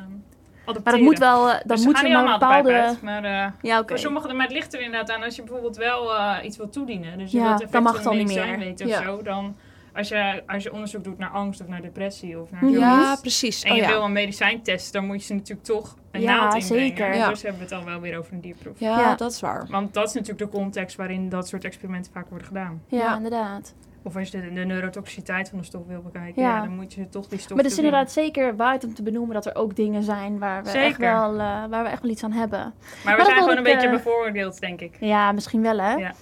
adopteren. 0.64 0.82
Maar 0.84 0.92
dat 0.92 1.00
moet 1.00 1.18
wel, 1.18 1.48
eh, 1.50 1.54
dan 1.64 1.76
Dus 1.76 1.84
moet 1.84 1.98
je 1.98 2.04
niet 2.04 2.12
maar 2.12 2.38
bepaalde... 2.38 2.72
uit, 2.72 3.02
maar 3.02 3.24
eh, 3.24 3.46
Ja, 3.62 3.82
voor 3.86 3.98
sommigen, 3.98 4.36
maar 4.36 4.46
het 4.46 4.54
ligt 4.54 4.74
er 4.74 4.80
inderdaad 4.80 5.10
aan 5.16 5.22
als 5.22 5.36
je 5.36 5.42
bijvoorbeeld 5.42 5.76
wel 5.76 6.14
eh, 6.16 6.36
iets 6.44 6.56
wil 6.56 6.68
toedienen. 6.68 7.18
Dus 7.18 7.30
je 7.32 7.38
Ja, 7.38 7.44
wilt 7.44 7.58
dan 7.58 7.66
effect 7.66 7.82
mag 7.84 7.92
van 7.92 8.00
het 8.02 8.10
al 8.10 8.14
niet 8.26 8.26
meer. 8.46 8.58
weten 8.58 8.86
of 8.86 9.02
zo, 9.04 9.22
dan 9.22 9.56
als 9.94 10.08
je, 10.08 10.42
als 10.46 10.62
je 10.62 10.72
onderzoek 10.72 11.04
doet 11.04 11.18
naar 11.18 11.30
angst 11.30 11.60
of 11.60 11.66
naar 11.68 11.80
depressie 11.82 12.38
of 12.40 12.50
naar 12.50 12.64
Ja. 12.70 13.02
zoiets, 13.04 13.20
precies. 13.20 13.62
en 13.62 13.70
Oh, 13.70 13.76
je 13.76 13.82
ja. 13.82 13.88
wil 13.88 14.02
een 14.04 14.12
medicijn 14.12 14.62
testen, 14.62 14.92
dan 14.92 15.06
moet 15.06 15.20
je 15.20 15.26
ze 15.26 15.34
natuurlijk 15.34 15.66
toch 15.66 15.96
een 16.10 16.20
Ja, 16.20 16.36
naald 16.36 16.54
inbrengen. 16.54 16.86
zeker. 16.86 17.14
Ja. 17.14 17.28
Dus 17.28 17.42
hebben 17.42 17.60
we 17.60 17.66
het 17.74 17.74
al 17.74 17.84
wel 17.84 18.00
weer 18.00 18.18
over 18.18 18.32
een 18.32 18.40
dierproef. 18.40 18.80
ja, 18.80 19.00
Ja. 19.00 19.14
dat 19.14 19.32
is 19.32 19.40
waar. 19.40 19.66
Want 19.70 19.94
dat 19.94 20.08
is 20.08 20.12
natuurlijk 20.14 20.50
de 20.50 20.58
context 20.58 20.96
waarin 20.96 21.28
dat 21.28 21.48
soort 21.48 21.64
experimenten 21.64 22.12
vaak 22.12 22.28
worden 22.28 22.46
gedaan. 22.46 22.82
Ja, 22.86 22.98
Ja. 22.98 23.16
inderdaad. 23.16 23.74
Of 24.04 24.16
als 24.16 24.30
je 24.30 24.40
de, 24.40 24.52
de 24.52 24.64
neurotoxiciteit 24.64 25.48
van 25.48 25.58
de 25.58 25.64
stof 25.64 25.86
wil 25.86 26.02
bekijken, 26.02 26.42
Ja. 26.42 26.48
ja. 26.56 26.60
dan 26.60 26.74
moet 26.74 26.92
je 26.92 27.08
toch 27.08 27.26
die 27.26 27.38
stof 27.38 27.54
Maar 27.54 27.62
het 27.64 27.72
is 27.72 27.78
inderdaad 27.78 28.12
zeker 28.12 28.56
waard 28.56 28.84
om 28.84 28.94
te 28.94 29.02
benoemen 29.02 29.34
dat 29.34 29.46
er 29.46 29.54
ook 29.54 29.76
dingen 29.76 30.02
zijn 30.02 30.38
waar 30.38 30.64
we, 30.64 30.70
echt 30.70 30.96
wel, 30.98 31.32
eh, 31.32 31.64
waar 31.70 31.82
we 31.82 31.88
echt 31.88 32.02
wel 32.02 32.10
iets 32.10 32.24
aan 32.24 32.32
hebben. 32.32 32.58
Maar 32.60 32.72
we 33.04 33.10
Maar 33.22 33.24
zijn 33.24 33.38
gewoon 33.38 33.56
een 33.56 33.62
beetje 33.62 33.86
eh, 33.88 33.92
bevoordeeld, 33.92 34.60
denk 34.60 34.80
ik. 34.80 34.96
Ja, 35.00 35.32
misschien 35.32 35.62
wel 35.62 35.78
hè? 35.78 35.92
Ja. 35.94 36.14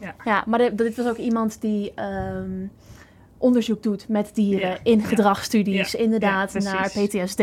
Ja. 0.00 0.14
ja 0.24 0.44
maar 0.46 0.58
dit, 0.58 0.78
dit 0.78 0.96
was 0.96 1.06
ook 1.06 1.16
iemand 1.16 1.60
die 1.60 1.92
ehm, 1.94 2.66
onderzoek 3.38 3.82
doet 3.82 4.08
met 4.08 4.30
dieren 4.34 4.68
Ja. 4.68 4.76
in 4.82 4.98
Ja. 4.98 5.04
gedragsstudies, 5.06 5.92
Ja. 5.92 5.98
inderdaad, 5.98 6.52
Ja, 6.52 6.60
naar. 6.72 6.90
PTSD. 6.90 7.42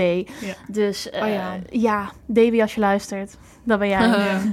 Dus 0.67 1.10
eh, 1.10 1.21
Oh 1.23 1.29
ja. 1.29 1.55
ja. 1.69 2.12
Davy 2.25 2.62
als 2.62 2.73
je 2.73 2.79
luistert, 2.79 3.38
dat 3.63 3.79
ben 3.79 3.88
jij. 3.89 4.10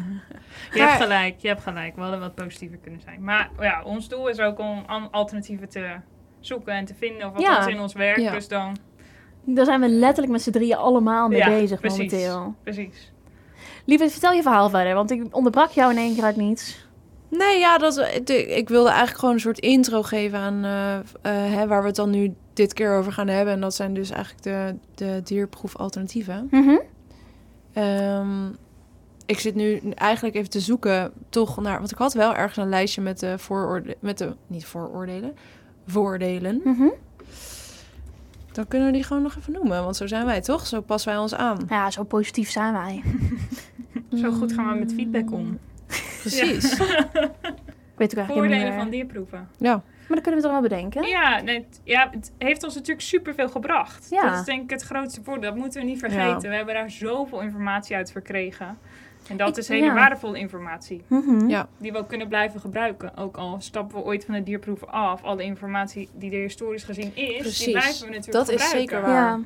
Je 0.75 0.81
hebt 0.81 1.03
gelijk, 1.03 1.35
je 1.39 1.49
hebt 1.49 1.63
gelijk. 1.63 1.95
We 1.95 2.01
hadden 2.01 2.21
wat 2.21 2.35
positiever 2.35 2.79
kunnen 2.79 3.01
zijn. 3.01 3.25
Maar 3.25 3.51
ja, 3.61 3.83
ons 3.83 4.09
doel 4.09 4.29
is 4.29 4.39
ook 4.41 4.59
om 4.59 4.85
alternatieven 5.11 5.69
te 5.69 5.95
zoeken 6.41 6.73
en 6.73 6.85
te 6.85 6.95
vinden. 6.95 7.27
Of 7.27 7.33
wat 7.33 7.43
Ja. 7.43 7.67
in 7.67 7.81
ons 7.81 7.93
werk. 7.93 8.19
Ja. 8.19 8.33
Dus 8.33 8.49
dan, 8.49 8.77
Daar 9.45 9.65
zijn 9.65 9.81
we 9.81 9.89
letterlijk 9.89 10.33
met 10.33 10.43
z'n 10.43 10.51
drieën 10.51 10.77
allemaal 10.77 11.29
mee 11.29 11.39
Ja, 11.39 11.49
bezig 11.49 11.81
precies. 11.81 11.99
momenteel. 12.13 12.55
precies. 12.63 13.13
Lieve, 13.85 14.11
vertel 14.11 14.33
je 14.33 14.43
verhaal 14.43 14.71
verder, 14.71 14.95
want 14.95 15.11
ik 15.11 15.37
onderbrak 15.37 15.71
jou 15.71 15.91
in 15.91 15.99
één 15.99 16.15
keer 16.15 16.25
uit 16.25 16.37
niets. 16.37 16.87
Nee, 17.29 17.59
ja, 17.59 17.79
dat, 17.79 17.99
ik 18.29 18.69
wilde 18.69 18.89
eigenlijk 18.89 19.19
gewoon 19.19 19.35
een 19.35 19.41
soort 19.41 19.59
intro 19.59 20.03
geven 20.03 20.39
aan 20.39 20.65
eh, 20.65 20.95
eh, 20.99 21.03
hè, 21.55 21.67
waar 21.67 21.81
we 21.81 21.87
het 21.87 21.97
dan 21.97 22.11
nu 22.11 22.35
dit 22.53 22.73
keer 22.73 22.97
over 22.97 23.13
gaan 23.13 23.29
hebben. 23.29 23.55
En 23.55 23.61
dat 23.61 23.75
zijn 23.75 23.95
dus 23.95 24.11
eigenlijk 24.11 24.43
de, 24.43 24.75
de 24.95 25.21
dierproefalternatieven. 25.25 26.49
Mhm. 26.51 26.77
Ehm, 27.73 28.49
ik 29.33 29.41
zit 29.41 29.55
nu 29.55 29.81
eigenlijk 29.95 30.35
even 30.37 30.51
te 30.51 30.61
zoeken 30.61 31.13
toch 31.29 31.61
naar... 31.61 31.79
Want 31.79 31.91
ik 31.91 31.99
had 31.99 32.13
wel 32.13 32.35
ergens 32.35 32.57
een 32.57 32.69
lijstje 32.69 33.01
met 33.01 33.19
de 33.19 33.39
vooroordelen... 33.39 33.97
Met 34.01 34.19
de, 34.19 34.35
niet 34.47 34.65
vooroordelen, 34.67 35.37
voordelen. 35.87 36.61
Mhm. 36.65 36.89
Dan 38.53 38.69
kunnen 38.69 38.87
we 38.89 38.95
die 38.95 39.03
gewoon 39.05 39.23
nog 39.23 39.37
even 39.37 39.53
noemen. 39.53 39.83
Want 39.85 39.97
zo 39.97 40.07
zijn 40.07 40.27
wij, 40.27 40.41
toch? 40.41 40.67
Zo 40.67 40.81
passen 40.81 41.13
wij 41.13 41.21
ons 41.21 41.35
aan. 41.35 41.59
Ja, 41.69 41.91
zo 41.91 42.03
positief 42.05 42.51
zijn 42.51 42.73
wij. 42.73 43.03
Zo 44.23 44.31
goed 44.33 44.53
gaan 44.53 44.73
we 44.73 44.79
met 44.79 44.93
feedback 44.95 45.33
om. 45.33 45.59
Precies. 46.21 46.73
Ik 46.73 46.79
weet 46.79 48.11
ook 48.11 48.27
eigenlijk 48.27 48.27
Voordelen 48.33 48.59
niet 48.65 48.75
van 48.75 48.83
meer. 48.83 48.91
dierproeven. 48.91 49.49
Ja. 49.59 49.71
Maar 49.73 49.83
dan 50.09 50.21
kunnen 50.23 50.25
we 50.25 50.31
het 50.37 50.43
toch 50.43 50.53
wel 50.53 50.61
bedenken? 50.79 51.07
Ja, 51.09 51.41
nee, 51.41 51.57
het- 51.59 51.81
ja, 51.85 52.09
het 52.11 52.33
heeft 52.39 52.63
ons 52.65 52.75
natuurlijk 52.75 53.01
superveel 53.07 53.49
gebracht. 53.49 54.07
Ja. 54.11 54.31
Dat 54.31 54.39
is 54.39 54.45
denk 54.45 54.63
ik 54.63 54.71
het 54.71 54.83
grootste 54.83 55.23
voordeel. 55.23 55.51
Dat 55.51 55.59
moeten 55.59 55.81
we 55.81 55.87
niet 55.87 55.99
vergeten. 55.99 56.51
We 56.51 56.57
hebben 56.57 56.75
daar 56.75 56.91
zoveel 56.91 57.41
informatie 57.41 57.97
uit 57.97 58.13
verkregen. 58.13 58.79
En 59.29 59.37
dat 59.37 59.49
Ik- 59.49 59.57
is 59.57 59.69
hele 59.69 59.85
ja. 59.85 59.95
waardevolle 59.95 60.39
informatie. 60.39 61.03
Mhm. 61.07 61.49
Ja. 61.49 61.69
Die 61.79 61.93
we 61.93 61.99
ook 61.99 62.09
kunnen 62.09 62.29
blijven 62.29 62.61
gebruiken. 62.61 63.17
Ook 63.17 63.37
al 63.37 63.57
stappen 63.61 63.97
we 63.97 64.05
ooit 64.05 64.25
van 64.25 64.35
de 64.35 64.43
dierproeven 64.43 64.89
af. 64.89 65.23
Alle 65.23 65.43
informatie 65.43 66.09
die 66.15 66.31
er 66.33 66.41
historisch 66.41 66.85
gezien 66.85 67.17
is, 67.17 67.39
Precies. 67.39 67.59
die 67.65 67.71
blijven 67.71 68.01
we 68.01 68.07
natuurlijk 68.15 68.33
Dat 68.33 68.49
is 68.49 68.63
gebruiken. 68.63 68.79
zeker 68.81 69.01
waar. 69.01 69.15
Ja. 69.39 69.41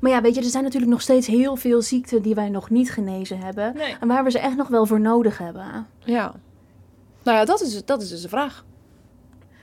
Maar 0.00 0.10
ja, 0.10 0.20
weet 0.20 0.34
je, 0.34 0.40
er 0.40 0.46
zijn 0.46 0.62
natuurlijk 0.64 0.92
nog 0.92 1.00
steeds 1.02 1.26
heel 1.26 1.56
veel 1.56 1.82
ziekten 1.82 2.22
die 2.22 2.34
wij 2.34 2.48
nog 2.48 2.70
niet 2.70 2.90
genezen 2.92 3.38
hebben. 3.38 3.74
Nee. 3.76 3.96
En 4.00 4.08
waar 4.08 4.24
we 4.24 4.30
ze 4.30 4.38
echt 4.38 4.56
nog 4.56 4.68
wel 4.68 4.86
voor 4.86 5.00
nodig 5.00 5.38
hebben. 5.38 5.86
Ja. 5.98 6.34
Nou 7.22 7.38
ja, 7.38 7.44
dat 7.44 7.60
is, 7.60 7.84
dat 7.84 8.02
is 8.02 8.08
dus 8.08 8.22
de 8.22 8.28
vraag. 8.28 8.64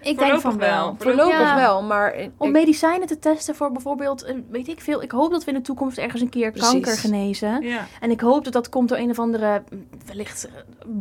Ik 0.04 0.18
denk 0.20 0.20
Voorlopig 0.20 0.42
van 0.42 0.58
wel. 0.58 0.70
wel. 0.70 0.96
Voorlopig 1.00 1.39
Ja. 1.39 1.56
wel, 1.56 1.84
maar... 1.84 2.16
ik- 2.16 2.32
Om 2.38 2.52
medicijnen 2.52 3.08
te 3.08 3.20
testen 3.20 3.56
voor 3.56 3.72
bijvoorbeeld, 3.72 4.24
eh, 4.24 4.36
weet 4.50 4.68
ik 4.68 4.82
veel. 4.82 5.02
Ik 5.04 5.12
hoop 5.12 5.32
dat 5.32 5.44
we 5.44 5.52
in 5.52 5.58
de 5.58 5.63
toekomst 5.63 5.98
ergens 5.98 6.22
een 6.22 6.30
keer 6.30 6.52
Precies. 6.52 6.72
kanker 6.72 6.98
genezen. 6.98 7.62
Ja. 7.62 7.86
En 8.00 8.12
ik 8.12 8.22
hoop 8.22 8.44
dat 8.44 8.54
dat 8.54 8.70
komt 8.70 8.89
door 8.89 8.98
een 8.98 9.10
of 9.10 9.20
andere, 9.20 9.63
mm, 9.70 9.88
wellicht 10.06 10.46
eh, 10.48 10.52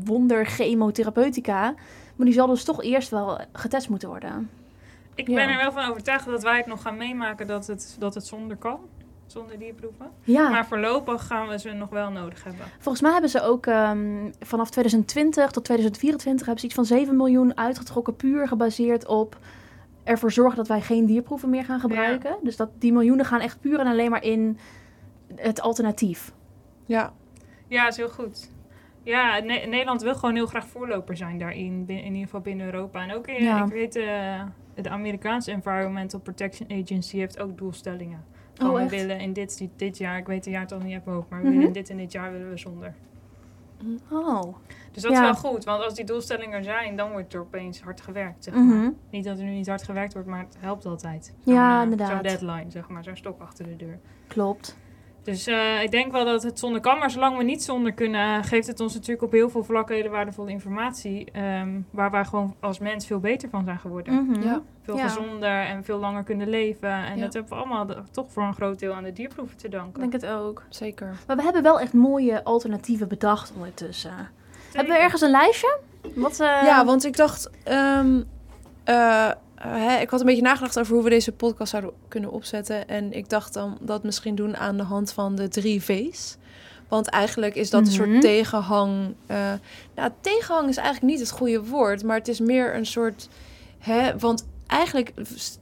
wonder 0.05 0.47
chemotherapeutica. 0.47 1.75
Maar 2.17 2.27
die 2.27 2.35
zal 2.35 2.47
dus 2.47 2.65
toch 2.65 2.83
eerst 2.83 3.11
wel 3.11 3.41
getest 3.53 3.88
moeten 3.88 4.09
worden. 4.09 4.51
Ik 5.15 5.29
Ja. 5.29 5.35
ben 5.35 5.49
er 5.49 5.57
wel 5.57 5.73
van 5.73 5.91
overtuigd 5.91 6.27
dat 6.27 6.43
wij 6.43 6.57
het 6.57 6.67
nog 6.67 6.83
gaan 6.83 6.97
meemaken 6.97 7.47
dat 7.47 7.67
het, 7.67 7.97
dat 7.99 8.15
het 8.15 8.27
zonder 8.27 8.57
kan. 8.57 8.79
Zonder 9.33 9.59
dierproeven. 9.59 10.11
Ja, 10.23 10.49
Maar 10.49 10.66
voorlopig 10.66 11.27
gaan 11.27 11.49
we 11.49 11.59
ze 11.59 11.73
nog 11.73 11.88
wel 11.88 12.11
nodig 12.11 12.45
hebben. 12.45 12.66
volgens 12.79 13.01
mij 13.03 13.12
hebben 13.12 13.31
ze 13.31 13.42
ook 13.42 13.66
ehm, 13.66 14.31
vanaf 14.40 14.71
2020 14.71 15.51
tot 15.51 15.64
2024 15.64 16.40
hebben 16.47 16.61
ze 16.61 16.66
iets 16.66 16.75
van 16.75 16.85
7 16.99 17.16
miljoen 17.16 17.57
uitgetrokken. 17.57 18.16
Puur 18.16 18.49
gebaseerd 18.49 19.07
op 19.07 19.38
ervoor 20.05 20.33
zorgen 20.33 20.57
dat 20.57 20.68
wij 20.68 20.81
geen 20.81 21.07
dierproeven 21.07 21.51
meer 21.51 21.64
gaan 21.64 21.81
gebruiken. 21.81 22.37
Dus 22.42 22.57
dat 22.57 22.68
die 22.79 22.92
miljoenen 22.92 23.25
gaan 23.25 23.40
echt 23.40 23.61
puur 23.61 23.79
en 23.81 23.87
alleen 23.87 24.11
maar 24.11 24.23
in 24.25 24.59
het 25.37 25.61
alternatief. 25.61 26.33
Ja, 26.87 27.12
Ja, 27.68 27.88
is 27.88 27.97
heel 27.97 28.09
goed. 28.09 28.51
Ja, 29.03 29.38
Ne- 29.38 29.66
Nederland 29.68 30.03
wil 30.03 30.14
gewoon 30.14 30.35
heel 30.35 30.47
graag 30.47 30.66
voorloper 30.66 31.16
zijn 31.16 31.38
daarin. 31.38 31.85
In 31.87 32.05
ieder 32.05 32.23
geval 32.23 32.40
binnen 32.40 32.66
Europa. 32.66 33.03
En 33.03 33.14
ook 33.14 33.27
in, 33.27 33.42
Ja. 33.45 33.64
ik 33.64 33.73
weet, 33.73 33.97
eh, 33.97 34.42
de 34.75 34.88
Amerikaanse 34.88 35.51
Environmental 35.51 36.21
Protection 36.21 36.71
Agency 36.83 37.16
heeft 37.18 37.38
ook 37.40 37.59
doelstellingen. 37.59 38.25
Oh, 38.70 38.75
we 38.77 38.88
willen 38.88 39.20
in 39.20 39.33
dit, 39.33 39.68
dit, 39.77 39.98
jaar, 39.98 40.18
ik 40.18 40.27
weet 40.27 40.44
de 40.44 40.51
jaartal 40.51 40.79
niet 40.79 40.94
uit 40.94 41.05
mijn 41.05 41.16
hoofd, 41.16 41.29
maar 41.29 41.38
we 41.38 41.44
Mhm. 41.44 41.53
willen 41.55 41.68
in 41.68 41.72
dit 41.81 41.90
en 41.90 41.96
dit 41.96 42.12
jaar 42.12 42.33
willen 42.33 42.51
we 42.51 42.57
zonder. 42.59 42.94
Oh. 44.11 44.55
Dus 44.92 45.03
dat 45.03 45.12
Ja. 45.12 45.18
is 45.31 45.40
wel 45.40 45.51
goed, 45.53 45.64
want 45.64 45.85
als 45.85 45.94
die 45.94 46.05
doelstellingen 46.05 46.57
er 46.59 46.64
zijn, 46.64 46.96
dan 46.96 47.11
wordt 47.11 47.35
er 47.35 47.40
opeens 47.40 47.81
hard 47.81 48.01
gewerkt. 48.01 48.44
Zeg 48.44 48.55
maar. 48.55 48.62
Mhm. 48.64 48.90
Niet 49.11 49.25
dat 49.25 49.38
er 49.38 49.44
nu 49.44 49.51
niet 49.51 49.66
hard 49.68 49.83
gewerkt 49.83 50.12
wordt, 50.12 50.29
maar 50.29 50.38
het 50.40 50.57
helpt 50.61 50.87
altijd. 50.87 51.35
Ja, 51.44 51.77
eh, 51.77 51.83
inderdaad. 51.83 52.11
Zo'n 52.11 52.22
deadline, 52.22 52.70
zeg 52.70 52.88
maar, 52.88 53.05
zo'n 53.05 53.16
stok 53.16 53.40
achter 53.40 53.64
de 53.64 53.77
deur. 53.77 53.98
Klopt. 54.27 54.77
Dus 55.24 55.46
eh, 55.46 55.82
ik 55.82 55.90
denk 55.90 56.12
wel 56.12 56.24
dat 56.24 56.42
het 56.42 56.58
zonder 56.58 56.80
kan, 56.80 56.98
maar 56.98 57.11
zolang 57.11 57.37
we 57.37 57.42
niet 57.44 57.62
zonder 57.62 57.92
kunnen, 57.92 58.44
geeft 58.44 58.66
het 58.66 58.80
ons 58.80 58.94
natuurlijk 58.94 59.22
op 59.22 59.32
heel 59.32 59.50
veel 59.50 59.64
vlakken 59.64 59.96
hele 59.96 60.08
waardevolle 60.08 60.50
informatie. 60.50 61.28
ehm, 61.32 61.80
waar 61.90 62.11
wij 62.11 62.24
gewoon 62.24 62.54
als 62.61 62.78
mens 62.78 63.06
veel 63.06 63.18
beter 63.20 63.48
van 63.48 63.64
zijn 63.64 63.78
geworden. 63.78 64.14
Mhm. 64.26 64.42
ja. 64.42 64.61
Veel 64.82 64.96
Ja. 64.96 65.08
gezonder 65.08 65.61
en 65.66 65.85
veel 65.85 65.98
langer 65.98 66.22
kunnen 66.22 66.48
leven. 66.48 66.90
En 66.90 67.16
Ja. 67.16 67.22
dat 67.24 67.32
hebben 67.32 67.52
we 67.52 67.58
allemaal 67.58 67.87
de- 67.87 68.02
toch 68.11 68.26
voor 68.32 68.42
een 68.42 68.54
groot 68.54 68.78
deel 68.78 68.92
aan 68.94 69.02
de 69.02 69.12
dierproeven 69.12 69.56
te 69.56 69.66
Ik 69.66 69.72
danken. 69.72 70.00
denk 70.00 70.12
het 70.12 70.26
ook. 70.26 70.62
zeker. 70.68 71.14
Maar 71.26 71.37
we 71.37 71.42
hebben 71.42 71.62
wel 71.62 71.80
echt 71.80 71.92
mooie 71.92 72.44
alternatieven 72.44 73.08
bedacht 73.08 73.52
ondertussen. 73.54 74.28
Hebben 74.72 74.94
we 74.94 75.00
ergens 75.00 75.20
een 75.20 75.30
lijstje? 75.30 75.78
Wat, 76.14 76.40
eh, 76.40 76.62
Ja, 76.64 76.85
want 76.85 77.04
ik 77.04 77.16
dacht... 77.16 77.50
ehm, 77.64 78.22
eh, 78.85 79.30
hè, 79.68 80.01
ik 80.01 80.11
had 80.11 80.20
een 80.20 80.27
beetje 80.27 80.42
nagedacht 80.42 80.79
over 80.79 80.94
hoe 80.94 81.05
we 81.05 81.11
deze 81.11 81.33
podcast 81.33 81.70
zouden 81.70 81.92
kunnen 82.09 82.31
opzetten. 82.33 82.88
En 82.88 83.12
ik 83.12 83.29
dacht 83.29 83.53
dan 83.55 83.79
dat 83.81 84.03
misschien 84.03 84.35
doen 84.35 84.57
aan 84.57 84.77
de 84.77 84.83
hand 84.83 85.12
van 85.12 85.35
de 85.35 85.48
drie 85.48 85.83
V's. 85.83 86.37
Want 86.88 87.09
eigenlijk 87.09 87.55
is 87.55 87.70
dat 87.70 87.81
een 87.87 87.92
Mhm. 87.92 87.96
soort 88.11 88.20
tegenhang. 88.20 89.14
eh, 89.27 89.53
nou, 89.94 90.11
tegenhang 90.20 90.68
is 90.68 90.77
eigenlijk 90.77 91.07
niet 91.12 91.20
het 91.20 91.31
goede 91.31 91.64
woord, 91.64 92.05
maar 92.05 92.16
het 92.16 92.29
is 92.29 92.40
meer 92.40 92.75
een 92.75 92.87
soort. 92.87 93.29
Hè, 93.79 94.18
want 94.18 94.46
eigenlijk 94.72 95.12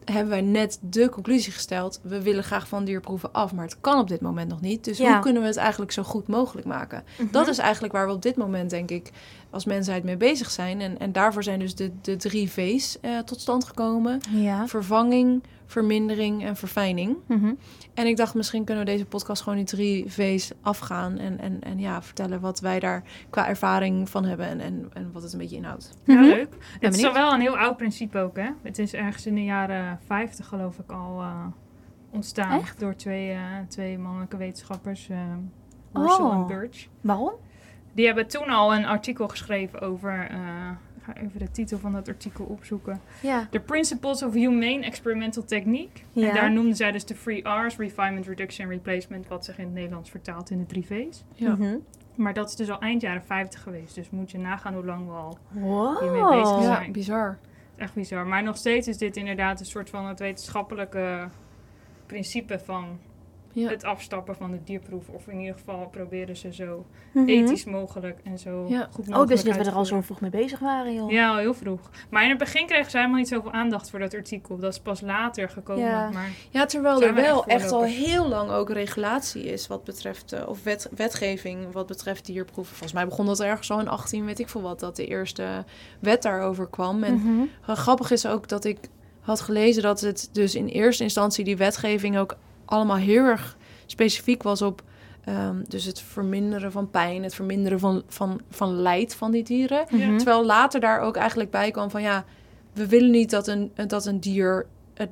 hebben 0.05 0.29
wij 0.31 0.41
net 0.41 0.79
de 0.83 1.09
conclusie 1.09 1.53
gesteld: 1.53 2.01
we 2.03 2.23
willen 2.23 2.45
graag 2.45 2.69
van 2.69 2.85
dierproeven 2.85 3.33
af, 3.33 3.53
maar 3.53 3.65
het 3.65 3.81
kan 3.81 3.99
op 3.99 4.09
dit 4.09 4.21
moment 4.21 4.49
nog 4.49 4.61
niet. 4.61 4.85
Dus 4.85 4.99
Ja. 4.99 5.13
hoe 5.13 5.23
kunnen 5.23 5.43
we 5.43 5.49
het 5.49 5.57
eigenlijk 5.57 5.93
zo 5.93 6.03
goed 6.03 6.27
mogelijk 6.29 6.67
maken? 6.67 7.05
Mhm. 7.19 7.31
Dat 7.33 7.49
is 7.49 7.59
eigenlijk 7.59 7.93
waar 7.93 8.07
we 8.07 8.13
op 8.13 8.23
dit 8.23 8.37
moment, 8.37 8.71
denk 8.71 8.91
ik, 8.91 9.11
als 9.51 9.65
mensheid 9.65 10.05
mee 10.05 10.17
bezig 10.17 10.51
zijn. 10.51 10.81
En, 10.81 10.99
en 10.99 11.13
daarvoor 11.13 11.43
zijn 11.43 11.59
dus 11.59 11.75
de, 11.75 11.91
de 12.03 12.17
drie 12.17 12.51
V's 12.51 13.01
eh, 13.01 13.19
tot 13.19 13.41
stand 13.41 13.65
gekomen: 13.65 14.21
Ja. 14.31 14.67
vervanging, 14.67 15.43
vermindering 15.67 16.45
en 16.45 16.57
verfijning. 16.57 17.17
Mhm. 17.27 17.53
En 17.95 18.07
ik 18.07 18.17
dacht, 18.17 18.35
misschien 18.35 18.65
kunnen 18.65 18.85
we 18.85 18.91
deze 18.91 19.05
podcast 19.07 19.43
gewoon 19.43 19.59
die 19.59 19.67
drie 19.67 20.11
V's 20.13 20.53
afgaan. 20.63 21.19
En, 21.19 21.39
en, 21.41 21.61
en 21.63 21.79
ja, 21.79 22.03
vertellen 22.03 22.41
wat 22.41 22.61
wij 22.61 22.81
daar 22.81 23.03
qua 23.31 23.49
ervaring 23.49 24.09
van 24.11 24.25
hebben 24.25 24.47
en, 24.47 24.61
en, 24.61 24.91
en 24.93 25.11
wat 25.13 25.23
het 25.23 25.33
een 25.33 25.39
beetje 25.39 25.57
inhoudt. 25.57 25.91
Ja, 26.05 26.15
Mhm. 26.15 26.25
leuk. 26.25 26.55
Het 26.81 26.97
is 26.97 27.05
al 27.05 27.13
wel 27.13 27.33
een 27.33 27.41
heel 27.41 27.59
oud 27.59 27.77
principe 27.77 28.19
ook, 28.19 28.37
hè? 28.37 28.49
Het 28.63 28.79
is 28.79 28.93
ergens 28.95 29.27
in 29.27 29.35
de 29.35 29.45
jaren 29.45 29.99
50, 30.07 30.47
geloof 30.47 30.79
ik, 30.79 30.91
al 30.91 31.21
eh, 31.21 31.47
ontstaan. 32.11 32.61
Echt? 32.61 32.81
Door 32.81 32.95
twee, 32.97 33.31
eh, 33.31 33.41
twee 33.69 33.99
mannelijke 33.99 34.37
wetenschappers, 34.37 35.09
eh 35.09 35.19
Russell 35.93 36.25
Oh. 36.25 36.35
en 36.35 36.47
Birch. 36.47 36.87
Waarom? 37.01 37.33
Die 37.93 38.07
hebben 38.07 38.27
toen 38.29 38.49
al 38.49 38.75
een 38.75 38.85
artikel 38.87 39.29
geschreven 39.29 39.81
over... 39.81 40.31
ik 41.01 41.15
ga 41.15 41.21
even 41.21 41.39
de 41.39 41.51
titel 41.51 41.79
van 41.79 41.93
dat 41.93 42.09
artikel 42.09 42.45
opzoeken. 42.45 43.01
Ja. 43.23 43.47
The 43.51 43.61
Principles 43.61 44.23
of 44.23 44.33
Humane 44.33 44.85
Experimental 44.85 45.45
Technique. 45.45 46.03
Ja. 46.13 46.29
En 46.29 46.35
daar 46.35 46.53
noemden 46.53 46.77
zij 46.77 46.93
dus 46.93 47.05
de 47.05 47.15
Three 47.15 47.49
R's, 47.49 47.77
Refinement, 47.77 48.27
Reduction 48.27 48.67
en 48.67 48.73
Replacement... 48.73 49.29
wat 49.29 49.45
zich 49.45 49.59
in 49.59 49.65
het 49.65 49.75
Nederlands 49.75 50.11
vertaalt 50.11 50.51
in 50.51 50.59
de 50.59 50.67
drie 50.67 50.87
V's. 50.87 51.25
Ja. 51.35 51.55
Mhm. 51.55 51.77
Maar 52.15 52.35
dat 52.35 52.49
is 52.49 52.57
dus 52.57 52.71
al 52.71 52.81
eind 52.81 53.01
jaren 53.01 53.23
50 53.25 53.63
geweest. 53.63 53.95
Dus 53.95 54.11
moet 54.11 54.31
je 54.31 54.39
nagaan 54.39 54.75
hoe 54.75 54.85
lang 54.85 55.07
we 55.07 55.13
al... 55.13 55.39
Wow. 55.49 56.01
Hiermee 56.01 56.41
bezig 56.41 56.63
zijn. 56.63 56.87
Ja, 56.87 56.91
bizar. 56.91 57.39
Echt 57.77 57.95
bizar. 57.95 58.27
Maar 58.27 58.43
nog 58.43 58.57
steeds 58.57 58.89
is 58.89 58.99
dit 58.99 59.17
inderdaad 59.17 59.61
een 59.61 59.67
soort 59.67 59.91
van 59.91 60.07
het 60.07 60.19
wetenschappelijke 60.19 61.29
principe 62.07 62.59
van 62.59 62.99
Ja. 63.53 63.69
het 63.69 63.85
afstappen 63.85 64.37
van 64.37 64.51
de 64.51 64.59
dierproef. 64.65 65.09
Of 65.09 65.29
in 65.29 65.39
ieder 65.41 65.55
geval 65.55 65.89
proberen 65.91 66.37
ze 66.37 66.53
zo 66.55 66.87
Mhm. 67.13 67.29
ethisch 67.29 67.65
mogelijk 67.65 68.19
en 68.25 68.39
zo 68.39 68.67
Ja. 68.69 68.83
goed 68.83 68.97
mogelijk 68.97 69.17
Oh, 69.23 69.27
dus 69.27 69.45
dat 69.45 69.57
we 69.57 69.71
er 69.71 69.77
al 69.77 69.85
zo 69.85 70.01
vroeg 70.01 70.21
mee 70.21 70.31
bezig 70.31 70.59
waren, 70.59 70.95
joh. 70.95 71.11
Ja, 71.11 71.31
al 71.31 71.37
heel 71.37 71.55
vroeg. 71.55 71.91
Maar 72.11 72.23
in 72.23 72.29
het 72.29 72.39
begin 72.39 72.67
kregen 72.67 72.91
ze 72.91 72.97
helemaal 72.97 73.19
niet 73.19 73.29
zoveel 73.29 73.53
aandacht 73.53 73.91
voor 73.91 73.99
dat 73.99 74.15
artikel. 74.15 74.59
Dat 74.59 74.73
is 74.73 74.81
pas 74.81 75.01
later 75.01 75.49
gekomen. 75.49 75.85
Ja. 75.85 76.11
Maar 76.11 76.29
Ja, 76.51 76.67
terwijl 76.67 77.03
er 77.03 77.15
we 77.15 77.21
wel 77.21 77.45
echt 77.47 77.61
echt 77.63 77.73
al 77.73 77.83
heel 77.83 78.29
lang 78.29 78.51
ook 78.51 78.71
regulatie 78.71 79.43
is 79.45 79.67
wat 79.67 79.85
betreft, 79.85 80.33
eh, 80.33 80.49
of 80.49 80.63
wet, 80.63 80.89
wetgeving 80.97 81.73
wat 81.73 81.87
betreft 81.87 82.27
dierproeven. 82.27 82.73
Volgens 82.75 82.93
mij 82.93 83.05
begon 83.09 83.27
dat 83.27 83.41
ergens 83.41 83.71
al 83.71 83.81
in 83.81 83.89
18, 83.89 84.25
weet 84.25 84.39
ik 84.39 84.49
veel 84.49 84.63
wat, 84.63 84.81
dat 84.81 84.97
de 84.97 85.07
eerste 85.07 85.65
wet 86.01 86.23
daarover 86.23 86.69
kwam. 86.69 87.03
En 87.05 87.15
Mhm. 87.15 87.75
Grappig 87.77 88.11
is 88.11 88.27
ook 88.27 88.49
dat 88.49 88.65
ik 88.65 88.79
had 89.21 89.41
gelezen 89.41 89.83
dat 89.83 90.01
het 90.01 90.29
dus 90.33 90.55
in 90.55 90.67
eerste 90.67 91.03
instantie 91.03 91.45
die 91.45 91.57
wetgeving 91.57 92.19
ook 92.19 92.37
allemaal 92.71 92.97
heel 92.97 93.25
erg 93.25 93.57
specifiek 93.87 94.43
was 94.43 94.63
op 94.63 94.83
ehm, 95.25 95.63
dus 95.69 95.85
het 95.85 96.01
verminderen 96.01 96.73
van 96.73 96.91
pijn, 96.91 97.23
het 97.23 97.35
verminderen 97.35 97.81
van, 97.81 98.03
van, 98.07 98.41
van 98.51 98.81
lijdt 98.81 99.15
van 99.15 99.31
die 99.31 99.43
dieren. 99.43 99.87
Mhm. 99.91 100.17
Terwijl 100.17 100.45
later 100.45 100.81
daar 100.81 101.01
ook 101.01 101.17
eigenlijk 101.17 101.51
bij 101.51 101.71
kwam 101.71 101.91
van 101.91 102.03
ja, 102.03 102.25
we 102.73 102.89
willen 102.89 103.11
niet 103.11 103.31
dat 103.31 103.47
een, 103.47 103.73
dat 103.87 104.07
een 104.07 104.21
dier. 104.21 104.67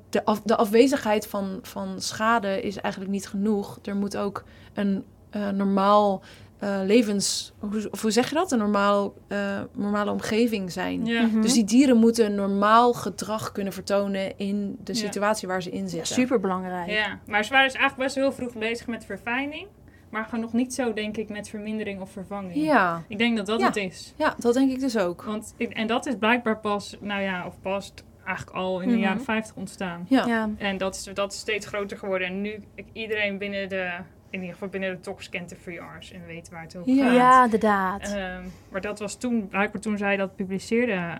De, 0.09 0.25
af, 0.25 0.43
de 0.43 0.57
afwezigheid 0.57 1.27
van, 1.27 1.59
van 1.63 2.01
schade 2.01 2.63
is 2.63 2.77
eigenlijk 2.77 3.13
niet 3.13 3.29
genoeg. 3.29 3.79
Er 3.83 3.97
moet 3.97 4.17
ook 4.17 4.45
een 4.75 5.05
eh, 5.31 5.49
normaal 5.49 6.23
eh, 6.59 6.81
levens. 6.85 7.53
Hoe, 7.59 7.89
of 7.91 8.03
hoe 8.03 8.11
zeg 8.11 8.29
je 8.29 8.35
dat? 8.35 8.53
Een 8.53 8.59
normaal, 8.59 9.15
eh, 9.29 9.61
normale 9.75 10.11
omgeving 10.11 10.73
zijn. 10.73 11.05
ja. 11.07 11.23
Mhm. 11.23 11.41
Dus 11.41 11.53
die 11.53 11.65
dieren 11.65 11.97
moeten 11.97 12.27
een 12.27 12.35
normaal 12.35 12.93
gedrag 12.93 13.53
kunnen 13.53 13.73
vertonen 13.73 14.39
in 14.39 14.79
de 14.85 14.93
Ja. 14.93 14.99
situatie 14.99 15.49
waar 15.49 15.63
ze 15.63 15.71
in 15.71 15.89
zitten. 15.89 16.15
Super 16.15 16.41
belangrijk. 16.41 16.91
ja, 16.91 17.19
maar 17.27 17.45
ze 17.45 17.51
waren 17.51 17.67
dus 17.69 17.77
eigenlijk 17.77 17.97
best 17.97 18.15
wel 18.15 18.25
heel 18.25 18.33
vroeg 18.33 18.55
bezig 18.63 18.87
met 18.87 19.05
verfijning. 19.05 19.67
Maar 20.11 20.25
gewoon 20.25 20.41
nog 20.41 20.53
niet 20.53 20.75
zo, 20.75 20.93
denk 20.93 21.17
ik, 21.17 21.29
met 21.29 21.49
vermindering 21.49 22.01
of 22.01 22.11
vervanging. 22.11 22.55
Ja, 22.65 23.03
Ik 23.09 23.19
denk 23.19 23.37
dat 23.37 23.47
dat 23.47 23.61
Ja. 23.61 23.67
het 23.67 23.77
is. 23.77 24.13
ja, 24.17 24.35
dat 24.39 24.55
denk 24.55 24.71
ik 24.71 24.81
dus 24.81 24.97
ook. 24.99 25.23
Want, 25.23 25.55
ik- 25.57 25.73
en 25.73 25.87
dat 25.87 26.07
is 26.07 26.15
blijkbaar 26.19 26.59
pas, 26.59 26.97
nou 27.01 27.23
ja, 27.23 27.47
of 27.47 27.61
pas 27.63 27.93
eigenlijk 28.25 28.57
al 28.57 28.81
in 28.81 28.89
de 28.89 28.95
Mhm. 28.95 29.03
jaren 29.03 29.23
50 29.23 29.57
ontstaan. 29.57 30.07
Ja. 30.09 30.27
Ja. 30.27 30.51
En 30.59 30.79
dat 30.79 30.95
is, 30.95 31.11
dat 31.15 31.33
is 31.33 31.39
steeds 31.39 31.67
groter 31.67 31.99
geworden. 31.99 32.29
En 32.29 32.41
nu 32.41 32.61
iedereen 32.93 33.39
binnen 33.39 33.69
de, 33.69 33.91
in 34.31 34.39
ieder 34.41 34.53
geval 34.53 34.69
binnen 34.69 34.91
de 34.91 35.01
talks 35.01 35.29
kent 35.29 35.49
de 35.49 35.57
free 35.57 35.81
R's 35.99 36.13
en 36.13 36.27
weet 36.27 36.51
waar 36.51 36.63
het 36.63 36.77
over 36.77 36.95
gaat. 36.95 37.15
Ja, 37.15 37.45
inderdaad. 37.45 38.03
Ehm, 38.15 38.43
maar 38.69 38.81
dat 38.81 38.99
was 38.99 39.15
toen, 39.17 39.49
blijkbaar 39.49 39.81
toen 39.81 39.99
zij 39.99 40.17
dat 40.17 40.37
publiceerde, 40.37 41.17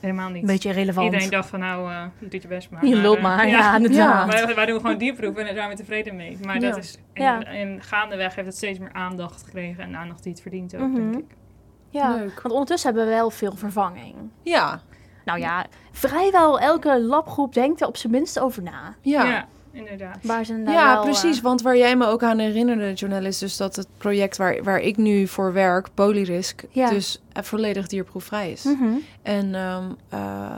helemaal 0.00 0.28
niet. 0.30 0.46
Beetje 0.46 0.72
relevant. 0.72 1.06
Iedereen 1.06 1.30
dacht 1.30 1.48
van 1.48 1.60
nou, 1.60 1.90
eh, 1.90 2.04
je 2.18 2.28
doet 2.28 2.42
je 2.42 2.48
best 2.48 2.70
maar. 2.70 2.84
Je 2.86 2.94
Maar, 2.94 3.04
loopt 3.04 3.16
eh, 3.16 3.22
maar, 3.22 3.48
ja, 3.48 3.76
inderdaad. 3.76 4.32
Wij, 4.44 4.54
wij 4.54 4.66
doen 4.66 4.80
gewoon 4.80 4.98
dierproeven 4.98 5.40
en 5.40 5.46
daar 5.46 5.54
zijn 5.54 5.68
we 5.68 5.76
tevreden 5.76 6.16
mee. 6.16 6.38
Maar 6.44 6.60
dat 6.60 6.76
is, 6.76 6.98
en, 7.12 7.22
Ja. 7.22 7.42
en 7.42 7.82
gaandeweg 7.82 8.34
heeft 8.34 8.46
het 8.46 8.56
steeds 8.56 8.78
meer 8.78 8.92
aandacht 8.92 9.42
gekregen 9.42 9.84
en 9.84 9.96
aandacht 9.96 10.22
die 10.22 10.32
het 10.32 10.40
verdient 10.42 10.74
ook, 10.76 10.88
Mhm. 10.88 10.94
denk 11.10 11.14
ik. 11.16 11.36
Ja, 11.88 12.14
Leuk. 12.14 12.40
want 12.42 12.54
ondertussen 12.54 12.88
hebben 12.90 13.08
we 13.08 13.14
wel 13.14 13.30
veel 13.30 13.56
vervanging. 13.56 14.14
Ja, 14.42 14.80
Nou 15.24 15.38
ja, 15.38 15.66
vrijwel 15.92 16.60
elke 16.60 17.00
labgroep 17.02 17.54
denkt 17.54 17.80
er 17.80 17.86
op 17.86 17.96
zijn 17.96 18.12
minst 18.12 18.38
over 18.38 18.62
na. 18.62 18.94
ja. 19.00 19.46
Ja, 19.72 19.78
inderdaad. 19.78 20.18
Waar 20.22 20.44
ze 20.44 20.62
Ja, 20.66 20.94
wel, 20.94 21.02
precies. 21.02 21.36
eh, 21.36 21.42
Want 21.42 21.62
waar 21.62 21.76
jij 21.76 21.96
me 21.96 22.06
ook 22.06 22.22
aan 22.22 22.38
herinnerde, 22.38 23.26
is 23.28 23.38
dus 23.38 23.56
dat 23.56 23.76
het 23.76 23.86
project 23.98 24.36
waar, 24.36 24.62
waar 24.62 24.80
ik 24.80 24.96
nu 24.96 25.26
voor 25.26 25.52
werk, 25.52 25.88
Polyrisk, 25.94 26.62
Ja. 26.70 26.90
dus 26.90 27.20
eh, 27.32 27.42
volledig 27.42 27.86
dierproefvrij 27.86 28.50
is. 28.52 28.64
mhm. 28.64 28.88
En 29.22 29.54
ehm, 29.54 29.84
eh, 30.08 30.56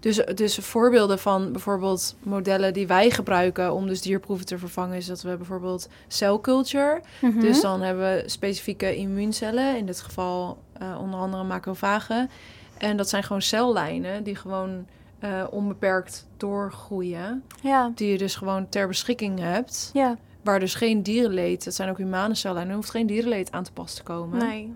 dus, 0.00 0.16
dus 0.34 0.56
voorbeelden 0.56 1.18
van 1.18 1.52
bijvoorbeeld 1.52 2.16
modellen 2.22 2.72
die 2.72 2.86
wij 2.86 3.10
gebruiken 3.10 3.72
om 3.74 3.86
dus 3.86 4.00
dierproeven 4.02 4.46
te 4.46 4.58
vervangen, 4.58 4.96
is 4.96 5.06
dat 5.06 5.22
we 5.22 5.36
bijvoorbeeld 5.36 5.88
celculture. 6.08 7.00
Mhm. 7.20 7.40
Dus 7.40 7.60
dan 7.60 7.80
hebben 7.82 8.04
we 8.04 8.22
specifieke 8.26 8.96
immuuncellen, 8.96 9.76
in 9.76 9.86
dit 9.86 10.00
geval 10.00 10.58
eh, 10.78 10.98
onder 11.00 11.20
andere 11.20 11.44
macrofagen. 11.44 12.30
En 12.78 12.96
dat 12.96 13.08
zijn 13.08 13.22
gewoon 13.22 13.42
cellijnen 13.42 14.22
die 14.22 14.34
gewoon 14.36 14.86
eh, 15.20 15.44
onbeperkt 15.50 16.26
doorgroeien. 16.36 17.44
Ja, 17.62 17.92
Die 17.94 18.10
je 18.12 18.18
dus 18.18 18.34
gewoon 18.36 18.68
ter 18.68 18.86
beschikking 18.88 19.38
hebt. 19.38 19.90
ja, 19.92 20.16
Waar 20.44 20.60
dus 20.60 20.74
geen 20.74 21.02
dierenleed, 21.02 21.64
dat 21.64 21.74
zijn 21.74 21.88
ook 21.90 21.98
humane 21.98 22.34
cellijnen, 22.34 22.68
er 22.70 22.74
hoeft 22.76 22.90
geen 22.90 23.06
dierenleed 23.06 23.52
aan 23.52 23.62
te 23.64 23.72
pas 23.72 23.94
te 23.94 24.02
komen. 24.02 24.38
nee. 24.38 24.74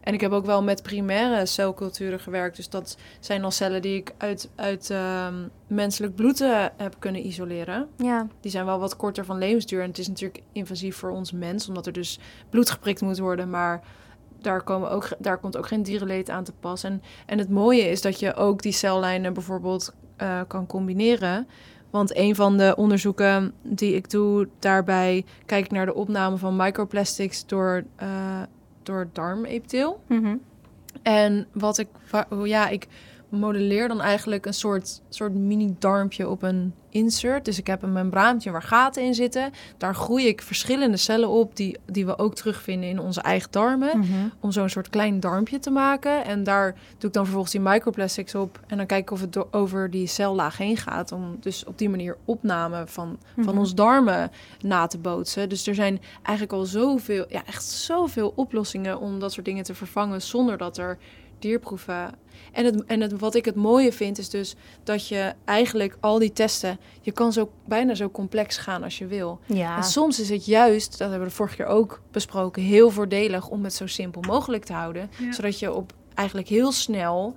En 0.00 0.14
ik 0.14 0.20
heb 0.20 0.32
ook 0.32 0.46
wel 0.46 0.62
met 0.62 0.82
primaire 0.82 1.46
celculturen 1.46 2.20
gewerkt. 2.20 2.56
Dus 2.56 2.68
dat 2.68 2.96
zijn 3.20 3.40
dan 3.40 3.52
cellen 3.52 3.82
die 3.82 3.96
ik 3.96 4.14
uit, 4.18 4.50
uit 4.54 4.90
ehm, 4.90 5.34
menselijk 5.66 6.14
bloed 6.14 6.40
eh, 6.40 6.64
heb 6.76 6.96
kunnen 6.98 7.26
isoleren. 7.26 7.88
Ja, 7.96 8.26
Die 8.40 8.50
zijn 8.50 8.64
wel 8.64 8.78
wat 8.78 8.96
korter 8.96 9.24
van 9.24 9.38
levensduur. 9.38 9.82
En 9.82 9.88
het 9.88 9.98
is 9.98 10.08
natuurlijk 10.08 10.42
invasief 10.52 10.96
voor 10.96 11.10
ons 11.10 11.32
mens, 11.32 11.68
omdat 11.68 11.86
er 11.86 11.92
dus 11.92 12.18
bloed 12.50 12.70
geprikt 12.70 13.00
moet 13.00 13.18
worden. 13.18 13.50
Maar 13.50 13.82
daar, 14.44 14.62
komen 14.62 14.90
ook, 14.90 15.08
daar 15.18 15.38
komt 15.38 15.56
ook 15.56 15.66
geen 15.66 15.82
dierenleed 15.82 16.30
aan 16.30 16.44
te 16.44 16.52
pas. 16.60 16.84
En, 16.84 17.02
en 17.26 17.38
het 17.38 17.50
mooie 17.50 17.90
is 17.90 18.02
dat 18.02 18.20
je 18.20 18.34
ook 18.34 18.62
die 18.62 18.72
cellijnen 18.72 19.32
bijvoorbeeld 19.32 19.94
eh, 20.16 20.40
kan 20.46 20.66
combineren. 20.66 21.48
Want 21.90 22.16
een 22.16 22.34
van 22.34 22.56
de 22.56 22.74
onderzoeken 22.76 23.52
die 23.62 23.94
ik 23.94 24.10
doe, 24.10 24.48
daarbij 24.58 25.24
kijk 25.46 25.64
ik 25.64 25.70
naar 25.70 25.86
de 25.86 25.94
opname 25.94 26.36
van 26.36 26.56
microplastics 26.56 27.46
door, 27.46 27.84
eh 27.96 28.42
door 28.82 29.08
darmepitheel. 29.12 30.00
mhm. 30.06 30.36
En 31.02 31.46
wat 31.52 31.78
ik, 31.78 31.88
ja, 32.44 32.68
ik 32.68 32.88
modelleer 33.38 33.88
dan 33.88 34.00
eigenlijk 34.00 34.46
een 34.46 34.54
soort, 34.54 35.02
soort 35.08 35.34
mini-darmpje 35.34 36.28
op 36.28 36.42
een 36.42 36.74
insert. 36.90 37.44
Dus 37.44 37.58
ik 37.58 37.66
heb 37.66 37.82
een 37.82 37.92
membraantje 37.92 38.50
waar 38.50 38.62
gaten 38.62 39.02
in 39.02 39.14
zitten. 39.14 39.50
Daar 39.78 39.94
groei 39.94 40.26
ik 40.26 40.42
verschillende 40.42 40.96
cellen 40.96 41.28
op 41.28 41.56
die, 41.56 41.78
die 41.86 42.06
we 42.06 42.18
ook 42.18 42.34
terugvinden 42.34 42.88
in 42.88 42.98
onze 42.98 43.20
eigen 43.20 43.50
darmen. 43.50 43.98
Mhm. 43.98 44.08
Om 44.40 44.52
zo'n 44.52 44.68
soort 44.68 44.90
klein 44.90 45.20
darmpje 45.20 45.58
te 45.58 45.70
maken. 45.70 46.24
En 46.24 46.44
daar 46.44 46.72
doe 46.98 47.08
ik 47.08 47.12
dan 47.12 47.22
vervolgens 47.22 47.52
die 47.52 47.60
microplastics 47.60 48.34
op. 48.34 48.60
En 48.66 48.76
dan 48.76 48.86
kijk 48.86 49.02
ik 49.02 49.10
of 49.10 49.20
het 49.20 49.52
over 49.52 49.90
die 49.90 50.06
cellaag 50.06 50.56
heen 50.58 50.76
gaat. 50.76 51.12
Om 51.12 51.36
dus 51.40 51.64
op 51.64 51.78
die 51.78 51.88
manier 51.88 52.16
opname 52.24 52.82
van, 52.86 53.18
van 53.34 53.44
Mhm. 53.44 53.58
ons 53.58 53.74
darmen 53.74 54.30
na 54.60 54.86
te 54.86 54.98
bootsen. 54.98 55.48
Dus 55.48 55.66
er 55.66 55.74
zijn 55.74 56.00
eigenlijk 56.22 56.58
al 56.58 56.64
zoveel, 56.64 57.24
ja, 57.28 57.42
echt 57.46 57.64
zoveel 57.64 58.32
oplossingen 58.36 58.98
om 59.00 59.18
dat 59.18 59.32
soort 59.32 59.46
dingen 59.46 59.64
te 59.64 59.74
vervangen 59.74 60.22
zonder 60.22 60.58
dat 60.58 60.78
er 60.78 60.98
dierproeven. 61.48 62.10
En, 62.52 62.64
het, 62.64 62.84
en 62.84 63.00
het, 63.00 63.18
wat 63.18 63.34
ik 63.34 63.44
het 63.44 63.54
mooie 63.54 63.92
vind 63.92 64.18
is 64.18 64.30
dus 64.30 64.54
dat 64.82 65.08
je 65.08 65.32
eigenlijk 65.44 65.96
al 66.00 66.18
die 66.18 66.32
testen, 66.32 66.78
je 67.00 67.12
kan 67.12 67.32
zo 67.32 67.50
bijna 67.66 67.94
zo 67.94 68.10
complex 68.10 68.56
gaan 68.56 68.82
als 68.82 68.98
je 68.98 69.06
wil. 69.06 69.40
Ja, 69.46 69.76
En 69.76 69.84
soms 69.84 70.20
is 70.20 70.28
het 70.28 70.46
juist, 70.46 70.90
dat 70.90 70.98
hebben 70.98 71.18
we 71.18 71.24
de 71.24 71.34
vorige 71.34 71.56
keer 71.56 71.66
ook 71.66 72.00
besproken, 72.10 72.62
heel 72.62 72.90
voordelig 72.90 73.48
om 73.48 73.64
het 73.64 73.74
zo 73.74 73.86
simpel 73.86 74.20
mogelijk 74.26 74.64
te 74.64 74.72
houden. 74.72 75.10
Ja. 75.18 75.32
Zodat 75.32 75.58
je 75.58 75.72
op 75.72 75.92
eigenlijk 76.14 76.48
heel 76.48 76.72
snel 76.72 77.36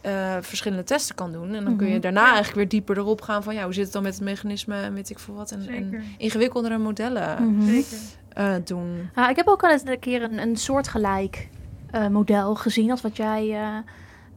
eh, 0.00 0.36
verschillende 0.40 0.84
testen 0.84 1.14
kan 1.14 1.32
doen. 1.32 1.54
En 1.54 1.64
dan 1.64 1.76
kun 1.76 1.86
je 1.86 1.92
Mhm. 1.92 2.02
daarna 2.02 2.24
eigenlijk 2.26 2.54
weer 2.54 2.68
dieper 2.68 2.96
erop 2.98 3.20
gaan 3.20 3.42
van 3.42 3.54
ja, 3.54 3.64
hoe 3.64 3.74
zit 3.74 3.84
het 3.84 3.92
dan 3.92 4.02
met 4.02 4.14
het 4.14 4.22
mechanisme 4.22 4.74
en 4.80 4.94
weet 4.94 5.10
ik 5.10 5.18
veel 5.18 5.34
wat. 5.34 5.50
En, 5.50 5.68
en 5.68 6.02
ingewikkeldere 6.18 6.78
modellen 6.78 7.52
Mhm. 7.56 7.66
Zeker. 7.70 7.98
eh, 8.28 8.54
doen. 8.64 9.10
Ja, 9.14 9.28
ik 9.28 9.36
heb 9.36 9.46
ook 9.48 9.62
al 9.62 9.70
eens 9.70 9.82
een 9.84 9.98
keer 9.98 10.22
een, 10.22 10.38
een 10.38 10.56
soortgelijk 10.56 11.48
eh, 11.92 12.08
model 12.08 12.54
gezien 12.54 12.90
als 12.90 13.00
wat 13.00 13.16
jij 13.16 13.50
eh, 13.50 13.76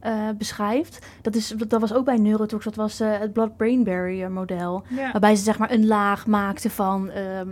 eh, 0.00 0.36
beschrijft. 0.36 1.06
Dat, 1.22 1.34
is, 1.34 1.54
dat 1.68 1.80
was 1.80 1.94
ook 1.94 2.04
bij 2.04 2.16
Neurotox, 2.16 2.64
dat 2.64 2.74
was 2.74 2.98
het 2.98 3.32
blood-brain 3.32 3.84
barrier 3.84 4.30
model. 4.30 4.82
Ja. 4.88 5.10
Waarbij 5.10 5.34
ze 5.34 5.42
zeg 5.42 5.58
maar 5.58 5.70
een 5.70 5.86
laag 5.86 6.26
maakten 6.26 6.70
van 6.70 7.10
ehm, 7.10 7.48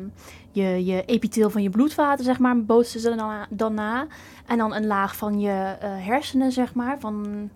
je, 0.51 0.85
je 0.85 1.05
epitheel 1.05 1.51
van 1.51 1.63
je 1.63 1.71
bloedvaten, 1.71 2.25
zeg 2.25 2.39
maar, 2.39 2.65
bootsten 2.65 3.01
ze 3.01 3.09
dan, 3.09 3.17
na- 3.17 3.47
dan 3.51 3.75
na. 3.75 4.07
En 4.47 4.59
dan 4.59 4.75
een 4.75 4.87
laag 4.87 5.17
van 5.17 5.41
je 5.41 5.77
hersenen, 5.81 6.53
zeg 6.53 6.75
maar, 6.75 6.99
van... 6.99 7.51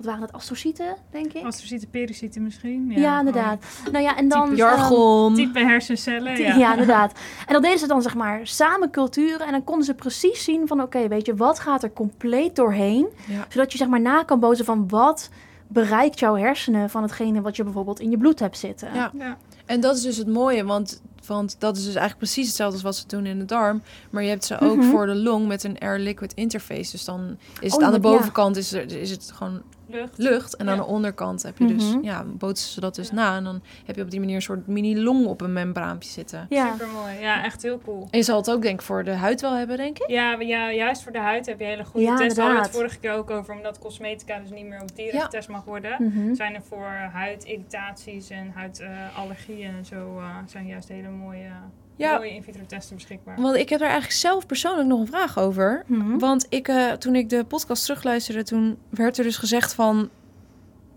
Wat 0.00 0.08
waren 0.08 0.22
het? 0.26 0.32
Astrocyten, 0.32 0.96
denk 1.10 1.32
ik? 1.32 1.44
Astrocyten, 1.44 1.90
pericyten 1.90 2.42
misschien. 2.42 2.90
ja, 2.90 3.18
inderdaad. 3.18 3.64
Nou 3.92 4.04
ja, 4.04 4.16
en 4.16 4.28
dan... 4.28 4.46
Ehm, 4.48 4.54
Jargon. 4.56 5.34
Type 5.34 5.58
hersencellen. 5.58 6.36
ja. 6.38 6.54
Ja, 6.56 6.70
inderdaad. 6.72 7.12
En 7.46 7.52
dan 7.52 7.62
deden 7.62 7.78
ze 7.78 7.86
dan 7.86 8.02
zeg 8.02 8.14
maar 8.14 8.40
samen 8.46 8.90
culturen 8.90 9.46
en 9.46 9.52
dan 9.52 9.64
konden 9.64 9.84
ze 9.84 9.94
precies 9.94 10.44
zien 10.44 10.66
van 10.66 10.82
oké, 10.82 11.08
weet 11.08 11.26
je, 11.26 11.34
wat 11.34 11.58
gaat 11.60 11.82
er 11.82 11.92
compleet 11.92 12.56
doorheen, 12.56 13.06
Ja. 13.26 13.46
zodat 13.48 13.72
je 13.72 13.78
zeg 13.78 13.88
maar 13.88 14.00
na 14.00 14.22
kan 14.22 14.40
bozen 14.40 14.64
van 14.64 14.88
wat 14.88 15.28
bereikt 15.68 16.18
jouw 16.18 16.34
hersenen 16.36 16.90
van 16.90 17.02
hetgene 17.02 17.40
wat 17.40 17.56
je 17.56 17.64
bijvoorbeeld 17.64 18.00
in 18.00 18.10
je 18.10 18.16
bloed 18.18 18.38
hebt 18.38 18.58
zitten. 18.58 18.94
Ja. 18.94 19.10
Ja. 19.18 19.36
En 19.66 19.80
dat 19.80 19.96
is 19.96 20.02
dus 20.02 20.16
het 20.16 20.28
mooie, 20.28 20.64
want, 20.64 21.02
want 21.26 21.56
dat 21.58 21.76
is 21.76 21.84
dus 21.84 21.94
eigenlijk 21.94 22.18
precies 22.18 22.46
hetzelfde 22.46 22.74
als 22.74 22.82
wat 22.84 22.96
ze 22.96 23.06
doen 23.06 23.26
in 23.26 23.38
de 23.38 23.44
darm. 23.44 23.82
Maar 24.10 24.22
je 24.22 24.28
hebt 24.28 24.44
ze 24.44 24.60
ook 24.60 24.76
Mhm. 24.76 24.86
voor 24.90 25.06
de 25.06 25.14
long 25.14 25.46
met 25.46 25.64
een 25.64 25.78
air-liquid 25.78 26.32
interface. 26.34 26.90
Dus 26.90 27.04
dan 27.04 27.36
is 27.60 27.72
het 27.72 27.80
Oh, 27.80 27.86
aan 27.86 28.00
de 28.00 28.08
ja. 28.08 28.16
bovenkant 28.16 28.56
is, 28.56 28.72
er, 28.72 28.92
is 29.00 29.10
het 29.10 29.30
gewoon 29.34 29.62
Lucht. 29.90 30.18
lucht. 30.18 30.56
En 30.56 30.68
aan 30.68 30.76
de 30.76 30.84
onderkant 30.84 31.42
heb 31.42 31.58
je 31.58 31.66
dus, 31.66 31.94
Mhm. 31.94 32.04
ja, 32.04 32.24
bootsen 32.24 32.70
ze 32.72 32.80
dat 32.80 32.94
dus 32.94 33.08
Ja. 33.08 33.14
na. 33.14 33.36
En 33.36 33.44
dan 33.44 33.62
heb 33.84 33.96
je 33.96 34.02
op 34.02 34.10
die 34.10 34.20
manier 34.20 34.34
een 34.34 34.42
soort 34.42 34.66
mini-long 34.66 35.26
op 35.26 35.40
een 35.40 35.52
membraampje 35.52 36.08
zitten. 36.10 36.46
Ja. 36.48 36.70
Super 36.72 36.88
mooi. 36.88 37.18
Ja, 37.20 37.44
echt 37.44 37.62
heel 37.62 37.80
cool. 37.84 38.08
En 38.10 38.18
je 38.18 38.24
zal 38.24 38.36
het 38.36 38.50
ook 38.50 38.62
denk 38.62 38.80
ik 38.80 38.86
voor 38.86 39.04
de 39.04 39.10
huid 39.10 39.40
wel 39.40 39.54
hebben, 39.56 39.76
denk 39.76 39.98
ik. 39.98 40.10
Ja, 40.10 40.36
ja, 40.40 40.72
juist 40.72 41.02
voor 41.02 41.12
de 41.12 41.18
huid 41.18 41.46
heb 41.46 41.58
je 41.58 41.64
hele 41.64 41.84
goede 41.84 42.06
Ja, 42.06 42.16
tests. 42.16 42.34
Daar 42.34 42.44
hadden 42.44 42.62
we 42.62 42.68
het 42.68 42.76
vorige 42.78 42.98
keer 42.98 43.12
ook 43.12 43.30
over, 43.30 43.54
omdat 43.54 43.78
cosmetica 43.78 44.38
dus 44.38 44.50
niet 44.50 44.66
meer 44.66 44.80
op 44.82 44.96
dieren 44.96 45.18
Ja. 45.18 45.24
getest 45.24 45.48
mag 45.48 45.64
worden. 45.64 45.96
Mhm. 45.98 46.34
Zijn 46.34 46.54
er 46.54 46.62
voor 46.62 46.86
huidirritaties 47.12 48.30
en 48.30 48.52
huidallergieën 48.54 49.74
en 49.76 49.84
zo 49.84 50.18
eh, 50.18 50.36
zijn 50.46 50.66
juist 50.66 50.88
hele 50.88 51.08
mooie, 51.08 51.48
Ja. 51.96 52.16
mooie 52.16 52.34
in 52.34 52.42
vitro 52.42 52.66
testen 52.66 52.96
beschikbaar. 52.96 53.40
Want 53.40 53.56
ik 53.56 53.68
heb 53.68 53.78
daar 53.78 53.88
eigenlijk 53.88 54.20
zelf 54.20 54.46
persoonlijk 54.46 54.88
nog 54.88 55.00
een 55.00 55.06
vraag 55.06 55.38
over. 55.38 55.84
Mhm. 55.86 56.18
Want 56.18 56.46
ik, 56.48 56.68
eh, 56.68 56.92
toen 56.92 57.14
ik 57.14 57.28
de 57.28 57.44
podcast 57.44 57.84
terugluisterde, 57.84 58.42
toen 58.42 58.78
werd 58.88 59.18
er 59.18 59.24
dus 59.24 59.36
gezegd 59.36 59.74
van 59.74 60.10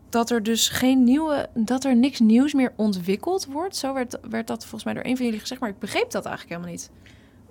dat 0.09 0.29
er 0.29 0.43
dus 0.43 0.69
geen 0.69 1.03
nieuwe, 1.03 1.49
dat 1.53 1.83
er 1.83 1.95
niks 1.95 2.19
nieuws 2.19 2.53
meer 2.53 2.73
ontwikkeld 2.75 3.45
wordt. 3.45 3.75
Zo 3.75 3.93
werd, 3.93 4.17
werd 4.29 4.47
dat 4.47 4.61
volgens 4.61 4.83
mij 4.83 4.93
door 4.93 5.05
een 5.05 5.15
van 5.17 5.25
jullie 5.25 5.39
gezegd, 5.39 5.61
maar 5.61 5.69
ik 5.69 5.79
begreep 5.79 6.11
dat 6.11 6.25
eigenlijk 6.25 6.55
helemaal 6.55 6.71
niet. 6.71 6.91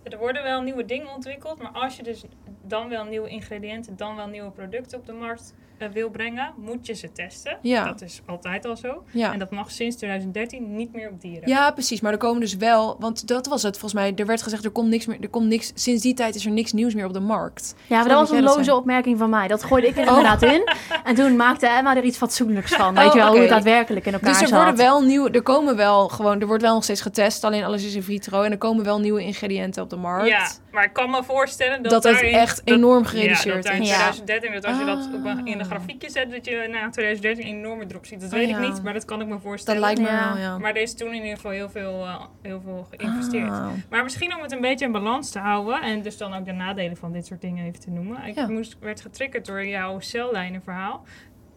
Er 0.02 0.18
worden 0.18 0.42
wel 0.42 0.62
nieuwe 0.62 0.84
dingen 0.84 1.14
ontwikkeld, 1.14 1.62
maar 1.62 1.70
als 1.72 1.96
je 1.96 2.02
dus 2.02 2.24
dan 2.66 2.88
wel 2.88 3.04
nieuwe 3.04 3.28
ingrediënten, 3.28 3.96
dan 3.96 4.16
wel 4.16 4.26
nieuwe 4.26 4.50
producten 4.50 4.98
op 4.98 5.06
de 5.06 5.12
markt 5.12 5.54
wil 5.90 6.10
brengen, 6.10 6.52
moet 6.56 6.86
je 6.86 6.92
ze 6.94 7.12
testen. 7.12 7.58
Ja. 7.62 7.84
Dat 7.84 8.02
is 8.02 8.20
altijd 8.26 8.66
al 8.66 8.76
zo. 8.76 9.02
Ja. 9.10 9.32
En 9.32 9.38
dat 9.38 9.50
mag 9.50 9.70
sinds 9.70 9.96
2013 9.96 10.76
niet 10.76 10.92
meer 10.94 11.08
op 11.08 11.20
dieren. 11.20 11.48
Ja, 11.48 11.70
precies. 11.70 12.00
Maar 12.00 12.12
er 12.12 12.18
komen 12.18 12.40
dus 12.40 12.56
wel, 12.56 12.96
want 12.98 13.26
dat 13.28 13.46
was 13.46 13.62
het 13.62 13.78
volgens 13.78 14.00
mij. 14.00 14.12
Er 14.16 14.26
werd 14.26 14.42
gezegd 14.42 14.64
er 14.64 14.70
komt 14.70 14.88
niks 14.88 15.06
meer, 15.06 15.16
er 15.20 15.28
komt 15.28 15.46
niks. 15.46 15.72
Sinds 15.74 16.02
die 16.02 16.14
tijd 16.14 16.34
is 16.34 16.44
er 16.44 16.50
niks 16.50 16.72
nieuws 16.72 16.94
meer 16.94 17.06
op 17.06 17.12
de 17.12 17.20
markt. 17.20 17.74
Ja, 17.86 17.98
maar 17.98 18.08
dat 18.08 18.18
was 18.18 18.30
een 18.30 18.42
loze 18.42 18.64
zijn. 18.64 18.76
opmerking 18.76 19.18
van 19.18 19.30
mij. 19.30 19.48
Dat 19.48 19.64
gooide 19.64 19.86
ik 19.86 19.96
er 19.96 20.02
Oh. 20.02 20.08
inderdaad 20.08 20.42
in. 20.42 20.68
En 21.04 21.14
toen 21.14 21.36
maakte 21.36 21.66
Emma 21.66 21.96
er 21.96 22.02
iets 22.04 22.16
fatsoenlijks 22.16 22.72
van. 22.74 22.94
Weet 22.94 23.06
Oh, 23.06 23.12
je 23.12 23.18
wel, 23.18 23.30
hoe 23.30 23.38
het 23.40 23.48
daadwerkelijk 23.48 24.06
in 24.06 24.12
elkaar 24.12 24.28
Dus 24.32 24.40
er 24.40 24.48
zat. 24.48 24.56
worden 24.58 24.76
wel 24.76 25.02
nieuwe, 25.02 25.30
er 25.30 25.42
komen 25.42 25.76
wel 25.76 26.08
gewoon, 26.08 26.40
er 26.40 26.46
wordt 26.46 26.62
wel 26.62 26.74
nog 26.74 26.84
steeds 26.84 27.00
getest, 27.00 27.44
alleen 27.44 27.64
alles 27.64 27.84
is 27.84 27.94
in 27.94 28.02
vitro 28.02 28.42
en 28.42 28.50
er 28.50 28.58
komen 28.58 28.84
wel 28.84 29.00
nieuwe 29.00 29.22
ingrediënten 29.22 29.82
op 29.82 29.90
de 29.90 29.96
markt. 29.96 30.28
Ja, 30.28 30.50
maar 30.72 30.84
ik 30.84 30.92
kan 30.92 31.10
me 31.10 31.22
voorstellen 31.24 31.82
dat, 31.82 31.92
Dat 31.92 32.02
het 32.04 32.12
daarin- 32.12 32.34
echt 32.34 32.56
dat- 32.64 32.74
enorm 32.76 33.02
Ja, 33.02 33.08
gereduceerd 33.08 33.54
dat 33.54 33.64
daar 33.64 33.74
in 33.74 33.82
is. 33.82 33.88
Ja. 33.88 33.96
2013, 33.96 34.52
dat 34.52 34.64
als 34.64 34.78
je 34.78 34.84
dat 34.84 35.08
op 35.14 35.24
een- 35.24 35.38
Ah. 35.40 35.46
in 35.46 35.58
de 35.58 35.64
grafiekje 35.64 36.10
zet, 36.10 36.30
dat 36.30 36.44
je 36.44 36.68
na 36.70 36.90
2013 36.90 37.46
een 37.46 37.56
enorme 37.58 37.86
drop 37.86 38.06
ziet. 38.06 38.20
Dat 38.20 38.32
Oh, 38.32 38.38
weet 38.38 38.48
ja. 38.48 38.58
ik 38.58 38.68
niet, 38.68 38.82
maar 38.82 38.92
dat 38.92 39.04
kan 39.04 39.20
ik 39.20 39.26
me 39.26 39.32
Dat 39.32 39.42
voorstellen. 39.42 39.80
lijkt 39.80 40.00
me 40.00 40.06
Ja. 40.06 40.28
wel, 40.32 40.42
ja. 40.42 40.58
Maar 40.58 40.70
er 40.74 40.82
is 40.82 40.94
toen 40.94 41.08
in 41.08 41.22
ieder 41.22 41.36
geval 41.36 41.50
heel 41.50 41.70
veel, 41.70 42.04
eh, 42.04 42.20
heel 42.42 42.60
veel 42.64 42.86
geïnvesteerd. 42.90 43.50
Ah. 43.50 43.68
Maar 43.90 44.02
misschien 44.02 44.34
om 44.36 44.42
het 44.42 44.52
een 44.52 44.60
beetje 44.60 44.84
in 44.86 44.92
balans 44.92 45.30
te 45.30 45.38
houden 45.38 45.82
en 45.82 46.02
dus 46.02 46.16
dan 46.16 46.34
ook 46.34 46.44
de 46.44 46.52
nadelen 46.52 46.96
van 46.96 47.12
dit 47.12 47.26
soort 47.26 47.40
dingen 47.40 47.66
even 47.66 47.80
te 47.80 47.90
noemen. 47.90 48.24
Ik 48.24 48.34
Ja. 48.34 48.46
moest, 48.48 48.76
werd 48.80 49.00
getriggerd 49.00 49.46
door 49.46 49.66
jouw 49.66 50.00
cellijnenverhaal. 50.00 51.04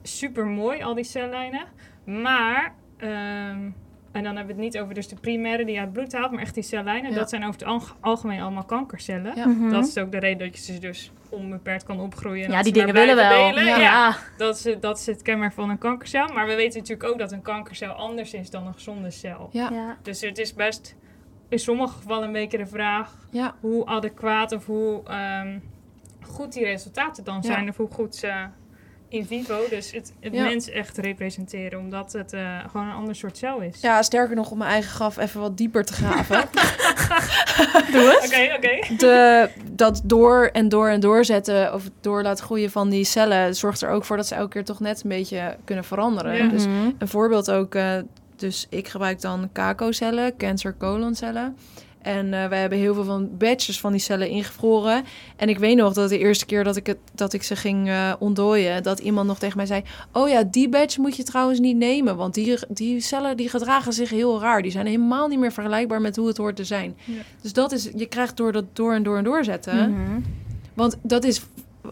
Super 0.03 0.45
mooi, 0.45 0.83
al 0.83 0.93
die 0.93 1.03
cellijnen. 1.03 1.65
Maar, 2.05 2.73
ehm, 2.97 3.69
en 4.15 4.23
dan 4.23 4.35
hebben 4.35 4.55
we 4.55 4.61
het 4.63 4.73
niet 4.73 4.81
over 4.81 4.93
dus 4.93 5.07
de 5.07 5.15
primaire 5.15 5.65
die 5.65 5.73
je 5.73 5.79
uit 5.79 5.87
het 5.89 5.97
bloed 5.97 6.13
haalt, 6.13 6.31
maar 6.31 6.41
echt 6.41 6.53
die 6.53 6.63
cellijnen. 6.63 7.09
Ja. 7.11 7.17
Dat 7.17 7.29
zijn 7.29 7.41
over 7.45 7.59
het 7.59 7.63
alg- 7.69 7.95
algemeen 7.99 8.41
allemaal 8.41 8.63
kankercellen. 8.65 9.35
Ja. 9.35 9.47
Mhm. 9.47 9.69
Dat 9.69 9.87
is 9.87 9.97
ook 9.97 10.11
de 10.11 10.19
reden 10.19 10.47
dat 10.47 10.57
je 10.65 10.73
ze 10.73 10.79
dus 10.79 11.11
onbeperkt 11.29 11.83
kan 11.83 11.99
opgroeien. 11.99 12.43
en 12.45 12.49
ja, 12.49 12.55
dat 12.55 12.63
die 12.63 12.73
dingen 12.73 12.93
willen 12.93 13.15
wel. 13.15 13.59
Ja. 13.59 13.77
Ja, 13.79 14.15
Dat, 14.37 14.65
is, 14.65 14.75
dat 14.79 14.97
is 14.99 15.05
het 15.05 15.21
kenmerk 15.21 15.53
van 15.53 15.69
een 15.69 15.77
kankercel. 15.77 16.27
Maar 16.33 16.47
we 16.47 16.55
weten 16.55 16.79
natuurlijk 16.79 17.09
ook 17.09 17.19
dat 17.19 17.31
een 17.31 17.41
kankercel 17.41 17.91
anders 17.93 18.33
is 18.33 18.49
dan 18.49 18.67
een 18.67 18.73
gezonde 18.73 19.11
cel. 19.11 19.49
Ja, 19.51 19.69
Ja. 19.71 19.97
Dus 20.01 20.21
het 20.21 20.37
is 20.37 20.53
best 20.53 20.95
in 21.49 21.59
sommige 21.59 21.93
gevallen 21.93 22.27
een 22.27 22.33
beetje 22.33 22.57
de 22.57 22.65
vraag 22.65 23.27
ja, 23.31 23.55
hoe 23.59 23.85
adequaat 23.85 24.51
of 24.51 24.65
hoe, 24.65 25.01
ehm, 25.03 25.59
goed 26.21 26.53
die 26.53 26.63
resultaten 26.63 27.23
dan 27.23 27.35
Ja. 27.35 27.41
zijn 27.41 27.69
of 27.69 27.77
hoe 27.77 27.91
goed 27.91 28.15
ze 28.15 28.45
in 29.15 29.25
vivo, 29.25 29.59
dus 29.69 29.91
het, 29.91 30.13
het 30.19 30.33
Ja. 30.33 30.43
mens 30.43 30.69
echt 30.69 30.97
representeren, 30.97 31.79
omdat 31.79 32.13
het 32.13 32.33
eh, 32.33 32.59
gewoon 32.71 32.87
een 32.87 32.93
ander 32.95 33.15
soort 33.15 33.37
cel 33.37 33.59
is. 33.61 33.81
Ja, 33.81 34.01
sterker 34.01 34.35
nog, 34.35 34.51
om 34.51 34.57
mijn 34.57 34.69
eigen 34.71 34.91
graf 34.91 35.17
even 35.17 35.41
wat 35.41 35.57
dieper 35.57 35.85
te 35.85 35.93
graven. 35.93 36.43
Doe 37.91 38.01
het. 38.19 38.25
Oké, 38.25 38.53
oké. 38.55 38.95
de, 38.97 39.49
dat 39.71 40.01
door 40.03 40.49
en 40.53 40.69
door 40.69 40.87
en 40.89 40.99
doorzetten 40.99 41.73
of 41.73 41.83
door 42.01 42.21
laten 42.23 42.45
groeien 42.45 42.71
van 42.71 42.89
die 42.89 43.03
cellen 43.03 43.55
zorgt 43.55 43.81
er 43.81 43.89
ook 43.89 44.05
voor 44.05 44.17
dat 44.17 44.27
ze 44.27 44.35
elke 44.35 44.49
keer 44.49 44.63
toch 44.65 44.79
net 44.79 45.03
een 45.03 45.09
beetje 45.09 45.57
kunnen 45.63 45.83
veranderen. 45.85 46.35
Ja. 46.35 46.47
Dus 46.47 46.65
Mhm. 46.65 46.89
een 46.97 47.07
voorbeeld 47.07 47.51
ook, 47.51 47.75
eh, 47.75 47.93
dus 48.35 48.67
ik 48.69 48.87
gebruik 48.87 49.21
dan 49.21 49.49
KACO-cellen, 49.51 50.37
cancer 50.37 50.75
coloncellen. 50.77 51.57
En 52.05 52.33
eh, 52.33 52.47
wij 52.47 52.59
hebben 52.59 52.77
heel 52.77 52.93
veel 52.93 53.03
van 53.03 53.37
batches 53.37 53.79
van 53.79 53.91
die 53.91 54.01
cellen 54.01 54.29
ingevroren. 54.29 55.03
En 55.35 55.49
ik 55.49 55.57
weet 55.57 55.75
nog 55.75 55.93
dat 55.93 56.09
de 56.09 56.17
eerste 56.17 56.45
keer 56.45 56.63
dat 56.63 56.75
ik, 56.75 56.87
het, 56.87 56.97
dat 57.13 57.33
ik 57.33 57.43
ze 57.43 57.55
ging 57.55 57.87
eh, 57.87 58.13
ontdooien, 58.19 58.83
dat 58.83 58.99
iemand 58.99 59.27
nog 59.27 59.39
tegen 59.39 59.57
mij 59.57 59.65
zei: 59.65 59.83
Oh 60.11 60.29
ja, 60.29 60.43
die 60.43 60.69
batch 60.69 60.97
moet 60.97 61.15
je 61.15 61.23
trouwens 61.23 61.59
niet 61.59 61.77
nemen. 61.77 62.15
Want 62.15 62.33
die, 62.33 62.57
die 62.69 62.99
cellen 62.99 63.37
die 63.37 63.49
gedragen 63.49 63.93
zich 63.93 64.09
heel 64.09 64.39
raar. 64.39 64.61
Die 64.61 64.71
zijn 64.71 64.85
helemaal 64.85 65.27
niet 65.27 65.39
meer 65.39 65.51
vergelijkbaar 65.51 66.01
met 66.01 66.15
hoe 66.15 66.27
het 66.27 66.37
hoort 66.37 66.55
te 66.55 66.63
zijn. 66.63 66.97
Ja. 67.03 67.21
Dus 67.41 67.53
dat 67.53 67.71
is, 67.71 67.89
je 67.95 68.05
krijgt 68.05 68.37
door 68.37 68.51
dat 68.51 68.65
door 68.73 68.93
en 68.93 69.03
door 69.03 69.17
en 69.17 69.23
doorzetten. 69.23 69.91
Mhm. 69.91 70.19
Want 70.73 70.97
dat 71.01 71.23
is, 71.23 71.41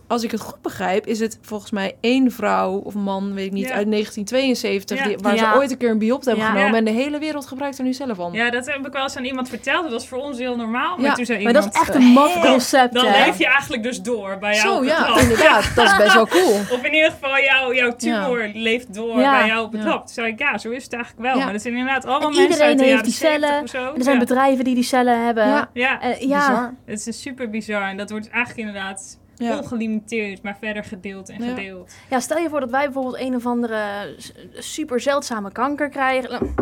als 0.08 0.24
ik 0.24 0.32
het 0.32 0.42
goed 0.42 0.62
begrijp, 0.62 1.06
is 1.08 1.20
het 1.20 1.40
volgens 1.42 1.72
mij 1.72 1.96
één 2.02 2.32
vrouw 2.32 2.72
of 2.74 2.94
man, 2.94 3.34
weet 3.34 3.46
ik 3.46 3.52
niet, 3.52 3.68
Ja. 3.68 3.74
uit 3.74 3.88
1972, 3.88 4.98
Ja. 4.98 5.04
die, 5.08 5.18
waar 5.22 5.36
Ja. 5.36 5.52
ze 5.54 5.58
ooit 5.58 5.72
een 5.72 5.78
keer 5.78 5.90
een 5.90 5.98
biopt 5.98 6.26
hebben 6.26 6.44
Ja. 6.44 6.50
genomen. 6.50 6.72
Ja. 6.72 6.78
En 6.78 6.86
de 6.86 6.92
hele 6.92 7.20
wereld 7.20 7.46
gebruikt 7.46 7.78
er 7.78 7.84
nu 7.84 7.94
zelf 7.94 8.16
van. 8.18 8.34
Ja, 8.34 8.50
dat 8.50 8.66
heb 8.66 8.86
ik 8.88 8.94
wel 8.94 9.04
eens 9.04 9.16
aan 9.18 9.24
iemand 9.26 9.50
verteld. 9.50 9.84
Dat 9.84 9.92
was 9.92 10.08
voor 10.08 10.18
ons 10.18 10.38
heel 10.38 10.56
normaal. 10.56 10.96
Maar 10.98 11.06
Ja, 11.06 11.14
toen 11.14 11.26
zei 11.26 11.44
Maar 11.44 11.54
iemand... 11.54 11.74
dat 11.74 11.82
is 11.84 11.88
echt 11.88 11.96
een 11.96 12.04
maf 12.12 12.34
dan- 12.34 12.42
concept, 12.52 12.94
Dan 12.94 13.06
hè? 13.06 13.26
leef 13.26 13.38
je 13.38 13.46
eigenlijk 13.48 13.84
dus 13.84 14.02
door 14.02 14.38
bij 14.40 14.56
jou 14.56 14.68
Zo, 14.68 14.74
op 14.74 14.80
het 14.80 14.90
ja, 14.90 15.10
lab. 15.10 15.20
inderdaad. 15.20 15.72
Dat 15.76 15.86
is 15.86 15.98
best 15.98 16.14
wel 16.14 16.28
cool. 16.38 16.54
Of 16.72 16.84
in 16.84 16.94
ieder 16.94 17.12
geval, 17.12 17.40
jouw, 17.40 17.74
jouw 17.74 17.96
tumor 17.96 18.50
leeft 18.54 18.94
door 18.94 19.20
Ja. 19.20 19.38
bij 19.38 19.48
jou 19.48 19.66
op 19.66 19.72
het 19.72 19.82
Ja. 19.84 19.88
lab. 19.88 20.00
Toen 20.00 20.14
zei 20.14 20.28
ik, 20.28 20.40
ja, 20.40 20.58
zo 20.58 20.70
is 20.70 20.84
het 20.84 20.94
eigenlijk 20.94 21.24
wel. 21.24 21.38
Ja. 21.38 21.44
Maar 21.44 21.54
dat 21.54 21.62
zijn 21.62 21.74
inderdaad 21.76 22.06
allemaal 22.06 22.30
En 22.30 22.36
mensen 22.36 22.44
iedereen 22.52 22.68
uit 22.70 22.78
de 22.78 22.84
heeft 22.84 22.96
jaren 22.96 23.10
die 23.10 23.20
cellen. 23.20 23.50
70 23.68 23.82
of 23.82 23.88
zo. 23.92 23.98
Er 23.98 24.04
zijn 24.04 24.16
ja. 24.20 24.22
bedrijven 24.26 24.64
die 24.64 24.76
die 24.76 24.84
cellen 24.84 25.26
hebben. 25.26 25.48
Ja. 25.48 25.70
Ja, 25.74 26.02
Eh, 26.02 26.22
ja. 26.22 26.48
Bizar. 26.48 26.74
het 26.86 27.08
is 27.08 27.22
super 27.22 27.50
bizar. 27.50 27.82
En 27.90 27.98
dat 27.98 28.10
wordt 28.10 28.30
eigenlijk 28.30 28.68
inderdaad 28.68 29.20
Ja. 29.44 29.58
ongelimiteerd, 29.58 30.42
maar 30.42 30.58
verder 30.60 30.84
gedeeld 30.84 31.30
en 31.30 31.44
Ja. 31.44 31.50
gedeeld. 31.56 31.94
Ja, 32.10 32.20
stel 32.20 32.38
je 32.38 32.50
voor 32.50 32.60
dat 32.60 32.70
wij 32.70 32.84
bijvoorbeeld 32.84 33.20
een 33.20 33.36
of 33.36 33.46
andere 33.46 34.16
super 34.54 35.00
zeldzame 35.00 35.52
kanker 35.52 35.90
krijgen. 35.90 36.54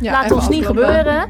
Ja, 0.00 0.12
Laat 0.12 0.30
ons 0.32 0.48
niet 0.48 0.66
gebeuren. 0.66 1.28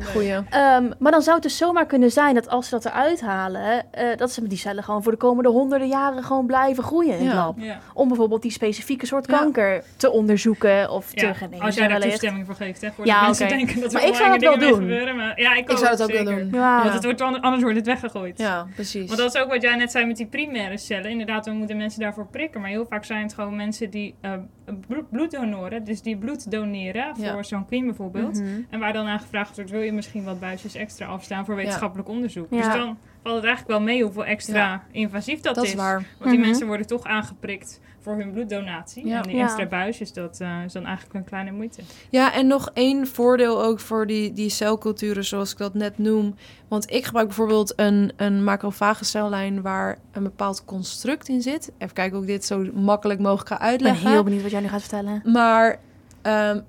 Ehm, 0.51 0.91
maar 0.99 1.13
dan 1.13 1.23
zou 1.23 1.35
het 1.35 1.43
dus 1.43 1.57
zomaar 1.57 1.87
kunnen 1.87 2.11
zijn 2.11 2.35
dat 2.35 2.49
als 2.49 2.69
ze 2.69 2.75
dat 2.75 2.85
eruit 2.85 3.21
halen, 3.21 3.93
eh, 3.93 4.17
dat 4.17 4.31
ze 4.33 4.47
die 4.47 4.59
cellen 4.59 4.83
gewoon 4.83 5.03
voor 5.03 5.13
de 5.13 5.19
komende 5.19 5.49
honderden 5.51 5.89
jaren 5.89 6.23
gewoon 6.25 6.47
blijven 6.47 6.85
groeien 6.85 7.19
in 7.19 7.25
het 7.27 7.35
Ja. 7.35 7.45
lab. 7.45 7.59
Ja. 7.59 7.79
Om 7.95 8.09
bijvoorbeeld 8.09 8.43
die 8.43 8.51
specifieke 8.51 9.07
soort 9.07 9.27
Ja. 9.31 9.39
kanker 9.39 9.83
te 9.97 10.11
onderzoeken 10.11 10.91
of 10.91 11.11
te 11.13 11.35
genezen. 11.35 11.65
als 11.65 11.75
jij 11.75 11.83
daar 11.89 11.93
wellicht. 11.99 12.11
toestemming 12.11 12.47
voor 12.47 12.55
geeft, 12.55 12.81
hè, 12.81 12.91
voor 12.93 13.07
Ja, 13.07 13.19
de 13.21 13.25
mensen 13.27 13.49
denken 13.49 13.81
dat 13.81 13.93
er 13.93 13.99
Maar 14.01 14.09
ik 14.09 14.15
zou 14.15 14.31
dat 14.31 14.41
wel 14.41 14.59
doen. 14.59 14.79
gebeuren. 14.79 15.17
Maar 15.17 15.41
ja, 15.41 15.55
ik, 15.55 15.71
Ik 15.71 15.77
zou 15.77 15.91
het 15.91 16.03
ook 16.03 16.11
wel 16.13 16.25
doen. 16.25 16.49
Ja. 16.53 16.83
Want 16.83 16.95
het 16.95 17.05
wordt, 17.05 17.21
an- 17.21 17.41
anders 17.41 17.63
wordt 17.63 17.77
het 17.79 17.87
weggegooid. 17.87 18.39
Ja, 18.39 18.67
precies. 18.75 19.07
Want 19.07 19.19
dat 19.21 19.35
is 19.35 19.41
ook 19.43 19.49
wat 19.49 19.63
jij 19.63 19.77
net 19.77 19.91
zei 19.91 20.07
met 20.07 20.17
die 20.17 20.27
primaire 20.27 20.77
cellen. 20.79 21.11
Inderdaad, 21.11 21.45
we 21.47 21.53
moeten 21.53 21.77
mensen 21.77 22.01
daarvoor 22.01 22.27
prikken. 22.27 22.61
Maar 22.61 22.71
heel 22.71 22.87
vaak 22.89 23.05
zijn 23.05 23.23
het 23.23 23.35
gewoon 23.35 23.57
mensen 23.57 23.91
die 23.91 24.15
eh, 24.21 24.33
bloed, 25.11 25.31
donoren. 25.31 25.85
Dus 25.85 26.03
die 26.03 26.17
bloed 26.17 26.51
doneren 26.51 27.17
voor 27.17 27.25
Ja. 27.25 27.43
zo'n 27.43 27.67
queen 27.67 27.85
bijvoorbeeld. 27.85 28.43
Mhm. 28.51 28.61
En 28.71 28.81
waar 28.81 28.93
dan 28.93 29.07
aan 29.07 29.21
gevraagd 29.21 29.57
wordt, 29.57 29.71
wil 29.71 29.81
je 29.81 29.93
misschien 29.93 30.25
wat 30.25 30.41
buisjes 30.41 30.75
extra 30.75 31.07
afstaan 31.07 31.45
voor 31.45 31.55
wetenschappelijk 31.57 32.09
onderzoek. 32.09 32.47
Ja. 32.51 32.57
Dus 32.57 32.67
dan 32.67 32.99
valt 33.23 33.37
het 33.37 33.45
eigenlijk 33.45 33.79
wel 33.79 33.81
mee 33.87 34.03
hoeveel 34.03 34.25
extra 34.25 34.57
Ja. 34.59 34.83
invasief 34.91 35.41
dat, 35.41 35.55
dat 35.55 35.65
is. 35.65 35.71
is 35.71 35.77
waar. 35.77 36.05
Want 36.19 36.31
die 36.31 36.39
Mhm. 36.39 36.49
mensen 36.49 36.67
worden 36.67 36.87
toch 36.87 37.05
aangeprikt 37.05 37.81
voor 38.01 38.17
hun 38.17 38.33
bloeddonatie. 38.33 39.07
Ja. 39.07 39.17
En 39.17 39.23
die 39.23 39.37
Ja. 39.37 39.43
extra 39.45 39.67
buisjes, 39.67 40.13
dat 40.13 40.41
eh, 40.41 40.65
is 40.65 40.73
dan 40.73 40.85
eigenlijk 40.85 41.15
een 41.15 41.25
kleine 41.25 41.51
moeite. 41.51 41.81
Ja, 42.11 42.33
en 42.35 42.47
nog 42.47 42.71
één 42.75 43.07
voordeel 43.07 43.63
ook 43.63 43.81
voor 43.81 44.07
die, 44.07 44.33
die 44.33 44.49
celculturen, 44.49 45.25
zoals 45.25 45.53
ik 45.53 45.59
dat 45.59 45.75
net 45.75 45.99
noem. 45.99 46.35
Want 46.69 46.91
ik 46.91 47.05
gebruik 47.05 47.27
bijvoorbeeld 47.27 47.73
een, 47.77 48.13
een 48.17 48.45
macrofage 48.45 49.05
cellijn 49.05 49.63
waar 49.63 49.99
een 50.13 50.23
bepaald 50.23 50.65
construct 50.65 51.29
in 51.29 51.43
zit. 51.43 51.73
Even 51.79 51.95
kijken 51.95 52.15
hoe 52.17 52.27
ik 52.27 52.33
dit 52.33 52.45
zo 52.45 52.67
makkelijk 52.75 53.21
mogelijk 53.21 53.49
ga 53.49 53.55
Ik 53.55 53.61
ben 53.61 53.69
uitleggen. 53.71 54.11
heel 54.11 54.23
benieuwd 54.23 54.43
wat 54.43 54.51
jij 54.51 54.61
nu 54.61 54.69
gaat 54.69 54.81
vertellen. 54.81 55.23
Maar 55.25 55.79
ehm, 56.23 56.61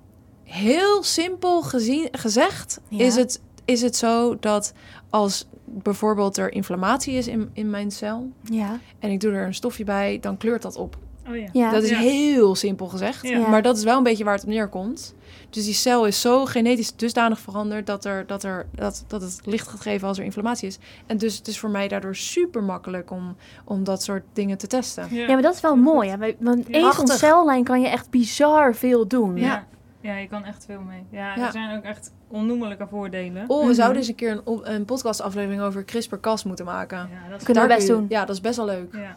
heel 0.48 1.04
simpel 1.04 1.62
gezien, 1.62 2.08
gezegd 2.12 2.80
Ja. 2.88 3.04
is, 3.06 3.16
het, 3.16 3.42
is 3.66 3.82
het 3.82 3.96
zo 3.96 4.38
dat 4.40 4.74
als 5.10 5.48
bijvoorbeeld 5.66 6.38
er 6.38 6.52
inflammatie 6.52 7.14
is 7.14 7.28
in, 7.28 7.50
in 7.54 7.70
mijn 7.70 7.92
cel 7.92 8.30
Ja. 8.44 8.80
en 9.00 9.12
ik 9.12 9.20
doe 9.20 9.32
er 9.32 9.46
een 9.46 9.54
stofje 9.54 9.84
bij, 9.84 10.18
dan 10.22 10.38
kleurt 10.38 10.62
dat 10.62 10.76
op. 10.76 10.98
Oh 11.30 11.36
ja. 11.36 11.48
Ja. 11.54 11.72
Dat 11.72 11.84
is 11.84 11.90
Ja. 11.90 11.98
heel 12.00 12.56
simpel 12.56 12.88
gezegd, 12.88 13.28
Ja. 13.28 13.48
Maar 13.48 13.62
dat 13.62 13.78
is 13.78 13.84
wel 13.84 13.98
een 13.98 14.04
beetje 14.04 14.24
waar 14.24 14.34
het 14.34 14.44
op 14.44 14.50
neerkomt. 14.50 15.16
Dus 15.50 15.66
die 15.66 15.74
cel 15.74 16.06
is 16.06 16.22
zo 16.22 16.46
genetisch 16.46 16.96
dusdanig 16.96 17.40
veranderd 17.40 17.86
dat, 17.86 18.06
er, 18.06 18.28
dat, 18.28 18.44
er, 18.44 18.68
dat, 18.76 19.04
dat 19.08 19.22
het 19.22 19.40
licht 19.44 19.68
gaat 19.68 19.80
geven 19.82 20.08
als 20.08 20.18
er 20.18 20.24
inflammatie 20.24 20.68
is. 20.68 20.78
En 21.06 21.18
dus 21.18 21.38
het 21.38 21.48
is 21.48 21.60
voor 21.60 21.70
mij 21.70 21.88
daardoor 21.88 22.16
super 22.16 22.64
makkelijk 22.64 23.12
om, 23.12 23.36
om 23.66 23.84
dat 23.84 24.04
soort 24.04 24.24
dingen 24.34 24.58
te 24.58 24.68
testen. 24.68 25.08
ja, 25.16 25.28
maar 25.28 25.42
dat 25.42 25.56
is 25.56 25.62
wel 25.62 25.76
mooi. 25.76 26.10
Hè? 26.10 26.18
Want 26.40 26.70
één 26.70 26.94
zo'n 26.94 27.08
cellijn 27.08 27.64
kan 27.64 27.82
je 27.82 27.88
echt 27.88 28.10
bizar 28.10 28.76
veel 28.76 29.08
doen. 29.08 29.38
Ja. 29.38 29.68
Ja. 30.12 30.16
je 30.18 30.28
kan 30.28 30.46
echt 30.46 30.66
veel 30.66 30.82
mee. 30.82 31.04
Ja, 31.10 31.36
Ja. 31.36 31.46
er 31.46 31.52
zijn 31.52 31.78
ook 31.78 31.84
echt 31.84 32.12
onnoemelijke 32.28 32.88
voordelen. 32.88 33.44
Oh, 33.48 33.60
we 33.60 33.66
Mhm. 33.66 33.74
zouden 33.74 33.98
eens 33.98 34.08
een 34.08 34.16
keer 34.16 34.42
een, 34.46 34.60
een 34.74 34.86
podcastaflevering 34.86 35.62
over 35.62 35.86
CRISPR-Cas 35.86 36.44
moeten 36.44 36.66
maken. 36.66 36.98
Ja, 36.98 37.30
dat 37.30 37.40
is 37.40 37.46
Kunnen 37.46 37.64
we 37.64 37.70
Daar 37.70 37.78
best 37.78 37.90
doen. 37.90 38.06
Ja, 38.10 38.20
dat 38.26 38.36
is 38.36 38.42
best 38.42 38.56
wel 38.58 38.66
leuk. 38.66 38.94
Ja, 38.96 39.16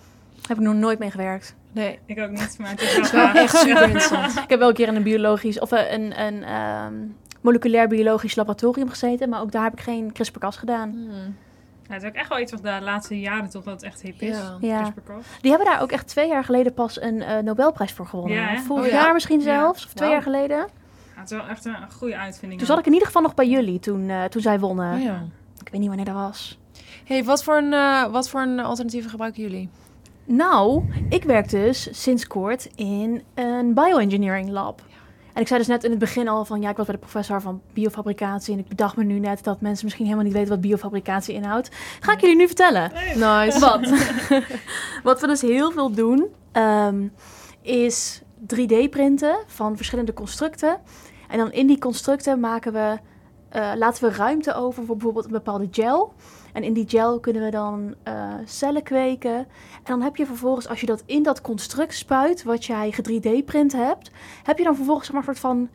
Heb 0.48 0.56
ik 0.56 0.62
nog 0.62 0.74
nooit 0.74 0.98
mee 0.98 1.10
gewerkt. 1.10 1.54
Nee, 1.72 1.98
ik 2.06 2.18
ook 2.20 2.30
niet, 2.30 2.56
maar 2.58 2.70
het 2.70 2.80
is 2.80 3.10
wel 3.20 3.26
echt 3.28 3.56
super 3.56 3.82
interessant. 3.82 4.36
Ik 4.36 4.48
heb 4.48 4.58
wel 4.58 4.68
een 4.68 4.74
keer 4.74 4.88
in 4.88 4.96
een 4.96 5.02
biologisch 5.02 5.58
of 5.58 5.72
eh, 5.72 5.92
een, 5.92 6.20
een 6.20 6.42
ehm, 6.44 6.94
moleculair 7.40 7.88
biologisch 7.88 8.34
laboratorium 8.34 8.88
gezeten, 8.88 9.28
maar 9.28 9.40
ook 9.40 9.52
daar 9.52 9.62
heb 9.62 9.72
ik 9.72 9.80
geen 9.80 10.12
CRISPR-Cas 10.12 10.56
gedaan. 10.56 10.90
Hmm. 10.90 11.36
Ja, 11.88 11.94
het 11.96 12.02
is 12.02 12.08
ook 12.08 12.14
echt 12.14 12.28
wel 12.28 12.38
iets 12.40 12.52
wat 12.52 12.62
de 12.62 12.78
laatste 12.82 13.20
jaren 13.20 13.50
toch 13.50 13.64
wel 13.64 13.76
echt 13.76 14.02
hip 14.02 14.20
is. 14.20 14.36
Ja. 14.36 14.56
Ja. 14.60 14.80
CRISPR-Cas. 14.82 15.24
Die 15.40 15.50
hebben 15.50 15.68
daar 15.68 15.82
ook 15.82 15.92
echt 15.92 16.06
twee 16.08 16.28
jaar 16.28 16.44
geleden 16.44 16.74
pas 16.74 17.00
een 17.00 17.22
eh, 17.22 17.38
Nobelprijs 17.42 17.92
voor 17.92 18.06
gewonnen. 18.06 18.36
Ja? 18.36 18.58
Vorig 18.60 18.84
Oh, 18.84 18.90
ja? 18.90 18.94
jaar 19.02 19.12
misschien 19.12 19.38
Ja. 19.38 19.44
zelfs, 19.44 19.84
of 19.86 19.92
twee 19.92 20.10
jaar 20.10 20.22
geleden. 20.22 20.66
Het 21.20 21.30
is 21.30 21.36
wel 21.36 21.46
echt 21.48 21.64
een 21.64 21.92
goede 21.96 22.16
uitvinding. 22.16 22.60
Toen 22.60 22.68
zat 22.68 22.78
ik 22.78 22.86
in 22.86 22.92
ieder 22.92 23.06
geval 23.06 23.22
nog 23.22 23.34
bij 23.34 23.48
jullie 23.48 23.78
toen, 23.78 24.08
eh, 24.08 24.24
toen 24.24 24.42
zij 24.42 24.60
wonnen. 24.60 24.94
Oh 24.94 25.02
ja. 25.02 25.22
Ik 25.60 25.68
weet 25.68 25.80
niet 25.80 25.88
wanneer 25.88 26.06
dat 26.06 26.14
was. 26.14 26.58
hey, 27.04 27.24
wat 27.24 27.44
voor, 27.44 27.56
een, 27.56 27.72
eh, 27.72 28.12
wat 28.12 28.28
voor 28.28 28.40
een 28.40 28.60
alternatieven 28.60 29.10
gebruiken 29.10 29.42
jullie? 29.42 29.68
Nou, 30.24 30.82
ik 31.08 31.24
werk 31.24 31.48
dus 31.50 31.88
sinds 32.02 32.26
kort 32.26 32.68
in 32.74 33.22
een 33.34 33.74
bioengineering 33.74 34.50
lab. 34.50 34.82
En 35.32 35.40
ik 35.40 35.46
zei 35.46 35.58
dus 35.58 35.68
net 35.68 35.84
in 35.84 35.90
het 35.90 35.98
begin 35.98 36.28
al 36.28 36.44
van 36.44 36.60
ja, 36.60 36.70
ik 36.70 36.76
was 36.76 36.86
bij 36.86 36.94
de 36.94 37.00
professor 37.00 37.40
van 37.40 37.60
biofabricatie. 37.72 38.52
En 38.52 38.58
ik 38.58 38.68
bedacht 38.68 38.96
me 38.96 39.04
nu 39.04 39.18
net 39.18 39.44
dat 39.44 39.60
mensen 39.60 39.84
misschien 39.84 40.04
helemaal 40.04 40.26
niet 40.26 40.34
weten 40.34 40.50
wat 40.50 40.60
biofabricatie 40.60 41.34
inhoudt. 41.34 41.68
Ga 42.00 42.12
ik 42.12 42.20
jullie 42.20 42.36
nu 42.36 42.46
vertellen. 42.46 42.92
Leuk. 42.94 43.14
Nice. 43.14 43.58
Wat? 43.66 43.80
Wat 45.02 45.20
we 45.20 45.26
dus 45.26 45.40
heel 45.40 45.70
veel 45.70 45.90
doen, 45.90 46.26
ehm, 46.52 47.06
is 47.62 48.22
3D-printen 48.54 49.38
van 49.46 49.76
verschillende 49.76 50.12
constructen. 50.12 50.78
En 51.30 51.38
dan 51.38 51.52
in 51.52 51.66
die 51.66 51.78
constructen 51.78 52.40
maken 52.40 52.72
we, 52.72 52.98
eh, 53.48 53.72
laten 53.76 54.08
we 54.08 54.16
ruimte 54.16 54.54
over 54.54 54.84
voor 54.84 54.96
bijvoorbeeld 54.96 55.24
een 55.24 55.30
bepaalde 55.30 55.68
gel. 55.70 56.12
En 56.52 56.62
in 56.62 56.72
die 56.72 56.88
gel 56.88 57.20
kunnen 57.20 57.42
we 57.42 57.50
dan 57.50 57.94
eh, 58.02 58.34
cellen 58.44 58.82
kweken. 58.82 59.36
En 59.36 59.46
dan 59.84 60.02
heb 60.02 60.16
je 60.16 60.26
vervolgens, 60.26 60.68
als 60.68 60.80
je 60.80 60.86
dat 60.86 61.02
in 61.06 61.22
dat 61.22 61.40
construct 61.40 61.94
spuit, 61.94 62.42
wat 62.42 62.64
jij 62.64 62.94
3D-print 63.02 63.72
hebt, 63.72 64.10
heb 64.42 64.58
je 64.58 64.64
dan 64.64 64.76
vervolgens 64.76 65.06
zeg 65.06 65.16
maar, 65.16 65.28
een 65.28 65.36
soort 65.36 65.46
van 65.52 65.68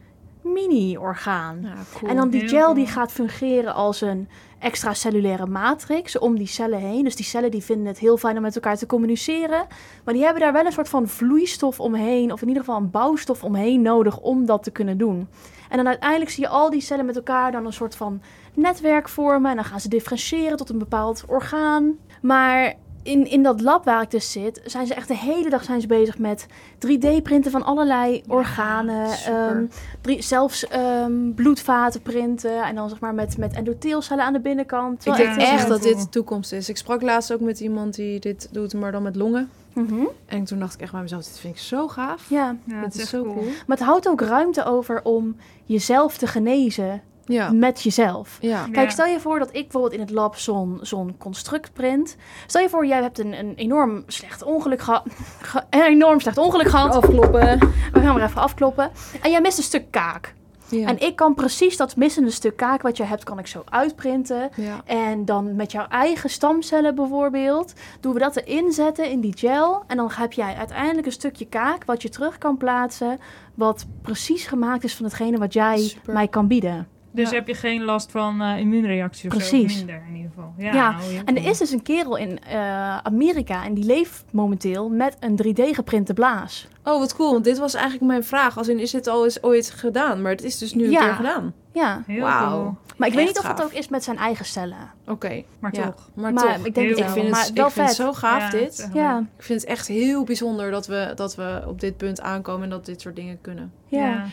mini-orgaan. 0.53 1.61
Ja, 1.61 1.73
cool. 1.97 2.09
En 2.11 2.15
dan 2.15 2.29
die 2.29 2.47
gel 2.47 2.73
die 2.73 2.87
gaat 2.87 3.11
fungeren 3.11 3.73
als 3.73 4.01
een 4.01 4.29
extracellulaire 4.65 5.45
matrix 5.45 6.17
om 6.17 6.37
die 6.37 6.47
cellen 6.47 6.79
heen. 6.79 7.03
Dus 7.03 7.15
die 7.15 7.25
cellen 7.25 7.51
die 7.51 7.63
vinden 7.63 7.87
het 7.87 7.99
heel 7.99 8.17
fijn 8.17 8.35
om 8.35 8.41
met 8.41 8.55
elkaar 8.55 8.77
te 8.77 8.85
communiceren. 8.85 9.67
Maar 10.03 10.13
die 10.13 10.23
hebben 10.23 10.41
daar 10.41 10.53
wel 10.53 10.65
een 10.65 10.71
soort 10.71 10.89
van 10.89 11.07
vloeistof 11.07 11.79
omheen, 11.79 12.31
of 12.31 12.41
in 12.41 12.47
ieder 12.47 12.63
geval 12.63 12.79
een 12.79 12.91
bouwstof 12.91 13.43
omheen 13.43 13.81
nodig 13.81 14.19
om 14.19 14.45
dat 14.45 14.63
te 14.63 14.71
kunnen 14.71 14.97
doen. 14.97 15.27
En 15.69 15.77
dan 15.77 15.87
uiteindelijk 15.87 16.31
zie 16.31 16.43
je 16.43 16.49
al 16.49 16.69
die 16.69 16.81
cellen 16.81 17.05
met 17.05 17.15
elkaar 17.15 17.51
dan 17.51 17.65
een 17.65 17.73
soort 17.73 17.95
van 17.95 18.21
netwerk 18.53 19.09
vormen. 19.09 19.49
En 19.49 19.55
dan 19.55 19.65
gaan 19.65 19.79
ze 19.79 19.89
differentiëren 19.89 20.57
tot 20.57 20.69
een 20.69 20.77
bepaald 20.77 21.23
orgaan. 21.27 21.97
Maar 22.21 22.73
in, 23.05 23.29
in 23.29 23.43
dat 23.43 23.61
lab 23.61 23.85
waar 23.85 24.01
ik 24.01 24.11
dus 24.11 24.31
zit, 24.31 24.61
zijn 24.65 24.87
ze 24.87 24.93
echt 24.93 25.07
de 25.07 25.15
hele 25.17 25.49
dag 25.49 25.63
zijn 25.63 25.81
ze 25.81 25.87
bezig 25.87 26.17
met 26.17 26.45
3D-printen 26.87 27.51
van 27.51 27.63
allerlei 27.63 28.23
organen. 28.27 29.07
ehm, 29.25 29.65
drie, 30.01 30.21
zelfs 30.21 30.67
ehm, 30.67 31.31
bloedvaten 31.35 32.01
printen. 32.01 32.63
En 32.63 32.75
dan 32.75 32.89
zeg 32.89 32.99
maar 32.99 33.13
met, 33.13 33.37
met 33.37 33.53
endotheelcellen 33.53 34.23
aan 34.23 34.33
de 34.33 34.39
binnenkant. 34.39 35.05
Ik 35.05 35.15
denk 35.15 35.35
echt 35.37 35.67
dat 35.67 35.81
dit 35.81 35.99
de 36.01 36.09
toekomst 36.09 36.51
is. 36.51 36.69
Ik 36.69 36.77
sprak 36.77 37.01
laatst 37.01 37.33
ook 37.33 37.39
met 37.39 37.59
iemand 37.59 37.95
die 37.95 38.19
dit 38.19 38.49
doet, 38.51 38.73
maar 38.73 38.91
dan 38.91 39.03
met 39.03 39.15
longen. 39.15 39.49
Mhm, 39.73 40.05
En 40.25 40.43
toen 40.43 40.59
dacht 40.59 40.73
ik 40.73 40.81
echt 40.81 40.91
bij 40.91 41.01
mezelf, 41.01 41.23
dit 41.23 41.39
vind 41.39 41.53
ik 41.55 41.59
zo 41.61 41.87
gaaf. 41.87 42.29
Ja, 42.29 42.55
Ja, 42.65 42.81
dit 42.83 42.93
het 42.93 43.01
is 43.03 43.09
zo 43.09 43.21
cool. 43.21 43.33
cool. 43.33 43.45
maar 43.67 43.77
het 43.77 43.85
houdt 43.85 44.07
ook 44.07 44.21
ruimte 44.21 44.65
over 44.65 45.03
om 45.03 45.35
jezelf 45.65 46.17
te 46.17 46.27
genezen 46.27 47.01
Ja. 47.25 47.51
met 47.51 47.81
jezelf. 47.81 48.37
Ja. 48.41 48.67
Kijk, 48.71 48.91
stel 48.91 49.05
je 49.05 49.19
voor 49.19 49.39
dat 49.39 49.47
ik 49.47 49.61
bijvoorbeeld 49.61 49.93
in 49.93 49.99
het 49.99 50.09
lab 50.09 50.35
zo'n 50.37 50.79
zo'n 50.81 51.15
construct 51.17 51.73
print. 51.73 52.15
Stel 52.47 52.61
je 52.61 52.69
voor, 52.69 52.85
jij 52.85 53.01
hebt 53.01 53.19
een, 53.19 53.39
een 53.39 53.53
enorm 53.55 54.03
slecht 54.07 54.43
ongeluk 54.43 54.81
gehad. 54.81 55.03
ge- 55.41 55.63
een 55.69 55.81
enorm 55.83 56.19
slecht 56.19 56.37
ongeluk 56.37 56.67
gehad. 56.67 56.95
Afkloppen. 56.95 57.59
We 57.93 57.99
gaan 57.99 58.13
maar 58.13 58.23
even 58.23 58.41
afkloppen. 58.41 58.91
En 59.21 59.31
jij 59.31 59.41
mist 59.41 59.57
een 59.57 59.63
stuk 59.63 59.91
kaak. 59.91 60.33
Ja. 60.69 60.87
En 60.87 60.99
ik 60.99 61.15
kan 61.15 61.33
precies 61.35 61.77
dat 61.77 61.95
missende 61.95 62.29
stuk 62.31 62.57
kaak 62.57 62.81
wat 62.81 62.97
je 62.97 63.03
hebt, 63.03 63.23
kan 63.23 63.39
ik 63.39 63.47
zo 63.47 63.61
uitprinten. 63.69 64.49
ja. 64.55 64.81
En 64.85 65.25
dan 65.25 65.55
met 65.55 65.71
jouw 65.71 65.87
eigen 65.87 66.29
stamcellen 66.29 66.95
bijvoorbeeld, 66.95 67.73
doen 67.99 68.13
we 68.13 68.19
dat 68.19 68.35
erin 68.35 68.71
zetten 68.71 69.09
in 69.09 69.19
die 69.19 69.33
gel. 69.37 69.83
En 69.87 69.97
dan 69.97 70.11
heb 70.13 70.33
jij 70.33 70.55
uiteindelijk 70.55 71.05
een 71.05 71.11
stukje 71.11 71.45
kaak 71.45 71.85
wat 71.85 72.01
je 72.01 72.09
terug 72.09 72.37
kan 72.37 72.57
plaatsen. 72.57 73.19
Wat 73.53 73.85
precies 74.01 74.45
gemaakt 74.47 74.83
is 74.83 74.95
van 74.95 75.05
hetgene 75.05 75.37
wat 75.37 75.53
jij 75.53 75.77
Super. 75.77 76.13
mij 76.13 76.27
kan 76.27 76.47
bieden. 76.47 76.87
Dus 77.15 77.29
Ja. 77.29 77.35
heb 77.35 77.47
je 77.47 77.53
geen 77.53 77.83
last 77.83 78.11
van 78.11 78.41
eh, 78.41 78.57
immuunreacties 78.59 79.25
of 79.25 79.31
zo? 79.31 79.37
Precies. 79.37 79.71
Of 79.71 79.77
minder 79.77 80.03
in 80.09 80.15
ieder 80.15 80.31
geval. 80.35 80.53
Ja, 80.57 80.73
Ja, 80.73 80.91
nou, 80.91 81.21
En 81.25 81.37
er 81.37 81.45
is 81.49 81.57
dus 81.57 81.71
een 81.71 81.81
kerel 81.81 82.15
in 82.17 82.39
eh, 82.43 82.97
Amerika 82.97 83.63
en 83.65 83.73
die 83.73 83.85
leeft 83.85 84.23
momenteel 84.31 84.89
met 84.89 85.17
een 85.19 85.35
3D-geprinte 85.45 86.13
blaas. 86.13 86.67
Oh, 86.83 86.99
wat 86.99 87.15
cool. 87.15 87.31
Want 87.31 87.43
dit 87.43 87.57
was 87.57 87.73
eigenlijk 87.73 88.05
mijn 88.05 88.23
vraag. 88.23 88.57
Als 88.57 88.67
in, 88.67 88.79
is 88.79 88.91
dit 88.91 89.07
al 89.07 89.23
eens 89.23 89.43
ooit 89.43 89.69
gedaan? 89.69 90.21
Maar 90.21 90.31
het 90.31 90.43
is 90.43 90.57
dus 90.57 90.73
nu 90.73 90.83
een 90.83 90.89
keer 90.89 91.13
gedaan. 91.13 91.53
Ja, 91.71 92.03
Heel 92.05 92.21
Wauw. 92.21 92.49
cool. 92.61 92.75
maar 92.97 93.07
ik 93.07 93.13
weet 93.13 93.25
niet 93.25 93.37
of 93.37 93.43
gaaf. 93.45 93.57
het 93.57 93.65
ook 93.65 93.71
is 93.73 93.87
met 93.87 94.03
zijn 94.03 94.17
eigen 94.17 94.45
cellen. 94.45 94.91
Oké. 95.07 95.43
Maar 95.59 95.75
Ja. 95.75 95.83
toch. 95.85 96.09
Maar, 96.13 96.33
Maar 96.33 96.55
toch. 96.55 96.65
ik 96.65 96.75
denk 96.75 96.89
ik 96.97 97.09
vind 97.09 97.29
maar 97.29 97.41
het, 97.43 97.53
wel 97.53 97.65
ik 97.67 97.71
vind 97.71 97.87
het 97.87 97.95
zo 97.95 98.13
gaaf 98.13 98.41
Ja, 98.41 98.49
dit. 98.59 98.89
Ja, 98.93 99.19
Ik 99.37 99.43
vind 99.43 99.61
het 99.61 99.69
echt 99.69 99.87
heel 99.87 100.23
bijzonder 100.23 100.71
dat 100.71 100.87
we, 100.87 101.11
dat 101.15 101.35
we 101.35 101.63
op 101.67 101.79
dit 101.79 101.97
punt 101.97 102.21
aankomen 102.21 102.63
en 102.63 102.69
dat 102.69 102.85
dit 102.85 103.01
soort 103.01 103.15
dingen 103.15 103.41
kunnen. 103.41 103.71
ja. 103.87 104.25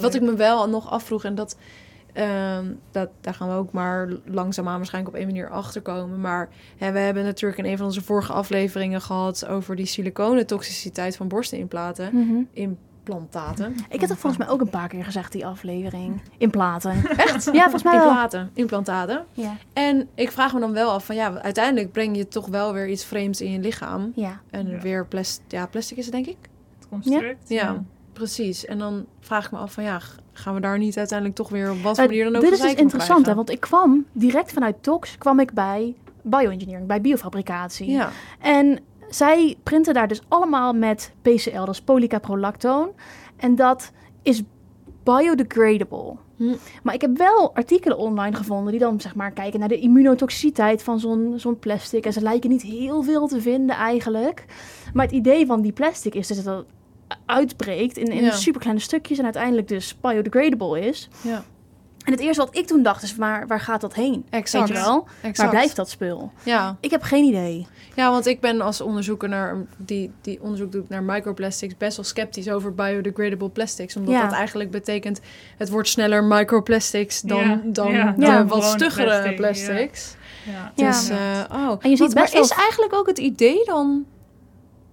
Wat 0.00 0.14
ik 0.14 0.22
me 0.22 0.34
wel 0.34 0.68
nog 0.68 0.90
afvroeg, 0.90 1.24
en 1.24 1.34
dat, 1.34 1.56
ehm, 2.12 2.64
dat, 2.90 3.08
daar 3.20 3.34
gaan 3.34 3.48
we 3.48 3.54
ook 3.54 3.72
maar 3.72 4.08
langzaamaan 4.24 4.76
waarschijnlijk 4.76 5.14
op 5.14 5.20
één 5.20 5.28
manier 5.30 5.48
achterkomen. 5.50 6.20
Maar 6.20 6.48
hè, 6.76 6.92
we 6.92 6.98
hebben 6.98 7.24
natuurlijk 7.24 7.58
in 7.60 7.64
een 7.70 7.76
van 7.76 7.86
onze 7.86 8.02
vorige 8.02 8.32
afleveringen 8.32 9.00
gehad 9.00 9.46
over 9.46 9.76
die 9.76 9.86
siliconentoxiciteit 9.86 11.16
van 11.16 11.28
borstenimplanten. 11.28 12.10
Mhm. 12.12 12.42
Implantaten. 12.52 13.74
Ik 13.88 14.00
heb 14.00 14.08
het 14.10 14.18
volgens 14.18 14.36
mij 14.44 14.48
ook 14.52 14.60
een 14.60 14.70
paar 14.70 14.88
keer 14.88 15.04
gezegd, 15.04 15.32
die 15.32 15.46
aflevering. 15.46 16.22
In 16.38 16.50
platen. 16.50 16.92
Echt? 17.16 17.44
Ja, 17.52 17.62
volgens 17.62 17.82
mij 17.82 17.92
wel. 17.92 18.02
Implantaten. 18.02 18.50
Implantaten. 18.54 19.24
Ja. 19.32 19.56
En 19.72 20.08
ik 20.14 20.30
vraag 20.32 20.52
me 20.54 20.60
dan 20.60 20.72
wel 20.72 20.90
af 20.90 21.04
van 21.06 21.14
ja, 21.16 21.40
uiteindelijk 21.40 21.92
breng 21.92 22.16
je 22.16 22.28
toch 22.28 22.46
wel 22.46 22.72
weer 22.72 22.88
iets 22.88 23.04
vreemds 23.04 23.40
in 23.40 23.50
je 23.50 23.58
lichaam. 23.58 24.12
ja. 24.14 24.40
En 24.50 24.68
Ja. 24.68 24.78
weer 24.80 25.06
plastic, 25.06 25.42
ja, 25.48 25.66
plastic 25.66 25.96
is 25.96 26.04
het 26.04 26.14
denk 26.14 26.26
ik. 26.26 26.36
Het 26.78 26.88
construct. 26.88 27.48
Ja. 27.48 27.82
Precies. 28.20 28.64
En 28.64 28.78
dan 28.78 29.06
vraag 29.20 29.44
ik 29.44 29.50
me 29.50 29.58
af 29.58 29.72
van 29.72 29.84
ja, 29.84 30.00
gaan 30.32 30.54
we 30.54 30.60
daar 30.60 30.78
niet 30.78 30.98
uiteindelijk 30.98 31.38
toch 31.38 31.48
weer 31.48 31.70
op 31.70 31.82
wat 31.82 31.96
voor 31.96 32.06
manier 32.06 32.24
dan 32.24 32.36
ook 32.36 32.42
dit 32.42 32.52
is 32.52 32.60
dus 32.60 32.74
interessant, 32.74 33.26
hè, 33.26 33.34
want 33.34 33.50
ik 33.50 33.60
kwam 33.60 34.06
direct 34.12 34.52
vanuit 34.52 34.82
Tox 34.82 35.18
kwam 35.18 35.40
ik 35.40 35.52
bij 35.52 35.94
bioengineering, 36.22 36.86
bij 36.86 37.00
biofabricatie. 37.00 37.90
Ja. 37.90 38.10
En 38.38 38.78
zij 39.08 39.56
printen 39.62 39.94
daar 39.94 40.08
dus 40.08 40.20
allemaal 40.28 40.72
met 40.72 41.12
PCL, 41.22 41.58
dat 41.58 41.68
is 41.68 41.80
polycaprolactoon. 41.80 42.90
En 43.36 43.54
dat 43.54 43.92
is 44.22 44.42
biodegradable. 45.02 46.16
Hm. 46.36 46.54
Maar 46.82 46.94
ik 46.94 47.00
heb 47.00 47.16
wel 47.16 47.54
artikelen 47.54 47.98
online 47.98 48.36
gevonden 48.36 48.70
die 48.70 48.80
dan 48.80 49.00
zeg 49.00 49.14
maar 49.14 49.30
kijken 49.32 49.60
naar 49.60 49.68
de 49.68 49.78
immunotoxiciteit 49.78 50.82
van 50.82 51.00
zo'n 51.00 51.34
zo'n 51.36 51.58
plastic. 51.58 52.06
En 52.06 52.12
ze 52.12 52.20
lijken 52.20 52.50
niet 52.50 52.62
heel 52.62 53.02
veel 53.02 53.28
te 53.28 53.40
vinden 53.40 53.76
eigenlijk. 53.76 54.44
Maar 54.92 55.04
het 55.04 55.14
idee 55.14 55.46
van 55.46 55.60
die 55.60 55.72
plastic 55.72 56.14
is 56.14 56.26
dus 56.26 56.44
dat 56.44 56.56
het 56.56 56.66
uitbreekt 57.26 57.96
in, 57.96 58.06
in 58.06 58.24
Ja. 58.24 58.30
superkleine 58.32 58.80
stukjes 58.80 59.18
en 59.18 59.24
uiteindelijk 59.24 59.68
dus 59.68 59.96
biodegradable 60.00 60.80
is. 60.80 61.08
Ja. 61.22 61.42
En 62.04 62.12
het 62.12 62.20
eerste 62.20 62.44
wat 62.44 62.56
ik 62.56 62.66
toen 62.66 62.82
dacht 62.82 63.02
is, 63.02 63.16
waar, 63.16 63.46
waar 63.46 63.60
gaat 63.60 63.80
dat 63.80 63.94
heen? 63.94 64.24
Exact. 64.30 64.68
Weet 64.68 64.76
je 64.78 64.84
wel? 64.84 65.06
Exact. 65.16 65.36
Waar 65.38 65.48
blijft 65.50 65.76
dat 65.76 65.90
spul? 65.90 66.30
Ja. 66.42 66.76
Ik 66.80 66.90
heb 66.90 67.02
geen 67.02 67.24
idee. 67.24 67.66
ja, 67.94 68.10
want 68.10 68.26
ik 68.26 68.40
ben 68.40 68.60
als 68.60 68.80
onderzoeker 68.80 69.28
naar 69.28 69.56
die, 69.76 70.10
die 70.20 70.42
onderzoek 70.42 70.72
doet 70.72 70.88
naar 70.88 71.02
microplastics 71.02 71.76
best 71.76 71.96
wel 71.96 72.04
sceptisch 72.04 72.48
over 72.50 72.74
biodegradable 72.74 73.48
plastics. 73.48 73.96
Omdat 73.96 74.14
Ja. 74.14 74.22
dat 74.22 74.32
eigenlijk 74.32 74.70
betekent 74.70 75.20
het 75.58 75.68
wordt 75.68 75.88
sneller 75.88 76.24
microplastics 76.24 77.20
dan, 77.20 77.40
Ja. 77.48 77.60
dan 77.64 77.92
Ja. 77.92 78.12
de 78.16 78.24
Ja. 78.26 78.46
wat 78.46 78.64
stuggere 78.64 79.04
plastic, 79.06 79.36
plastics. 79.36 80.16
Ja. 80.46 80.72
Ja. 80.76 80.86
Dus, 80.90 81.08
eh, 81.08 81.16
oh. 81.52 81.70
En 81.80 81.90
je 81.90 81.96
ziet 81.96 81.98
Want- 81.98 82.14
maar 82.14 82.22
best 82.22 82.34
is 82.34 82.50
eigenlijk 82.50 82.94
ook 82.94 83.06
het 83.06 83.18
idee 83.18 83.64
dan 83.64 84.04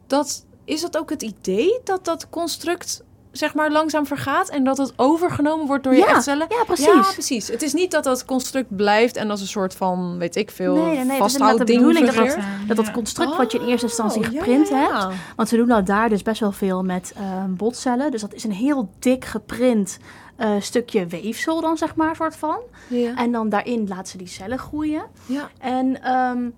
dat 0.08 0.46
is 0.68 0.82
dat 0.82 0.98
ook 0.98 1.10
het 1.10 1.22
idee 1.22 1.80
dat 1.84 2.06
dat 2.06 2.30
construct 2.30 3.04
zeg 3.32 3.54
maar 3.54 3.72
langzaam 3.72 4.06
vergaat 4.06 4.50
en 4.50 4.64
dat 4.64 4.78
het 4.78 4.94
overgenomen 4.96 5.68
wordt 5.68 5.84
door 5.84 5.94
je 5.94 6.00
Ja, 6.00 6.08
echtcellen? 6.08 6.48
Ja, 6.50 6.64
precies. 6.64 6.86
Ja, 6.86 7.02
precies. 7.14 7.48
Het 7.48 7.62
is 7.62 7.74
niet 7.74 7.92
dat 7.92 8.04
dat 8.04 8.26
construct 8.26 8.76
blijft 8.76 9.16
en 9.16 9.30
als 9.30 9.42
een 9.42 9.48
soort 9.48 9.76
van, 9.76 10.18
weet 10.18 10.36
ik 10.36 10.52
veel, 10.52 10.76
Nee, 10.76 10.96
nee, 10.96 11.06
nee, 11.06 11.24
is 11.24 11.34
de 11.34 11.56
bedoeling 11.58 12.12
dat. 12.12 12.38
Dat 12.68 12.76
dat 12.76 12.92
construct 12.92 13.38
wat 13.38 13.52
je 13.52 13.60
in 13.60 13.68
eerste 13.68 13.86
instantie 13.86 14.26
Oh, 14.26 14.32
ja, 14.32 14.40
geprint 14.40 14.68
ja, 14.68 14.82
ja. 14.82 15.08
hebt. 15.08 15.20
Want 15.36 15.50
ze 15.50 15.56
doen 15.56 15.68
nou 15.68 15.84
daar 15.84 16.10
dus 16.10 16.22
best 16.22 16.40
wel 16.40 16.52
veel 16.52 16.84
met 16.84 17.14
eh, 17.16 17.44
botcellen. 17.48 18.12
Dus 18.12 18.22
dat 18.22 18.34
is 18.34 18.44
een 18.44 18.52
heel 18.52 18.90
dik 19.00 19.26
geprint 19.26 19.98
eh, 20.36 20.52
stukje 20.60 21.06
weefsel 21.06 21.62
dan, 21.62 21.78
zeg 21.78 21.96
maar, 21.96 22.16
soort 22.16 22.36
van. 22.36 22.58
Ja. 22.88 23.16
En 23.16 23.32
dan 23.32 23.50
daarin 23.50 23.88
laten 23.88 24.08
ze 24.08 24.18
die 24.18 24.28
cellen 24.28 24.60
groeien. 24.60 25.04
ja. 25.26 25.50
En 25.60 26.04
ehm, 26.04 26.50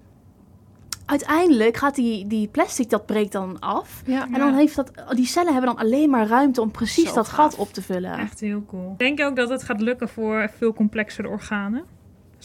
uiteindelijk 1.10 1.78
gaat 1.78 1.96
die, 1.96 2.28
die 2.28 2.48
plastic, 2.48 2.90
dat 2.90 3.06
breekt 3.06 3.32
dan 3.32 3.60
af. 3.60 4.02
Ja. 4.06 4.26
En 4.26 4.40
dan 4.40 4.54
heeft 4.54 4.76
dat, 4.76 4.92
die 5.12 5.26
cellen 5.26 5.54
hebben 5.54 5.76
dan 5.76 5.84
alleen 5.84 6.10
maar 6.10 6.28
ruimte 6.28 6.62
om 6.62 6.72
precies 6.72 7.08
Zo 7.10 7.14
dat 7.16 7.28
gaaf. 7.28 7.36
gat 7.52 7.56
op 7.56 7.74
te 7.74 7.82
vullen. 7.82 8.18
Echt 8.18 8.40
heel 8.40 8.64
cool. 8.68 8.92
Ik 8.92 8.98
denk 9.00 9.22
ook 9.22 9.36
dat 9.36 9.50
het 9.50 9.64
gaat 9.64 9.82
lukken 9.82 10.10
voor 10.10 10.52
veel 10.58 10.74
complexere 10.74 11.28
organen. 11.28 11.84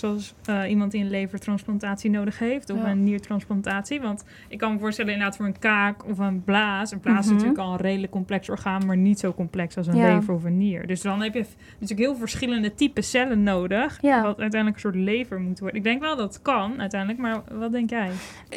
Zoals 0.05 0.35
eh, 0.45 0.71
iemand 0.71 0.91
die 0.93 1.05
een 1.05 1.11
levertransplantatie 1.11 2.11
nodig 2.11 2.39
heeft 2.39 2.71
of 2.71 2.79
Ja. 2.79 2.91
een 2.91 3.05
niertransplantatie. 3.05 4.01
Want 4.01 4.25
ik 4.49 4.59
kan 4.59 4.73
me 4.73 4.79
voorstellen 4.79 5.13
inderdaad 5.13 5.37
voor 5.37 5.47
een 5.47 5.59
kaak 5.59 6.05
of 6.09 6.19
een 6.19 6.45
blaas. 6.45 6.91
Een 6.93 7.01
blaas 7.01 7.19
is 7.19 7.25
Mhm. 7.25 7.35
natuurlijk 7.35 7.61
al 7.61 7.73
een 7.73 7.79
redelijk 7.81 8.13
complex 8.13 8.49
orgaan, 8.51 8.87
maar 8.87 8.97
niet 8.97 9.19
zo 9.19 9.33
complex 9.35 9.77
als 9.77 9.87
een 9.87 9.97
Ja. 9.97 10.15
lever 10.15 10.35
of 10.35 10.45
een 10.45 10.57
nier. 10.57 10.87
Dus 10.87 11.03
dan 11.03 11.23
heb 11.23 11.35
je 11.35 11.45
natuurlijk 11.73 12.01
heel 12.01 12.17
verschillende 12.17 12.75
type 12.75 13.03
cellen 13.03 13.43
nodig. 13.43 13.99
Ja. 14.01 14.23
Wat 14.23 14.41
uiteindelijk 14.41 14.75
een 14.75 14.91
soort 14.93 15.05
lever 15.05 15.41
moet 15.41 15.59
worden. 15.59 15.79
Ik 15.79 15.85
denk 15.85 16.01
wel 16.01 16.17
dat 16.17 16.35
het 16.35 16.43
kan 16.43 16.81
uiteindelijk, 16.81 17.21
maar 17.21 17.43
wat 17.59 17.73
denk 17.73 17.91
jij? 17.91 18.11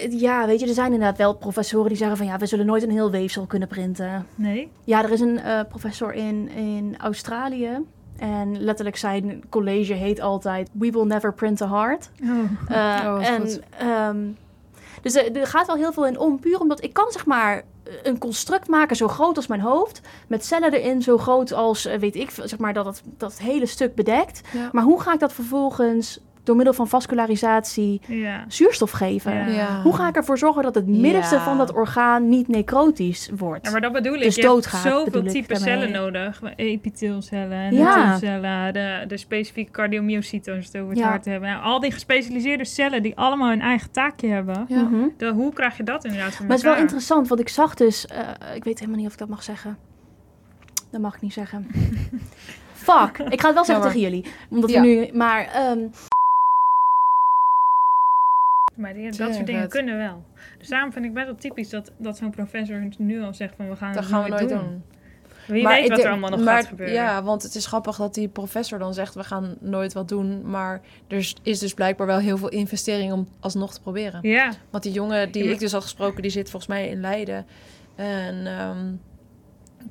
Ja, 0.09 0.45
weet 0.47 0.59
je, 0.59 0.67
er 0.67 0.73
zijn 0.73 0.91
inderdaad 0.93 1.17
wel 1.17 1.35
professoren 1.35 1.87
die 1.87 1.97
zeggen 1.97 2.17
van 2.17 2.25
ja, 2.25 2.37
we 2.37 2.45
zullen 2.45 2.65
nooit 2.65 2.83
een 2.83 2.91
heel 2.91 3.11
weefsel 3.11 3.45
kunnen 3.45 3.67
printen. 3.67 4.25
Nee? 4.35 4.69
Ja, 4.83 5.03
er 5.03 5.11
is 5.11 5.19
een 5.19 5.39
eh, 5.39 5.59
professor 5.69 6.13
in, 6.13 6.49
in 6.49 6.95
Australië. 6.97 7.69
En 8.18 8.61
letterlijk 8.61 8.97
zijn 8.97 9.43
college 9.49 9.93
heet 9.93 10.20
altijd 10.20 10.70
We 10.72 10.91
will 10.91 11.03
never 11.05 11.34
print 11.34 11.61
a 11.61 11.68
heart. 11.70 12.09
Oh. 12.24 12.30
Eh, 12.78 13.05
Oh, 13.05 13.13
wat 13.13 13.22
en, 13.22 13.63
ehm, 13.78 14.18
dus 15.01 15.15
er, 15.15 15.36
er 15.36 15.47
gaat 15.47 15.68
wel 15.68 15.76
heel 15.76 15.93
veel 15.93 16.07
in 16.07 16.20
om, 16.20 16.39
puur 16.39 16.59
omdat 16.59 16.84
ik 16.84 16.93
kan 16.93 17.11
zeg 17.11 17.26
maar 17.26 17.63
een 18.03 18.18
construct 18.18 18.68
maken 18.68 18.95
zo 18.95 19.07
groot 19.07 19.36
als 19.36 19.47
mijn 19.47 19.61
hoofd, 19.61 20.01
met 20.28 20.45
cellen 20.45 20.74
erin 20.74 21.01
zo 21.01 21.18
groot 21.18 21.53
als, 21.53 21.86
eh, 21.86 21.99
weet 21.99 22.15
ik, 22.15 22.30
zeg 22.43 22.59
maar 22.59 22.74
dat 22.74 22.86
het, 22.86 23.03
dat 23.18 23.32
het 23.32 23.41
hele 23.41 23.65
stuk 23.65 23.95
bedekt. 23.95 24.41
Ja. 24.53 24.70
Maar 24.72 24.84
hoe 24.84 25.01
ga 25.01 25.13
ik 25.13 25.20
dat 25.20 25.34
vervolgens 25.34 26.20
door 26.47 26.55
middel 26.55 26.73
van 26.73 26.87
vascularisatie 26.87 28.01
Ja. 28.07 28.45
zuurstof 28.47 28.91
geven? 28.91 29.33
Ja. 29.33 29.47
Ja. 29.47 29.81
Hoe 29.81 29.95
ga 29.95 30.07
ik 30.07 30.15
ervoor 30.15 30.37
zorgen 30.37 30.63
dat 30.63 30.75
het 30.75 30.87
middenste 30.87 31.35
Ja. 31.35 31.43
van 31.43 31.57
dat 31.57 31.73
orgaan 31.73 32.29
niet 32.29 32.47
necrotisch 32.47 33.29
wordt? 33.37 33.65
Ja, 33.65 33.71
maar 33.71 33.81
dat 33.81 33.91
bedoel 33.91 34.13
ik. 34.15 34.21
Dus 34.21 34.35
je 34.35 34.41
hebt 34.41 34.53
doodgaat, 34.53 34.81
zoveel 34.81 35.03
bedoel 35.03 35.23
ik 35.25 35.29
type 35.31 35.55
cellen 35.55 35.91
nodig. 35.91 36.41
Epiteelcellen, 36.55 37.73
Ja. 37.75 38.17
de, 38.71 39.03
de 39.07 39.17
specifieke 39.17 39.71
cardiomyocyten, 39.71 40.55
als 40.55 40.61
we 40.61 40.67
het 40.71 40.81
over 40.81 40.89
het 40.95 41.03
Ja. 41.03 41.09
hart 41.09 41.25
hebben. 41.25 41.49
Nou, 41.49 41.63
al 41.63 41.79
die 41.79 41.91
gespecialiseerde 41.91 42.65
cellen 42.65 43.03
die 43.03 43.15
allemaal 43.17 43.49
hun 43.49 43.61
eigen 43.61 43.91
taakje 43.91 44.27
hebben. 44.27 44.65
Ja. 44.67 44.81
Mhm. 44.81 44.95
De, 45.17 45.31
hoe 45.31 45.53
krijg 45.53 45.77
je 45.77 45.83
dat 45.83 46.05
inderdaad 46.05 46.35
voor 46.35 46.45
Maar 46.45 46.55
het 46.55 46.65
is 46.65 46.71
wel 46.71 46.81
interessant, 46.81 47.27
want 47.27 47.39
ik 47.39 47.49
zag 47.49 47.73
dus... 47.75 48.05
eh, 48.07 48.19
ik 48.55 48.63
weet 48.63 48.79
helemaal 48.79 48.97
niet 48.99 49.07
of 49.07 49.13
ik 49.13 49.19
dat 49.19 49.27
mag 49.29 49.43
zeggen. 49.43 49.77
Dat 50.91 51.01
mag 51.01 51.15
ik 51.15 51.21
niet 51.21 51.33
zeggen. 51.33 51.67
Fuck. 52.73 53.17
Ik 53.29 53.41
ga 53.41 53.45
het 53.47 53.55
wel 53.55 53.65
zeggen 53.65 53.73
Jammer. 53.73 53.87
tegen 53.91 53.99
jullie. 53.99 54.25
Omdat 54.49 54.69
Ja. 54.69 54.81
we 54.81 54.87
nu... 54.87 55.09
Maar 55.17 55.45
ehm, 55.53 55.79
Maar 58.78 58.93
die, 58.93 59.11
dat 59.11 59.34
soort 59.34 59.45
dingen 59.45 59.69
kunnen 59.69 59.97
wel. 59.97 60.25
Dus 60.57 60.67
daarom 60.67 60.91
vind 60.91 61.05
ik 61.05 61.13
best 61.13 61.25
wel 61.25 61.36
typisch 61.36 61.69
dat, 61.69 61.91
dat 61.97 62.17
zo'n 62.17 62.32
professor 62.32 62.88
nu 62.97 63.21
al 63.21 63.34
zegt 63.34 63.55
van 63.55 63.69
we 63.69 63.75
gaan 63.75 63.93
Dat 63.93 64.03
het 64.03 64.11
gaan 64.11 64.23
we 64.23 64.30
nooit 64.30 64.49
doen. 64.49 64.84
Wie 65.47 65.63
Maar 65.63 65.80
weet 65.80 65.89
wat 65.89 65.99
er 65.99 66.09
allemaal 66.09 66.30
nog 66.30 66.43
maar, 66.43 66.55
gaat 66.55 66.67
gebeuren. 66.67 66.95
Ja, 66.95 67.23
want 67.23 67.43
het 67.43 67.55
is 67.55 67.65
grappig 67.65 67.97
dat 67.97 68.13
die 68.13 68.28
professor 68.28 68.80
dan 68.80 68.93
zegt... 68.93 69.13
we 69.13 69.23
gaan 69.23 69.55
nooit 69.59 69.93
wat 69.93 70.07
doen. 70.07 70.49
Maar 70.49 70.82
er 71.07 71.34
is 71.43 71.59
dus 71.59 71.73
blijkbaar 71.73 72.07
wel 72.07 72.17
heel 72.17 72.38
veel 72.38 72.49
investering 72.49 73.13
om 73.13 73.28
alsnog 73.39 73.73
te 73.73 73.82
proberen. 73.82 74.19
Ja, 74.21 74.51
Want 74.69 74.84
die 74.84 74.91
jongen 74.91 75.32
die 75.32 75.43
Ja, 75.43 75.51
ik 75.51 75.59
dus 75.59 75.71
had 75.71 75.82
gesproken... 75.82 76.21
die 76.21 76.32
zit 76.32 76.49
volgens 76.49 76.71
mij 76.71 76.88
in 76.88 76.99
Leiden. 76.99 77.45
En 77.95 78.45
ehm, 78.45 78.93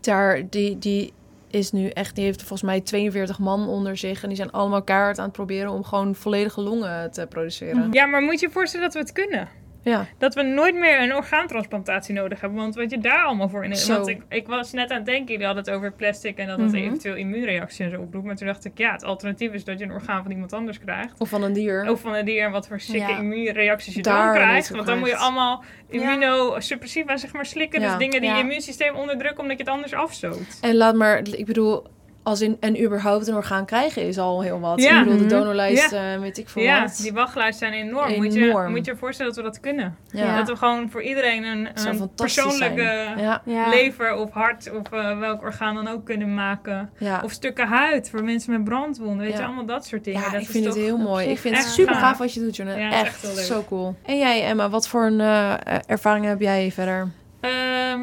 daar, 0.01 0.49
die, 0.51 0.79
die 0.79 1.13
is 1.57 1.73
nu 1.73 1.89
echt... 1.89 2.15
die 2.15 2.25
heeft 2.25 2.39
volgens 2.39 2.63
mij 2.63 2.81
42 2.81 3.39
man 3.39 3.69
onder 3.69 3.97
zich... 3.97 4.23
en 4.23 4.29
die 4.29 4.37
zijn 4.37 4.51
allemaal 4.51 4.83
kaart 4.83 5.19
aan 5.19 5.25
het 5.25 5.33
proberen... 5.33 5.71
om 5.71 5.85
gewoon 5.85 6.15
volledige 6.15 6.61
longen 6.61 7.11
te 7.11 7.27
produceren. 7.27 7.93
ja, 7.93 8.07
maar 8.07 8.23
moet 8.23 8.41
je 8.41 8.47
je 8.47 8.53
voorstellen 8.53 8.87
dat 8.87 8.95
we 8.95 9.01
het 9.01 9.13
kunnen? 9.13 9.49
Ja. 9.91 10.07
Dat 10.19 10.35
we 10.35 10.43
nooit 10.43 10.75
meer 10.75 11.03
een 11.03 11.15
orgaantransplantatie 11.15 12.15
nodig 12.15 12.41
hebben. 12.41 12.59
Want 12.59 12.75
wat 12.75 12.91
je 12.91 12.99
daar 12.99 13.23
allemaal 13.25 13.49
voor 13.49 13.65
in 13.65 13.77
Zo. 13.77 13.93
Want 13.95 14.09
ik, 14.09 14.23
ik 14.29 14.47
was 14.47 14.73
net 14.73 14.91
aan 14.91 14.97
het 14.97 15.07
denken, 15.07 15.27
jullie 15.33 15.47
hadden 15.47 15.65
het 15.65 15.73
over 15.75 15.93
plastic 15.93 16.37
en 16.39 16.47
dat 16.47 16.59
het 16.59 16.67
Mhm. 16.73 16.77
eventueel 16.77 17.15
immuunreacties 17.15 17.79
en 17.79 17.91
zo 17.91 18.01
oproept. 18.01 18.27
Maar 18.27 18.37
toen 18.37 18.47
dacht 18.47 18.65
ik, 18.65 18.79
ja, 18.79 18.93
het 18.93 19.05
alternatief 19.05 19.53
is 19.53 19.65
dat 19.65 19.79
je 19.79 19.85
een 19.85 19.93
orgaan 19.93 20.23
van 20.23 20.31
iemand 20.33 20.53
anders 20.53 20.79
krijgt. 20.81 21.21
Of 21.21 21.29
van 21.29 21.43
een 21.43 21.53
dier. 21.53 21.91
Of 21.91 22.01
van 22.01 22.15
een 22.15 22.25
dier 22.25 22.45
en 22.45 22.51
wat 22.51 22.67
voor 22.69 22.81
sikke 22.81 23.11
Ja. 23.13 23.19
immuunreacties 23.19 23.95
je 23.95 24.03
Daar 24.03 24.25
dan 24.25 24.35
krijgt. 24.35 24.69
Want 24.71 24.87
dan 24.87 24.99
moet 24.99 25.09
je 25.09 25.17
allemaal 25.17 25.65
immunosuppressiva 25.89 27.17
zeg 27.17 27.33
maar 27.33 27.47
slikken. 27.47 27.81
Dus 27.81 27.97
dingen 27.99 28.21
die 28.21 28.31
je 28.31 28.39
immuunsysteem 28.39 28.95
onderdrukken 28.95 29.41
omdat 29.43 29.57
je 29.59 29.63
het 29.65 29.73
anders 29.73 29.95
afstoot. 29.95 30.59
En 30.61 30.75
laat 30.77 30.95
maar, 30.95 31.19
ik 31.19 31.47
bedoel, 31.47 31.87
als 32.27 32.41
in, 32.41 32.57
en 32.61 32.83
überhaupt 32.85 33.27
een 33.29 33.35
orgaan 33.35 33.65
krijgen 33.67 34.03
is 34.03 34.19
al 34.19 34.43
heel 34.43 34.61
wat. 34.61 34.83
Ja. 34.83 34.99
Ik 34.99 35.05
bedoel, 35.05 35.19
de 35.19 35.25
Mhm. 35.25 35.35
donorlijst, 35.35 35.93
eh, 35.93 36.19
weet 36.21 36.39
ik 36.39 36.49
veel 36.49 36.63
Ja, 36.63 36.83
wat. 36.83 36.99
die 37.03 37.13
wachtlijsten 37.13 37.69
zijn 37.69 37.87
enorm. 37.87 38.15
Moet, 38.17 38.35
je, 38.35 38.41
Enorm. 38.49 38.71
moet 38.71 38.85
je 38.85 38.91
je 38.93 38.97
voorstellen 38.97 39.35
dat 39.35 39.45
we 39.45 39.51
dat 39.51 39.61
kunnen. 39.61 39.97
Ja. 40.11 40.37
Dat 40.37 40.49
we 40.49 40.57
gewoon 40.57 40.91
voor 40.91 41.03
iedereen 41.03 41.45
een, 41.45 41.69
een 41.87 42.11
persoonlijke. 42.15 42.83
Ja, 43.17 43.43
Ja. 43.45 43.69
lever 43.69 44.15
of 44.15 44.31
hart 44.31 44.71
of 44.73 44.93
eh, 44.93 45.19
welk 45.19 45.43
orgaan 45.43 45.75
dan 45.75 45.89
ook 45.89 46.05
kunnen 46.05 46.35
maken. 46.35 46.91
ja. 46.99 47.21
Of 47.25 47.33
stukken 47.33 47.67
huid 47.67 48.11
voor 48.11 48.25
mensen 48.25 48.53
met 48.53 48.65
brandwonden. 48.65 49.19
Weet 49.27 49.33
Ja. 49.33 49.39
je, 49.39 49.45
allemaal 49.45 49.67
dat 49.67 49.87
soort 49.87 50.05
dingen. 50.05 50.21
ja 50.21 50.27
dat 50.31 50.35
ik 50.41 50.47
is 50.47 50.49
vind 50.53 50.65
het 50.65 50.75
heel 50.75 50.97
mooi. 50.99 51.27
Ik 51.29 51.39
vind 51.39 51.57
het 51.57 51.67
super 51.67 51.95
gaaf. 51.95 52.03
gaaf 52.03 52.19
wat 52.19 52.35
je 52.35 52.41
doet, 52.41 52.57
Jonne. 52.57 52.79
Ja, 52.79 52.91
echt, 52.93 53.05
echt 53.07 53.23
heel 53.23 53.35
leuk. 53.35 53.45
zo 53.45 53.65
cool. 53.69 53.95
En 54.03 54.19
jij, 54.19 54.45
Emma, 54.45 54.69
wat 54.69 54.89
voor 54.89 55.05
een 55.05 55.21
eh, 55.21 55.55
ervaring 55.87 56.25
heb 56.25 56.41
jij 56.41 56.71
verder? 56.73 57.09
Ehm, 57.41 58.01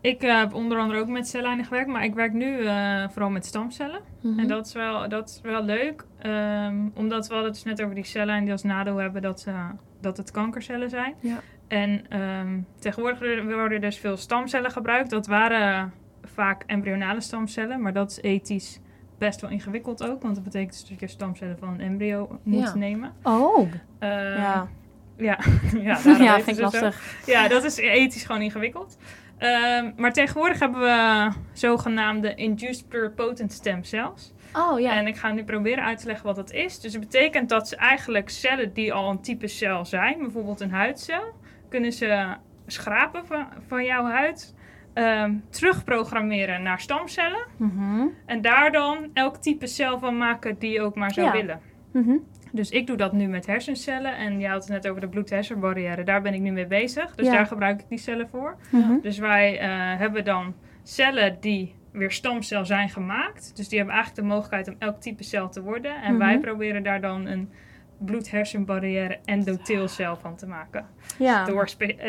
ik 0.00 0.22
eh, 0.22 0.38
heb 0.38 0.54
onder 0.54 0.78
andere 0.78 1.00
ook 1.00 1.08
met 1.08 1.28
cellijnen 1.28 1.64
gewerkt, 1.64 1.88
maar 1.88 2.04
ik 2.04 2.14
werk 2.14 2.32
nu 2.32 2.64
eh, 2.64 3.08
vooral 3.08 3.30
met 3.30 3.46
stamcellen. 3.46 4.00
Mhm. 4.20 4.38
En 4.38 4.48
dat 4.48 4.66
is 4.66 4.72
wel, 4.72 5.08
dat 5.08 5.28
is 5.28 5.40
wel 5.42 5.62
leuk. 5.64 6.04
Ehm, 6.18 6.76
omdat 6.94 7.26
we 7.26 7.32
hadden 7.34 7.52
het 7.52 7.62
dus 7.62 7.72
net 7.72 7.82
over 7.82 7.94
die 7.94 8.04
cellijnen 8.04 8.42
die 8.44 8.52
als 8.52 8.62
nadeel 8.62 8.96
hebben 8.96 9.22
dat, 9.22 9.40
ze, 9.40 9.52
dat 10.00 10.16
het 10.16 10.30
kankercellen 10.30 10.90
zijn. 10.90 11.14
Ja. 11.20 11.40
En 11.68 12.04
ehm, 12.08 12.58
tegenwoordig 12.78 13.44
worden 13.44 13.80
dus 13.80 13.98
veel 13.98 14.16
stamcellen 14.16 14.70
gebruikt. 14.70 15.10
Dat 15.10 15.26
waren 15.26 15.92
vaak 16.24 16.62
embryonale 16.66 17.20
stamcellen, 17.20 17.80
maar 17.82 17.92
dat 17.92 18.10
is 18.10 18.20
ethisch 18.20 18.80
best 19.18 19.40
wel 19.40 19.50
ingewikkeld 19.50 20.08
ook. 20.08 20.22
Want 20.22 20.34
dat 20.34 20.44
betekent 20.44 20.70
dus 20.72 20.88
dat 20.88 21.00
je 21.00 21.06
stamcellen 21.06 21.58
van 21.58 21.68
een 21.68 21.80
embryo 21.80 22.38
moet 22.42 22.60
Ja. 22.62 22.74
nemen. 22.74 23.12
Oh, 23.22 23.72
Ehm, 23.98 24.12
ja. 24.40 24.68
Ja, 25.16 25.38
ja, 25.88 25.96
vind 26.40 26.46
ik 26.46 26.54
zo. 26.54 26.60
lastig. 26.62 27.22
Ja, 27.26 27.48
dat 27.48 27.64
is 27.64 27.76
ethisch 27.76 28.24
gewoon 28.24 28.42
ingewikkeld. 28.42 28.98
Ehm, 29.40 29.90
maar 29.96 30.12
tegenwoordig 30.12 30.58
hebben 30.58 30.80
we 30.80 31.28
zogenaamde 31.52 32.34
induced 32.34 32.88
pluripotent 32.88 33.52
stem 33.52 33.84
cells. 33.84 34.32
Oh 34.56 34.80
ja. 34.80 34.96
En 34.96 35.06
ik 35.06 35.16
ga 35.16 35.32
nu 35.32 35.44
proberen 35.44 35.84
uit 35.84 35.98
te 36.00 36.06
leggen 36.06 36.26
wat 36.26 36.36
dat 36.36 36.52
is. 36.52 36.80
Dus 36.80 36.92
het 36.92 37.00
betekent 37.00 37.48
dat 37.48 37.68
ze 37.68 37.76
eigenlijk 37.76 38.28
cellen 38.28 38.72
die 38.72 38.92
al 38.92 39.10
een 39.10 39.20
type 39.20 39.46
cel 39.48 39.84
zijn, 39.84 40.18
bijvoorbeeld 40.18 40.60
een 40.60 40.70
huidcel, 40.70 41.22
kunnen 41.68 41.92
ze 41.92 42.26
schrapen 42.66 43.26
van, 43.26 43.46
van 43.68 43.84
jouw 43.84 44.04
huid, 44.04 44.54
ehm, 44.94 45.34
terugprogrammeren 45.50 46.62
naar 46.62 46.80
stamcellen. 46.80 47.46
Mhm. 47.56 48.06
En 48.26 48.40
daar 48.40 48.72
dan 48.72 49.10
elk 49.14 49.36
type 49.36 49.66
cel 49.66 49.98
van 49.98 50.18
maken 50.18 50.58
die 50.58 50.70
je 50.72 50.80
ook 50.80 50.94
maar 50.94 51.12
zou 51.12 51.26
Ja. 51.26 51.32
willen. 51.32 51.60
Mhm. 51.92 52.16
Dus 52.52 52.70
ik 52.70 52.86
doe 52.86 52.96
dat 52.96 53.12
nu 53.12 53.26
met 53.26 53.46
hersencellen. 53.46 54.16
En 54.16 54.40
je 54.40 54.48
had 54.48 54.62
het 54.62 54.72
net 54.72 54.88
over 54.88 55.00
de 55.00 55.08
bloed-hersenbarrière. 55.08 56.04
Daar 56.04 56.22
ben 56.22 56.34
ik 56.34 56.40
nu 56.40 56.50
mee 56.50 56.66
bezig. 56.66 57.14
Dus 57.14 57.26
Ja. 57.26 57.32
daar 57.32 57.46
gebruik 57.46 57.80
ik 57.80 57.88
die 57.88 57.98
cellen 57.98 58.28
voor. 58.28 58.56
Mhm. 58.70 59.00
Dus 59.02 59.18
wij 59.18 59.58
eh, 59.58 59.68
hebben 59.98 60.24
dan 60.24 60.54
cellen 60.82 61.36
die 61.40 61.74
weer 61.92 62.10
stamcel 62.10 62.64
zijn 62.64 62.88
gemaakt. 62.88 63.56
Dus 63.56 63.68
die 63.68 63.78
hebben 63.78 63.96
eigenlijk 63.96 64.26
de 64.26 64.32
mogelijkheid 64.34 64.68
om 64.68 64.74
elk 64.78 65.00
type 65.00 65.24
cel 65.24 65.48
te 65.48 65.62
worden. 65.62 66.02
En 66.02 66.10
Mhm. 66.14 66.18
wij 66.18 66.38
proberen 66.38 66.82
daar 66.82 67.00
dan 67.00 67.26
een 67.26 67.50
bloed-hersenbarrière 67.98 69.18
endotheelcel 69.24 70.16
van 70.16 70.36
te 70.36 70.46
maken. 70.46 70.86
Ja. 71.18 71.44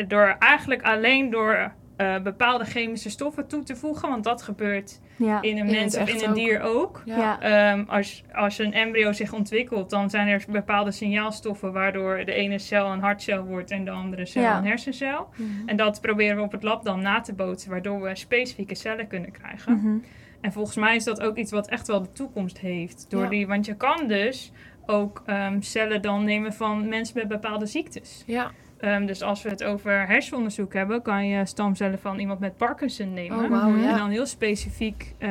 Door 0.08 0.36
eigenlijk 0.38 0.82
alleen 0.82 1.30
door 1.30 1.72
eh, 1.96 2.18
bepaalde 2.22 2.64
chemische 2.64 3.10
stoffen 3.10 3.46
toe 3.46 3.62
te 3.62 3.76
voegen. 3.76 4.08
Want 4.08 4.24
dat 4.24 4.42
gebeurt 4.42 5.00
Ja. 5.16 5.42
in 5.42 5.58
een 5.58 5.66
mens 5.70 5.96
of 5.96 6.08
in 6.08 6.28
een 6.28 6.34
dier 6.34 6.60
ook. 6.60 7.02
Ja. 7.04 7.40
Ehm, 7.40 7.84
als, 7.88 8.24
als 8.32 8.58
een 8.58 8.72
embryo 8.72 9.12
zich 9.12 9.32
ontwikkelt, 9.32 9.90
dan 9.90 10.10
zijn 10.10 10.28
er 10.28 10.44
bepaalde 10.48 10.90
signaalstoffen 10.90 11.72
waardoor 11.72 12.24
de 12.24 12.32
ene 12.32 12.58
cel 12.58 12.86
een 12.92 13.00
hartcel 13.00 13.44
wordt 13.44 13.70
en 13.70 13.84
de 13.84 13.90
andere 13.90 14.26
cel 14.26 14.42
Ja. 14.42 14.58
een 14.58 14.66
hersencel. 14.66 15.28
Mhm. 15.36 15.68
En 15.68 15.76
dat 15.76 16.00
proberen 16.00 16.36
we 16.36 16.42
op 16.42 16.52
het 16.52 16.62
lab 16.62 16.84
dan 16.84 17.00
na 17.02 17.20
te 17.20 17.34
bootsen, 17.34 17.70
waardoor 17.70 18.00
we 18.02 18.16
specifieke 18.16 18.74
cellen 18.74 19.06
kunnen 19.06 19.30
krijgen. 19.32 19.72
Mhm. 19.72 19.96
En 20.40 20.52
volgens 20.52 20.76
mij 20.76 20.96
is 20.96 21.04
dat 21.04 21.20
ook 21.20 21.36
iets 21.36 21.50
wat 21.50 21.68
echt 21.68 21.86
wel 21.86 22.02
de 22.02 22.12
toekomst 22.12 22.58
heeft. 22.58 23.06
Door 23.08 23.22
Ja. 23.22 23.28
die, 23.28 23.46
want 23.46 23.66
je 23.66 23.74
kan 23.76 24.06
dus 24.06 24.52
ook 24.86 25.22
ehm, 25.26 25.60
cellen 25.60 26.02
dan 26.02 26.24
nemen 26.24 26.52
van 26.52 26.88
mensen 26.88 27.18
met 27.18 27.28
bepaalde 27.28 27.66
ziektes. 27.66 28.22
Ja. 28.26 28.50
Ehm, 28.82 29.06
dus 29.06 29.22
als 29.22 29.42
we 29.42 29.48
het 29.48 29.64
over 29.64 30.06
hersenonderzoek 30.06 30.72
hebben, 30.74 31.02
kan 31.02 31.26
je 31.26 31.46
stamcellen 31.46 31.98
van 31.98 32.18
iemand 32.18 32.40
met 32.40 32.56
Parkinson 32.56 33.12
nemen. 33.12 33.44
Oh, 33.44 33.50
wauw, 33.50 33.68
Mhm. 33.68 33.82
ja. 33.82 33.90
En 33.90 33.96
dan 33.96 34.10
heel 34.10 34.26
specifiek 34.26 35.14
eh, 35.18 35.28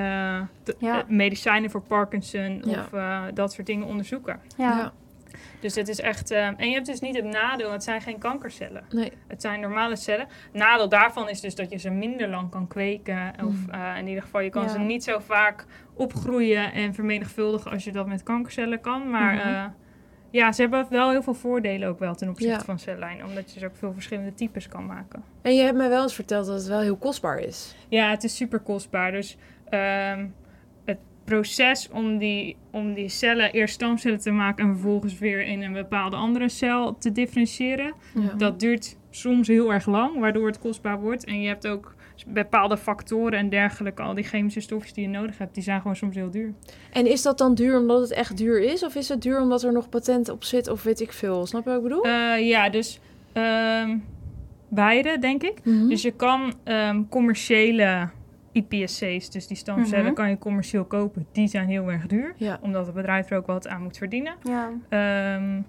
de- 0.63 0.75
Ja. 0.79 0.97
eh, 1.01 1.07
medicijnen 1.07 1.69
voor 1.69 1.81
Parkinson 1.81 2.61
Ja. 2.65 2.79
of 2.79 2.93
eh, 2.93 3.21
dat 3.33 3.53
soort 3.53 3.67
dingen 3.67 3.87
onderzoeken. 3.87 4.39
Ja. 4.57 4.77
Ja. 4.77 4.91
Dus 5.59 5.75
het 5.75 5.87
is 5.87 5.99
echt. 6.01 6.31
eh, 6.31 6.45
en 6.47 6.67
je 6.67 6.73
hebt 6.73 6.85
dus 6.85 6.99
niet 6.99 7.15
het 7.15 7.25
nadeel, 7.25 7.71
het 7.71 7.83
zijn 7.83 8.01
geen 8.01 8.17
kankercellen. 8.19 8.83
Nee. 8.89 9.11
Het 9.27 9.41
zijn 9.41 9.59
normale 9.59 9.95
cellen. 9.95 10.27
Nadeel 10.53 10.89
daarvan 10.89 11.29
is 11.29 11.41
dus 11.41 11.55
dat 11.55 11.71
je 11.71 11.77
ze 11.77 11.89
minder 11.89 12.27
lang 12.29 12.49
kan 12.49 12.67
kweken. 12.67 13.33
Of 13.45 13.53
Mm. 13.65 13.69
eh, 13.69 13.97
in 13.97 14.07
ieder 14.07 14.23
geval, 14.23 14.41
je 14.41 14.49
kan 14.49 14.63
Ja. 14.63 14.67
ze 14.69 14.79
niet 14.79 15.03
zo 15.03 15.19
vaak 15.19 15.65
opgroeien 15.93 16.73
en 16.73 16.93
vermenigvuldigen 16.93 17.71
als 17.71 17.83
je 17.83 17.91
dat 17.91 18.07
met 18.07 18.23
kankercellen 18.23 18.81
kan. 18.81 19.09
Maar 19.09 19.39
eh, 19.39 19.65
ja, 20.31 20.51
ze 20.51 20.61
hebben 20.61 20.85
wel 20.89 21.09
heel 21.09 21.23
veel 21.23 21.33
voordelen 21.33 21.89
ook 21.89 21.99
wel 21.99 22.15
ten 22.15 22.29
opzichte 22.29 22.53
Ja. 22.53 22.63
van 22.63 22.79
cellijnen. 22.79 23.25
Omdat 23.25 23.53
je 23.53 23.59
dus 23.59 23.69
ook 23.69 23.75
veel 23.75 23.93
verschillende 23.93 24.33
types 24.33 24.67
kan 24.67 24.85
maken. 24.85 25.23
En 25.41 25.55
je 25.55 25.61
hebt 25.61 25.77
mij 25.77 25.89
wel 25.89 26.03
eens 26.03 26.15
verteld 26.15 26.45
dat 26.45 26.55
het 26.55 26.67
wel 26.67 26.79
heel 26.79 26.95
kostbaar 26.97 27.39
is. 27.39 27.75
Ja, 27.89 28.09
het 28.09 28.23
is 28.23 28.35
super 28.35 28.59
kostbaar. 28.59 29.11
Dus 29.11 29.37
ehm, 29.69 30.25
het 30.85 30.97
proces 31.23 31.89
om 31.89 32.17
die, 32.17 32.55
om 32.71 32.93
die 32.93 33.09
cellen 33.09 33.51
eerst 33.51 33.73
stamcellen 33.73 34.19
te 34.19 34.31
maken 34.31 34.65
en 34.65 34.71
vervolgens 34.73 35.19
weer 35.19 35.41
in 35.43 35.61
een 35.61 35.73
bepaalde 35.73 36.15
andere 36.15 36.49
cel 36.49 36.97
te 36.97 37.11
differentiëren, 37.11 37.93
Ja. 38.13 38.33
dat 38.37 38.59
duurt 38.59 38.97
soms 39.09 39.47
heel 39.47 39.73
erg 39.73 39.85
lang, 39.85 40.19
waardoor 40.19 40.47
het 40.47 40.59
kostbaar 40.59 40.99
wordt. 40.99 41.25
En 41.25 41.41
je 41.41 41.47
hebt 41.47 41.67
ook 41.67 41.95
bepaalde 42.27 42.77
factoren 42.77 43.39
en 43.39 43.49
dergelijke, 43.49 44.01
al 44.01 44.13
die 44.13 44.23
chemische 44.23 44.59
stofjes 44.59 44.93
die 44.93 45.03
je 45.03 45.09
nodig 45.09 45.37
hebt, 45.37 45.53
die 45.53 45.63
zijn 45.63 45.81
gewoon 45.81 45.95
soms 45.95 46.15
heel 46.15 46.31
duur. 46.31 46.53
En 46.91 47.07
is 47.07 47.21
dat 47.21 47.37
dan 47.37 47.55
duur 47.55 47.79
omdat 47.79 48.01
het 48.01 48.11
echt 48.11 48.37
duur 48.37 48.61
is? 48.61 48.83
Of 48.85 48.95
is 48.95 49.09
het 49.09 49.21
duur 49.21 49.41
omdat 49.41 49.63
er 49.63 49.71
nog 49.73 49.89
patent 49.89 50.29
op 50.29 50.43
zit? 50.43 50.67
Of 50.69 50.83
weet 50.83 50.99
ik 51.01 51.11
veel? 51.13 51.45
Snap 51.45 51.63
je 51.63 51.69
wat 51.69 51.77
ik 51.77 51.83
bedoel? 51.83 52.03
Eh, 52.03 52.47
ja, 52.47 52.69
dus 52.69 52.99
ehm, 53.33 53.97
beide, 54.69 55.17
denk 55.19 55.43
ik. 55.43 55.59
Mhm. 55.63 55.87
Dus 55.87 56.01
je 56.01 56.11
kan 56.11 56.53
ehm, 56.63 57.01
commerciële 57.09 58.09
iPSC's, 58.51 59.29
dus 59.29 59.47
die 59.47 59.57
stamcellen, 59.57 60.05
Mhm. 60.05 60.13
kan 60.13 60.29
je 60.29 60.37
commercieel 60.37 60.83
kopen. 60.85 61.27
Die 61.31 61.47
zijn 61.47 61.67
heel 61.67 61.91
erg 61.91 62.07
duur. 62.07 62.33
Ja. 62.37 62.59
omdat 62.61 62.85
het 62.85 62.95
bedrijf 62.95 63.29
er 63.29 63.37
ook 63.37 63.47
wat 63.47 63.67
aan 63.67 63.81
moet 63.83 63.97
verdienen. 63.97 64.33
Ja. 64.43 64.69
Ehm, 64.89 65.61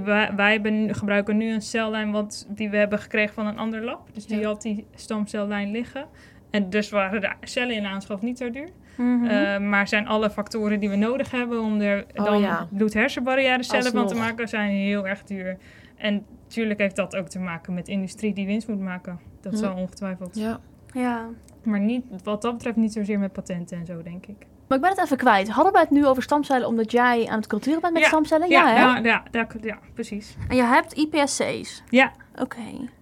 wij 0.00 0.30
wij 0.36 0.52
hebben, 0.52 0.94
gebruiken 0.94 1.36
nu 1.36 1.52
een 1.52 1.62
cellijn 1.62 2.10
wat, 2.10 2.46
die 2.48 2.70
we 2.70 2.76
hebben 2.76 2.98
gekregen 2.98 3.34
van 3.34 3.46
een 3.46 3.58
ander 3.58 3.84
lab. 3.84 4.08
Dus 4.14 4.26
die 4.26 4.38
Ja. 4.38 4.46
had 4.46 4.62
die 4.62 4.86
stamcellijn 4.94 5.70
liggen. 5.70 6.06
En 6.50 6.70
dus 6.70 6.90
waren 6.90 7.20
de 7.20 7.32
cellen 7.40 7.74
in 7.74 7.84
aanschaf 7.86 8.20
niet 8.22 8.38
zo 8.38 8.50
duur. 8.50 8.68
Mhm. 8.96 9.24
Eh, 9.24 9.58
maar 9.58 9.88
zijn 9.88 10.06
alle 10.06 10.30
factoren 10.30 10.80
die 10.80 10.88
we 10.90 10.96
nodig 10.96 11.30
hebben 11.30 11.60
om 11.62 11.80
er 11.80 12.04
Oh, 12.14 12.24
dan 12.24 12.40
ja. 12.40 12.68
bloed-hersenbarrière 12.70 13.62
cellen 13.62 13.92
van 13.92 14.06
te 14.06 14.14
maken, 14.14 14.48
zijn 14.48 14.70
heel 14.70 15.06
erg 15.06 15.22
duur. 15.24 15.56
En 15.96 16.24
natuurlijk 16.42 16.80
heeft 16.80 16.96
dat 16.96 17.16
ook 17.16 17.28
te 17.28 17.38
maken 17.38 17.74
met 17.74 17.88
industrie 17.88 18.34
die 18.34 18.46
winst 18.46 18.68
moet 18.68 18.80
maken. 18.80 19.20
Dat 19.40 19.52
Ja. 19.52 19.58
zal 19.58 19.74
ongetwijfeld. 19.76 20.36
ja. 20.36 20.60
ja. 20.94 21.28
Maar 21.64 21.80
niet, 21.80 22.04
wat 22.24 22.42
dat 22.42 22.52
betreft 22.52 22.76
niet 22.76 22.92
zozeer 22.92 23.18
met 23.18 23.32
patenten 23.32 23.78
en 23.78 23.86
zo, 23.86 24.02
denk 24.02 24.26
ik. 24.26 24.46
Maar 24.72 24.80
ik 24.80 24.86
ben 24.96 24.96
het 24.96 25.04
even 25.04 25.16
kwijt. 25.24 25.48
Hadden 25.50 25.72
we 25.72 25.78
het 25.78 25.90
nu 25.90 26.06
over 26.06 26.22
stamcellen 26.22 26.68
omdat 26.68 26.92
jij 26.92 27.28
aan 27.28 27.36
het 27.36 27.46
culturen 27.46 27.80
bent 27.80 27.92
met 27.92 28.02
Ja. 28.02 28.08
stamcellen? 28.08 28.48
Ja, 28.48 28.66
hè? 28.68 28.80
ja, 28.80 28.96
ja, 29.02 29.22
ja, 29.30 29.46
ja, 29.62 29.78
precies. 29.94 30.36
En 30.48 30.56
je 30.56 30.62
hebt 30.62 30.92
IPSC's. 30.92 31.82
Ja. 31.88 32.12
Oké. 32.40 32.58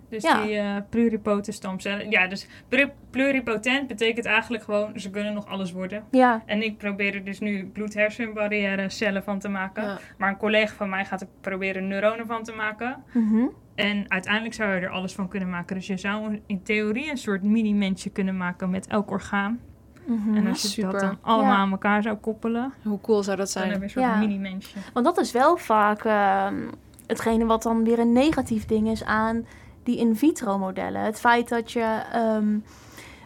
Dus 0.08 0.22
Ja. 0.22 0.42
die 0.42 0.56
eh 0.56 0.76
pluripotent 0.88 1.54
stamcellen. 1.54 2.10
Ja, 2.10 2.26
dus 2.26 2.46
pluri- 2.68 2.92
pluripotent 3.10 3.86
betekent 3.86 4.26
eigenlijk 4.26 4.62
gewoon, 4.64 4.92
ze 5.00 5.10
kunnen 5.10 5.34
nog 5.34 5.46
alles 5.46 5.72
worden. 5.72 6.04
Ja. 6.10 6.42
En 6.46 6.62
ik 6.62 6.78
probeer 6.78 7.14
er 7.14 7.24
dus 7.24 7.40
nu 7.40 7.66
bloed-hersenbarrière 7.66 8.88
cellen 8.88 9.22
van 9.24 9.38
te 9.38 9.48
maken. 9.48 9.82
Ja. 9.84 9.98
Maar 10.18 10.28
een 10.28 10.36
collega 10.36 10.74
van 10.74 10.88
mij 10.88 11.04
gaat 11.04 11.20
er 11.20 11.28
proberen 11.40 11.88
neuronen 11.88 12.26
van 12.26 12.42
te 12.42 12.52
maken. 12.52 13.02
Mhm. 13.12 13.44
En 13.74 14.04
uiteindelijk 14.08 14.54
zou 14.54 14.74
je 14.74 14.80
er 14.80 14.90
alles 14.90 15.12
van 15.14 15.28
kunnen 15.28 15.50
maken. 15.50 15.76
Dus 15.76 15.86
je 15.86 15.96
zou 15.96 16.40
in 16.46 16.62
theorie 16.62 17.10
een 17.10 17.16
soort 17.18 17.42
mini-mensje 17.42 18.10
kunnen 18.10 18.36
maken 18.36 18.70
met 18.70 18.86
elk 18.86 19.10
orgaan. 19.10 19.60
Mhm. 20.10 20.36
En 20.36 20.46
als 20.46 20.62
je 20.62 20.68
super. 20.68 20.90
dat 20.92 21.00
dan 21.00 21.18
allemaal 21.20 21.52
Ja. 21.52 21.58
aan 21.58 21.70
elkaar 21.70 22.02
zou 22.02 22.16
koppelen, 22.16 22.72
Hoe 22.82 23.00
cool 23.00 23.22
zou 23.22 23.36
dat 23.36 23.52
dan 23.52 23.62
heb 23.62 23.70
zijn? 23.70 23.78
je 23.80 23.84
een 23.84 23.90
soort 23.90 24.04
Ja. 24.04 24.18
mini-mensje. 24.18 24.78
Want 24.92 25.06
dat 25.06 25.18
is 25.18 25.32
wel 25.32 25.56
vaak 25.56 26.04
ehm, 26.04 26.54
hetgene 27.06 27.44
wat 27.46 27.62
dan 27.62 27.84
weer 27.84 27.98
een 27.98 28.12
negatief 28.12 28.66
ding 28.66 28.88
is 28.88 29.04
aan 29.04 29.46
die 29.82 29.98
in 29.98 30.16
vitro 30.16 30.58
modellen. 30.58 31.00
Het 31.02 31.20
feit 31.20 31.48
dat 31.48 31.72
je 31.72 32.00
ehm, 32.12 32.58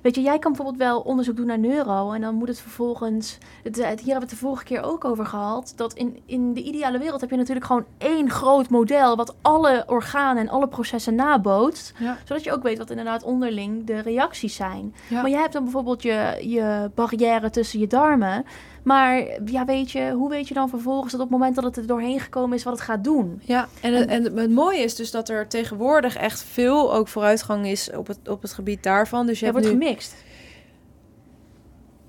Weet 0.05 0.15
je, 0.15 0.21
jij 0.21 0.39
kan 0.39 0.53
bijvoorbeeld 0.53 0.83
wel 0.83 1.01
onderzoek 1.01 1.37
doen 1.37 1.47
naar 1.47 1.59
neuro 1.59 2.13
en 2.13 2.21
dan 2.21 2.35
moet 2.35 2.49
het 2.49 2.61
vervolgens. 2.61 3.39
Het, 3.63 3.77
hier 3.77 3.87
hebben 3.87 4.05
we 4.05 4.13
het 4.13 4.31
de 4.31 4.37
vorige 4.37 4.65
keer 4.65 4.83
ook 4.83 5.05
over 5.05 5.27
gehad. 5.27 5.73
Dat 5.77 5.93
in, 5.95 6.23
in 6.27 6.53
de 6.53 6.63
ideale 6.63 6.99
wereld 6.99 7.21
heb 7.21 7.31
je 7.31 7.37
natuurlijk 7.37 7.67
gewoon 7.67 7.85
één 7.99 8.31
groot 8.31 8.69
model. 8.69 9.17
wat 9.17 9.35
alle 9.43 9.85
organen 9.87 10.43
en 10.43 10.49
alle 10.49 10.69
processen 10.69 11.15
nabootst. 11.15 11.93
Ja. 11.99 12.19
Zodat 12.25 12.45
je 12.45 12.53
ook 12.53 12.63
weet 12.63 12.79
wat 12.79 12.91
inderdaad 12.91 13.23
onderling 13.23 13.87
de 13.87 14.01
reacties 14.01 14.55
zijn. 14.55 14.95
Ja. 15.09 15.21
Maar 15.21 15.31
jij 15.31 15.41
hebt 15.41 15.53
dan 15.53 15.63
bijvoorbeeld 15.63 16.03
je, 16.03 16.41
je 16.41 16.91
barrière 16.95 17.51
tussen 17.51 17.81
je 17.81 17.87
darmen. 17.87 18.45
Maar 18.85 19.25
ja, 19.45 19.65
weet 19.65 19.91
je, 19.91 20.11
hoe 20.11 20.29
weet 20.31 20.49
je 20.49 20.55
dan 20.55 20.69
vervolgens 20.69 21.13
dat 21.13 21.21
op 21.21 21.29
het 21.29 21.39
moment 21.39 21.55
dat 21.55 21.65
het 21.65 21.77
er 21.77 21.87
doorheen 21.87 22.21
gekomen 22.21 22.57
is, 22.57 22.65
wat 22.65 22.73
het 22.73 22.83
gaat 22.83 23.05
doen? 23.05 23.41
Ja, 23.45 23.69
en 23.81 23.93
het, 23.95 24.09
en 24.09 24.37
het 24.37 24.51
mooie 24.51 24.79
is 24.79 24.95
dus 24.95 25.11
dat 25.11 25.29
er 25.29 25.49
tegenwoordig 25.49 26.17
echt 26.17 26.43
veel 26.43 26.95
ook 26.95 27.09
vooruitgang 27.09 27.67
is 27.67 27.91
op 27.91 28.07
het, 28.07 28.29
op 28.29 28.43
het 28.43 28.53
gebied 28.53 28.83
daarvan. 28.83 29.27
Dus 29.27 29.41
je 29.41 29.47
Er 29.47 29.53
hebt 29.53 29.65
wordt 29.67 29.81
nu 29.81 29.87
gemixt. 29.87 30.15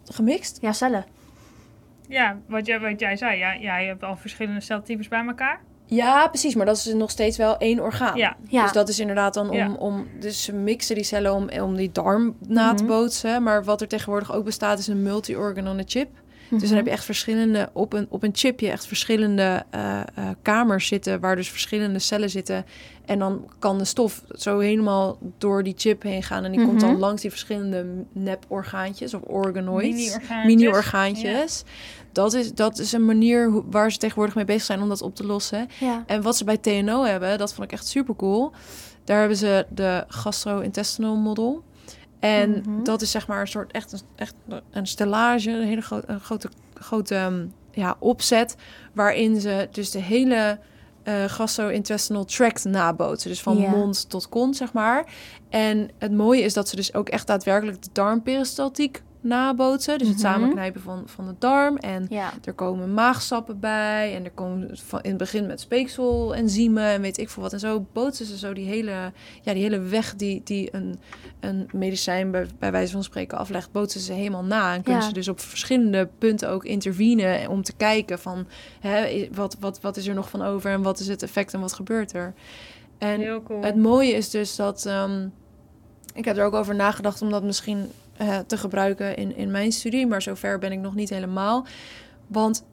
gemixt. 0.06 0.58
Ja, 0.62 0.72
cellen. 0.74 1.06
Ja, 2.08 2.38
wat 2.48 2.66
jij, 2.66 2.80
wat 2.80 3.00
jij 3.00 3.16
zei. 3.16 3.38
Ja, 3.38 3.58
jij 3.58 3.86
hebt 3.86 4.04
al 4.04 4.16
verschillende 4.18 4.62
celtypes 4.62 5.08
bij 5.08 5.26
elkaar. 5.26 5.62
Ja, 5.88 6.28
precies, 6.28 6.56
maar 6.56 6.66
dat 6.66 6.76
is 6.78 6.94
nog 6.94 7.10
steeds 7.12 7.38
wel 7.38 7.58
één 7.58 7.80
orgaan. 7.80 8.18
Ja. 8.18 8.36
Ja. 8.48 8.62
Dus 8.64 8.72
dat 8.72 8.90
is 8.90 9.00
inderdaad 9.00 9.34
dan 9.34 9.50
om, 9.50 9.56
Ja. 9.56 9.74
om 9.74 10.08
dus 10.20 10.44
ze 10.44 10.54
mixen 10.54 10.96
die 10.96 11.04
cellen 11.04 11.34
om, 11.34 11.50
om 11.62 11.76
die 11.76 11.92
darm 11.92 12.36
na 12.48 12.74
te 12.74 12.84
Mhm. 12.84 12.92
bootsen. 12.92 13.44
Maar 13.44 13.64
wat 13.64 13.82
er 13.82 13.88
tegenwoordig 13.88 14.34
ook 14.34 14.44
bestaat 14.46 14.80
is 14.80 14.88
een 14.88 15.02
multi-organ 15.04 15.68
on 15.68 15.80
a 15.80 15.84
chip. 15.86 16.10
Dus 16.50 16.60
Mhm. 16.60 16.68
dan 16.68 16.76
heb 16.78 16.86
je 16.86 16.92
echt 16.92 17.06
verschillende, 17.06 17.70
op 17.74 17.94
een, 17.94 18.06
op 18.10 18.24
een 18.24 18.30
chipje 18.34 18.70
echt 18.70 18.88
verschillende 18.88 19.64
eh, 19.70 20.00
eh, 20.00 20.06
kamers 20.42 20.88
zitten, 20.88 21.20
waar 21.20 21.36
dus 21.36 21.50
verschillende 21.50 22.00
cellen 22.00 22.30
zitten. 22.30 22.66
En 23.06 23.20
dan 23.20 23.50
kan 23.60 23.78
de 23.78 23.86
stof 23.86 24.24
zo 24.30 24.60
helemaal 24.60 25.18
door 25.38 25.64
die 25.64 25.74
chip 25.78 26.02
heen 26.04 26.24
gaan. 26.24 26.44
En 26.44 26.52
die 26.52 26.66
komt 26.66 26.80
dan 26.80 26.90
Mhm. 26.92 27.00
langs 27.00 27.22
die 27.22 27.30
verschillende 27.32 27.86
nep-orgaantjes 28.12 29.14
of 29.14 29.22
organoids. 29.22 30.18
Mini-orgaantjes. 30.46 31.64
Dat, 32.12 32.34
is, 32.34 32.54
dat 32.54 32.80
is 32.80 32.92
een 32.92 33.06
manier 33.06 33.50
hoe- 33.50 33.64
waar 33.70 33.92
ze 33.92 33.98
tegenwoordig 33.98 34.36
mee 34.36 34.46
bezig 34.46 34.64
zijn 34.64 34.82
om 34.82 34.90
dat 34.90 35.02
op 35.02 35.16
te 35.16 35.26
lossen. 35.26 35.68
Ja. 35.80 36.04
En 36.08 36.22
wat 36.22 36.38
ze 36.38 36.44
bij 36.44 36.58
TNO 36.58 37.04
hebben, 37.04 37.38
dat 37.38 37.54
vond 37.54 37.68
ik 37.68 37.74
echt 37.74 37.88
super 37.88 38.16
cool. 38.16 38.52
Daar 39.04 39.20
hebben 39.20 39.38
ze 39.38 39.66
de 39.70 40.04
gastro-intestinal 40.08 41.16
model. 41.16 41.64
En 42.20 42.50
Mhm. 42.66 42.84
dat 42.84 43.02
is 43.02 43.12
zeg 43.12 43.28
maar 43.28 43.42
een 43.42 43.48
soort 43.48 43.72
echt 43.72 43.92
een, 43.92 44.00
echt 44.16 44.34
een 44.72 44.88
stellage, 44.88 45.50
een 45.52 45.68
hele 45.68 45.82
grote, 45.82 46.08
een 46.10 46.20
grote, 46.20 46.50
grote 46.74 47.16
ehm, 47.16 47.46
ja, 47.72 47.96
opzet. 48.00 48.56
Waarin 48.94 49.40
ze 49.42 49.68
dus 49.72 49.92
de 49.92 50.00
hele 50.02 50.60
eh 51.04 51.24
gastro-intestinal 51.28 52.26
tract 52.26 52.64
nabootsen. 52.66 53.30
Dus 53.30 53.42
van 53.42 53.58
mond 53.70 54.10
tot 54.10 54.30
kont, 54.30 54.56
zeg 54.56 54.74
maar. 54.74 55.06
En 55.50 55.90
het 56.00 56.12
mooie 56.12 56.42
is 56.42 56.54
dat 56.54 56.70
ze 56.70 56.76
dus 56.76 56.94
ook 56.94 57.10
echt 57.10 57.28
daadwerkelijk 57.28 57.82
de 57.82 57.90
darmperistaltiek 57.94 59.04
nabootsen. 59.26 59.98
Dus 59.98 60.08
het 60.08 60.18
Mhm. 60.18 60.26
samenknijpen 60.26 60.82
van, 60.82 61.04
van 61.06 61.26
de 61.26 61.36
darm. 61.40 61.78
En 61.78 62.06
Ja. 62.10 62.34
er 62.44 62.54
komen 62.54 62.94
maagsappen 62.94 63.60
bij 63.60 64.16
en 64.16 64.24
er 64.26 64.32
komen 64.32 64.70
van 64.78 65.02
in 65.02 65.10
het 65.10 65.18
begin 65.18 65.46
met 65.48 65.60
speekselenzymen 65.60 66.84
en 66.84 67.02
weet 67.02 67.18
ik 67.18 67.30
veel 67.30 67.44
wat. 67.44 67.54
En 67.54 67.60
zo 67.60 67.86
bootsen 67.94 68.26
ze 68.26 68.38
zo 68.38 68.54
die 68.54 68.66
hele, 68.68 68.92
ja, 69.42 69.54
die 69.54 69.62
hele 69.62 69.80
weg 69.80 70.16
die, 70.16 70.42
die 70.44 70.70
een, 70.76 71.00
een 71.40 71.70
medicijn 71.74 72.32
bij, 72.32 72.46
bij 72.60 72.72
wijze 72.72 72.92
van 72.92 73.04
spreken 73.04 73.38
aflegt, 73.38 73.72
bootsen 73.72 74.02
ze 74.02 74.14
helemaal 74.14 74.44
na. 74.44 74.74
En 74.74 74.84
kunnen 74.84 75.02
Ja. 75.02 75.08
ze 75.08 75.14
dus 75.14 75.28
op 75.28 75.40
verschillende 75.40 76.10
punten 76.18 76.50
ook 76.50 76.66
intervenen 76.66 77.50
om 77.50 77.64
te 77.64 77.74
kijken 77.74 78.20
van 78.20 78.48
hè, 78.80 79.28
wat, 79.34 79.58
wat, 79.60 79.82
wat 79.82 79.98
is 79.98 80.08
er 80.08 80.14
nog 80.16 80.30
van 80.30 80.42
over 80.42 80.72
en 80.72 80.82
wat 80.82 81.00
is 81.00 81.08
het 81.08 81.24
effect 81.24 81.54
en 81.54 81.60
wat 81.60 81.74
gebeurt 81.74 82.14
er. 82.14 82.34
En 82.98 83.42
cool. 83.44 83.62
het 83.64 83.76
mooie 83.76 84.12
is 84.12 84.30
dus 84.30 84.56
dat. 84.56 84.86
ehm, 84.86 85.28
ik 86.14 86.26
heb 86.26 86.38
er 86.38 86.46
ook 86.46 86.54
over 86.54 86.76
nagedacht 86.76 87.22
om 87.22 87.30
dat 87.30 87.44
misschien 87.44 87.90
eh, 88.18 88.38
te 88.48 88.58
gebruiken 88.58 89.16
in, 89.18 89.36
in 89.36 89.52
mijn 89.52 89.72
studie, 89.72 90.08
maar 90.08 90.22
zover 90.22 90.60
ben 90.60 90.72
ik 90.72 90.80
nog 90.80 90.96
niet 90.96 91.10
helemaal. 91.10 91.66
Want 92.28 92.66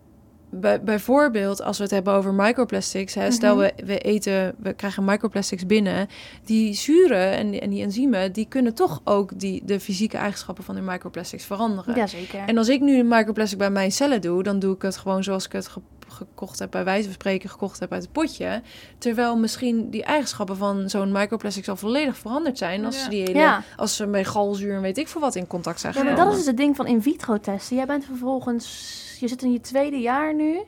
bij, 0.55 0.83
bijvoorbeeld, 0.83 1.63
als 1.63 1.77
we 1.77 1.83
het 1.83 1.93
hebben 1.93 2.13
over 2.15 2.35
microplastics, 2.35 3.15
hè, 3.15 3.31
stel 3.31 3.55
Mhm. 3.57 3.63
we, 3.77 3.85
we 3.85 3.99
eten, 3.99 4.55
we 4.59 4.73
krijgen 4.73 5.05
microplastics 5.05 5.67
binnen, 5.67 6.09
die 6.45 6.75
zuren 6.75 7.31
en, 7.33 7.51
die- 7.51 7.61
en 7.61 7.71
die 7.71 7.83
enzymen, 7.83 8.33
die 8.33 8.47
kunnen 8.49 8.75
toch 8.75 9.01
ook 9.05 9.39
die, 9.39 9.63
de 9.65 9.81
fysieke 9.81 10.17
eigenschappen 10.17 10.65
van 10.65 10.75
die 10.75 10.85
microplastics 10.85 11.45
veranderen. 11.45 11.95
Jazeker. 11.97 12.41
En 12.47 12.59
als 12.59 12.69
ik 12.69 12.81
nu 12.81 12.99
een 12.99 13.09
microplastic 13.09 13.59
bij 13.59 13.71
mijn 13.71 13.93
cellen 13.93 14.21
doe, 14.21 14.43
dan 14.43 14.59
doe 14.59 14.75
ik 14.75 14.83
het 14.83 14.97
gewoon 14.97 15.23
zoals 15.25 15.45
ik 15.47 15.53
het 15.53 15.69
gekocht 16.13 16.59
heb, 16.59 16.71
bij 16.71 16.85
wijze 16.85 17.05
van 17.05 17.13
spreken, 17.13 17.51
gekocht 17.51 17.81
heb 17.81 17.93
uit 17.93 18.03
het 18.03 18.13
potje. 18.13 18.63
Terwijl 18.99 19.37
misschien 19.37 19.91
die 19.91 20.05
eigenschappen 20.05 20.57
van 20.57 20.91
zo'n 20.91 21.13
microplastic 21.13 21.69
al 21.69 21.77
volledig 21.77 22.17
veranderd 22.17 22.59
zijn 22.59 22.85
als 22.85 22.97
Ja. 22.97 23.03
ze 23.03 23.09
die 23.11 23.23
hele, 23.23 23.39
Ja. 23.39 23.63
als 23.77 23.97
ze 23.97 24.07
met 24.07 24.27
galzuur 24.27 24.75
en 24.75 24.81
weet 24.81 24.99
ik 24.99 25.09
veel 25.09 25.21
wat 25.21 25.35
in 25.35 25.47
contact 25.47 25.81
zijn 25.81 25.95
Ja, 25.95 26.03
maar 26.03 26.17
dat 26.17 26.31
is 26.33 26.37
dus 26.37 26.47
het 26.47 26.57
ding 26.57 26.77
van 26.77 26.87
in 26.87 27.03
vitro 27.03 27.41
testen. 27.41 27.77
Jij 27.77 27.87
bent 27.87 28.05
vervolgens, 28.05 29.17
je 29.21 29.29
zit 29.29 29.43
in 29.43 29.53
je 29.53 29.61
tweede 29.61 29.97
jaar 30.01 30.35
nu, 30.35 30.61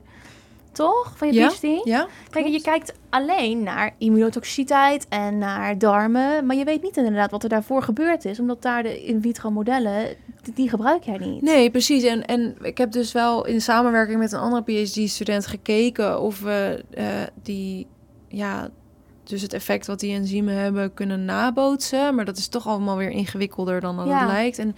toch? 0.75 1.13
Van 1.17 1.29
je 1.29 1.35
Ja, 1.35 1.49
PhD? 1.49 1.85
Ja? 1.85 2.07
Kijk, 2.31 2.47
je 2.47 2.61
kijkt 2.61 2.95
alleen 3.11 3.63
naar 3.63 3.95
immunotoxiciteit 3.99 5.07
en 5.09 5.39
naar 5.39 5.79
darmen, 5.79 6.47
maar 6.47 6.57
je 6.57 6.65
weet 6.65 6.83
niet 6.83 6.97
inderdaad 6.97 7.31
wat 7.31 7.43
er 7.43 7.49
daarvoor 7.49 7.83
gebeurd 7.83 8.25
is, 8.25 8.41
omdat 8.41 8.63
daar 8.63 8.83
de 8.83 9.05
in 9.05 9.23
vitro 9.23 9.51
modellen, 9.51 10.17
die, 10.55 10.69
gebruik 10.69 11.03
jij 11.03 11.19
niet. 11.19 11.43
Nee, 11.43 11.71
precies. 11.71 12.03
En, 12.03 12.25
en 12.25 12.57
ik 12.63 12.79
heb 12.79 12.93
dus 12.93 13.13
wel 13.13 13.47
in 13.47 13.61
samenwerking 13.61 14.19
met 14.19 14.33
een 14.33 14.39
andere 14.41 14.63
PhD-student 14.63 15.47
gekeken 15.47 16.21
of 16.21 16.41
we 16.41 16.85
eh, 16.91 17.07
die, 17.43 17.87
ja, 18.29 18.71
dus 19.25 19.43
het 19.43 19.53
effect 19.53 19.87
wat 19.87 20.01
die 20.01 20.15
enzymen 20.15 20.55
hebben 20.55 20.95
kunnen 20.95 21.25
nabootsen. 21.25 22.15
Maar 22.15 22.25
dat 22.25 22.37
is 22.37 22.49
toch 22.49 22.67
allemaal 22.67 22.97
weer 22.97 23.11
ingewikkelder 23.11 23.81
dan 23.81 23.97
dat 23.97 24.07
Ja. 24.07 24.19
het 24.19 24.29
lijkt. 24.29 24.59
En 24.59 24.77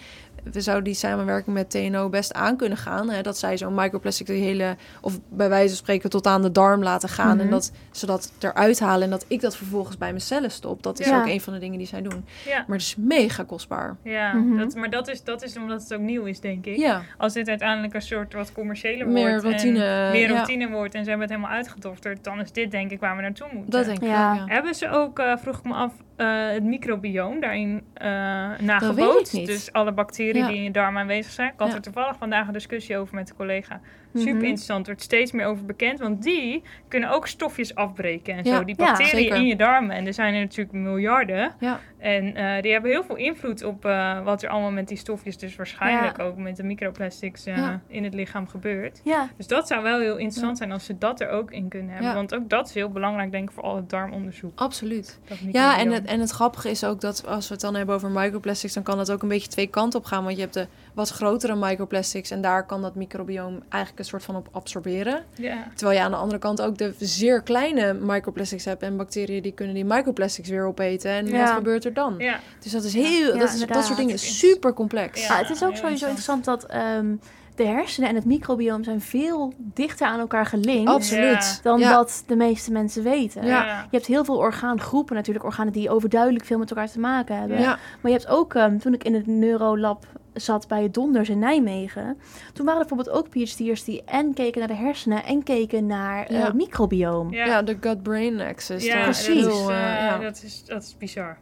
we 0.52 0.60
zouden 0.60 0.84
die 0.84 0.94
samenwerking 0.94 1.54
met 1.56 1.70
TNO 1.70 2.08
best 2.08 2.32
aan 2.34 2.56
kunnen 2.56 2.78
gaan. 2.78 3.10
Hè? 3.10 3.22
Dat 3.22 3.38
zij 3.38 3.56
zo'n 3.56 3.74
microplastic 3.74 4.26
de 4.26 4.32
hele, 4.32 4.76
of 5.00 5.18
bij 5.28 5.48
wijze 5.48 5.68
van 5.68 5.76
spreken 5.76 6.10
tot 6.10 6.26
aan 6.26 6.42
de 6.42 6.52
darm 6.52 6.82
laten 6.82 7.08
gaan. 7.08 7.36
Mhm. 7.36 7.44
En 7.44 7.50
dat 7.50 7.72
ze 7.90 8.06
dat 8.06 8.32
eruit 8.38 8.80
halen 8.80 9.04
en 9.04 9.10
dat 9.10 9.24
ik 9.28 9.40
dat 9.40 9.56
vervolgens 9.56 9.98
bij 9.98 10.08
mijn 10.08 10.20
cellen 10.20 10.50
stop. 10.50 10.82
Dat 10.82 11.00
is 11.00 11.06
Ja. 11.08 11.18
ook 11.20 11.26
een 11.26 11.40
van 11.40 11.52
de 11.52 11.58
dingen 11.58 11.78
die 11.78 11.86
zij 11.86 12.02
doen. 12.02 12.24
Ja, 12.46 12.56
Maar 12.66 12.76
het 12.76 12.86
is 12.86 12.96
mega 12.96 13.42
kostbaar. 13.44 13.96
ja 14.02 14.32
Mhm. 14.32 14.58
dat, 14.58 14.74
maar 14.74 14.90
dat 14.90 15.08
is, 15.08 15.24
dat 15.24 15.42
is 15.42 15.56
omdat 15.56 15.82
het 15.82 15.94
ook 15.94 16.00
nieuw 16.00 16.24
is, 16.24 16.40
denk 16.40 16.66
ik. 16.66 16.76
Ja, 16.76 17.02
Als 17.18 17.32
dit 17.32 17.48
uiteindelijk 17.48 17.94
een 17.94 18.02
soort 18.02 18.32
wat 18.34 18.52
commerciëler 18.52 19.08
Meer 19.08 19.28
wordt. 19.30 19.42
routine, 19.44 19.84
En 19.84 20.10
meer 20.12 20.28
ja. 20.28 20.34
routine 20.34 20.68
wordt 20.70 20.94
en 20.94 21.02
ze 21.04 21.08
hebben 21.10 21.26
het 21.28 21.36
helemaal 21.36 21.56
uitgedokterd. 21.56 22.24
Dan 22.24 22.40
is 22.40 22.52
dit 22.52 22.70
denk 22.70 22.90
ik 22.90 23.00
waar 23.00 23.16
we 23.16 23.22
naartoe 23.22 23.48
moeten. 23.52 23.70
dat 23.70 23.84
denk 23.84 23.98
ik 23.98 24.08
Ja. 24.08 24.30
ook, 24.32 24.36
ja. 24.38 24.44
Hebben 24.54 24.74
ze 24.74 24.88
ook, 24.90 25.18
eh, 25.18 25.36
vroeg 25.36 25.58
ik 25.58 25.64
me 25.64 25.74
af, 25.74 25.92
eh, 26.16 26.48
het 26.50 26.62
microbioom 26.64 27.40
daarin 27.40 27.82
eh 27.94 28.50
ik 28.58 28.60
nagebootst? 28.64 29.32
niet. 29.32 29.46
Dus 29.46 29.72
alle 29.72 29.92
bacteriën 29.92 30.36
Ja. 30.42 30.46
die 30.46 30.56
in 30.56 30.62
je 30.62 30.70
darm 30.70 30.96
aanwezig 30.98 31.32
zijn. 31.32 31.48
Ik 31.52 31.58
had 31.58 31.68
Ja. 31.68 31.74
er 31.74 31.80
toevallig 31.82 32.16
vandaag 32.16 32.46
een 32.46 32.52
discussie 32.52 32.96
over 32.98 33.14
met 33.14 33.30
een 33.30 33.36
collega. 33.36 33.80
Mhm. 34.12 34.24
Super 34.24 34.42
interessant, 34.42 34.80
er 34.80 34.86
wordt 34.86 35.02
steeds 35.02 35.32
meer 35.32 35.46
over 35.46 35.64
bekend. 35.66 35.98
Want 35.98 36.22
die 36.22 36.62
kunnen 36.88 37.10
ook 37.10 37.26
stofjes 37.26 37.74
afbreken 37.74 38.34
en 38.36 38.44
Ja, 38.44 38.56
zo. 38.56 38.64
Die 38.64 38.76
bacteriën 38.76 39.34
in 39.34 39.46
je 39.46 39.56
darmen. 39.56 39.96
En 39.96 40.06
er 40.06 40.14
zijn 40.14 40.34
er 40.34 40.40
natuurlijk 40.40 40.72
miljarden. 40.72 41.52
En 41.98 42.34
eh, 42.34 42.62
die 42.62 42.72
hebben 42.72 42.90
heel 42.90 43.04
veel 43.04 43.16
invloed 43.16 43.64
op 43.64 43.84
eh, 43.84 44.24
wat 44.24 44.42
er 44.42 44.48
allemaal 44.48 44.70
met 44.70 44.88
die 44.88 44.96
stofjes... 44.96 45.38
dus 45.38 45.56
waarschijnlijk 45.56 46.18
ook 46.18 46.36
met 46.36 46.56
de 46.56 46.62
microplastics 46.62 47.46
eh, 47.46 47.56
Ja. 47.56 47.80
in 47.86 48.04
het 48.04 48.14
lichaam 48.14 48.48
gebeurt. 48.48 49.00
Ja, 49.04 49.28
Dus 49.36 49.46
dat 49.46 49.66
zou 49.66 49.82
wel 49.82 50.00
heel 50.00 50.16
interessant 50.16 50.58
zijn 50.58 50.72
als 50.72 50.84
ze 50.84 50.98
dat 50.98 51.20
er 51.20 51.28
ook 51.28 51.50
in 51.50 51.68
kunnen 51.68 51.90
hebben. 51.94 52.14
Want 52.14 52.34
ook 52.34 52.48
dat 52.48 52.68
is 52.68 52.74
heel 52.74 52.90
belangrijk, 52.90 53.30
denk 53.30 53.48
ik, 53.48 53.54
voor 53.54 53.62
al 53.62 53.76
het 53.76 53.90
darmonderzoek. 53.90 54.60
Absoluut. 54.60 55.18
Dat 55.28 55.38
Ja, 55.52 55.78
en 55.78 55.90
het, 55.90 56.04
en 56.04 56.20
het 56.20 56.30
grappige 56.30 56.70
is 56.70 56.84
ook 56.84 57.00
dat 57.00 57.26
als 57.26 57.48
we 57.48 57.52
het 57.52 57.62
dan 57.62 57.74
hebben 57.74 57.94
over 57.94 58.10
microplastics, 58.10 58.72
dan 58.72 58.82
kan 58.82 58.98
het 58.98 59.10
ook 59.12 59.22
een 59.22 59.28
beetje 59.28 59.48
twee 59.48 59.66
kanten 59.66 59.98
op 59.98 60.04
gaan. 60.04 60.24
Want 60.24 60.34
je 60.36 60.42
hebt 60.42 60.54
de 60.54 60.66
wat 60.94 61.08
grotere 61.08 61.56
microplastics 61.56 62.30
en 62.30 62.40
daar 62.40 62.66
kan 62.66 62.82
dat 62.82 62.94
microbioom 62.94 63.62
eigenlijk 63.68 63.98
een 63.98 64.04
soort 64.04 64.22
van 64.24 64.36
op 64.36 64.48
absorberen. 64.52 65.24
Ja. 65.34 65.66
Terwijl 65.74 65.98
je 65.98 66.04
aan 66.04 66.10
de 66.10 66.16
andere 66.16 66.38
kant 66.38 66.62
ook 66.62 66.78
de 66.78 66.94
zeer 66.98 67.42
kleine 67.42 67.92
microplastics 67.92 68.64
hebt 68.64 68.82
en 68.82 68.96
bacteriën 68.96 69.42
die 69.42 69.52
kunnen 69.52 69.74
die 69.74 69.84
microplastics 69.84 70.48
weer 70.48 70.64
opeten. 70.66 71.10
En 71.10 71.30
wat 71.30 71.50
gebeurt 71.50 71.84
er 71.84 71.85
dan? 71.94 72.14
ja. 72.18 72.38
Dus 72.62 72.72
dat 72.72 72.84
is 72.84 72.94
heel, 72.94 73.32
Ja, 73.34 73.38
dat, 73.38 73.52
is, 73.54 73.66
dat 73.66 73.84
soort 73.84 73.98
dingen 73.98 74.14
is- 74.14 74.38
super 74.38 74.72
complex. 74.72 75.26
Ja. 75.26 75.36
Het 75.36 75.50
is 75.50 75.64
ook 75.64 75.76
sowieso 75.76 76.04
interessant. 76.04 76.44
dat 76.44 76.64
ehm, 76.64 77.14
de 77.54 77.64
hersenen 77.66 78.08
en 78.08 78.14
het 78.14 78.24
microbioom 78.24 78.84
zijn 78.84 79.00
veel 79.00 79.52
dichter 79.58 80.06
aan 80.06 80.18
elkaar 80.20 80.46
gelinkt 80.46 80.90
Absoluut. 80.90 81.60
dan 81.62 81.78
Ja. 81.78 81.90
dat 81.92 82.22
de 82.26 82.36
meeste 82.36 82.72
mensen 82.72 83.02
weten. 83.02 83.44
Ja. 83.46 83.64
Je 83.90 83.96
hebt 83.96 84.06
heel 84.06 84.24
veel 84.24 84.36
orgaangroepen 84.36 85.14
natuurlijk, 85.14 85.44
organen 85.44 85.72
die 85.72 85.90
overduidelijk 85.90 86.44
veel 86.44 86.58
met 86.58 86.70
elkaar 86.70 86.90
te 86.90 86.98
maken 87.00 87.38
hebben. 87.38 87.58
Ja. 87.60 87.78
Maar 88.00 88.12
je 88.12 88.18
hebt 88.18 88.28
ook, 88.28 88.54
ehm, 88.54 88.78
toen 88.78 88.94
ik 88.94 89.04
in 89.04 89.14
het 89.14 89.26
neurolab 89.26 90.06
zat 90.32 90.68
bij 90.68 90.82
het 90.82 90.94
Donders 90.94 91.28
in 91.28 91.38
Nijmegen, 91.38 92.18
toen 92.52 92.66
waren 92.66 92.80
er 92.80 92.86
bijvoorbeeld 92.86 93.16
ook 93.16 93.28
PhD'ers 93.30 93.84
die 93.84 94.02
en 94.04 94.34
keken 94.34 94.58
naar 94.58 94.68
de 94.68 94.74
hersenen 94.84 95.24
en 95.24 95.42
keken 95.42 95.86
naar 95.86 96.26
eh, 96.26 96.38
Ja. 96.38 96.44
het 96.44 96.54
microbioom. 96.54 97.32
Ja. 97.32 97.62
De 97.62 97.76
gut-brain 97.80 98.40
axis. 98.40 98.84
Ja, 98.84 99.02
precies. 99.02 99.26
Dat 99.42 99.52
is, 99.52 99.58
heel, 99.58 99.70
eh, 99.70 99.92
eh, 99.94 100.00
ja. 100.04 100.18
dat, 100.18 100.42
is, 100.42 100.64
dat 100.64 100.82
is 100.82 100.96
bizar. 100.98 101.38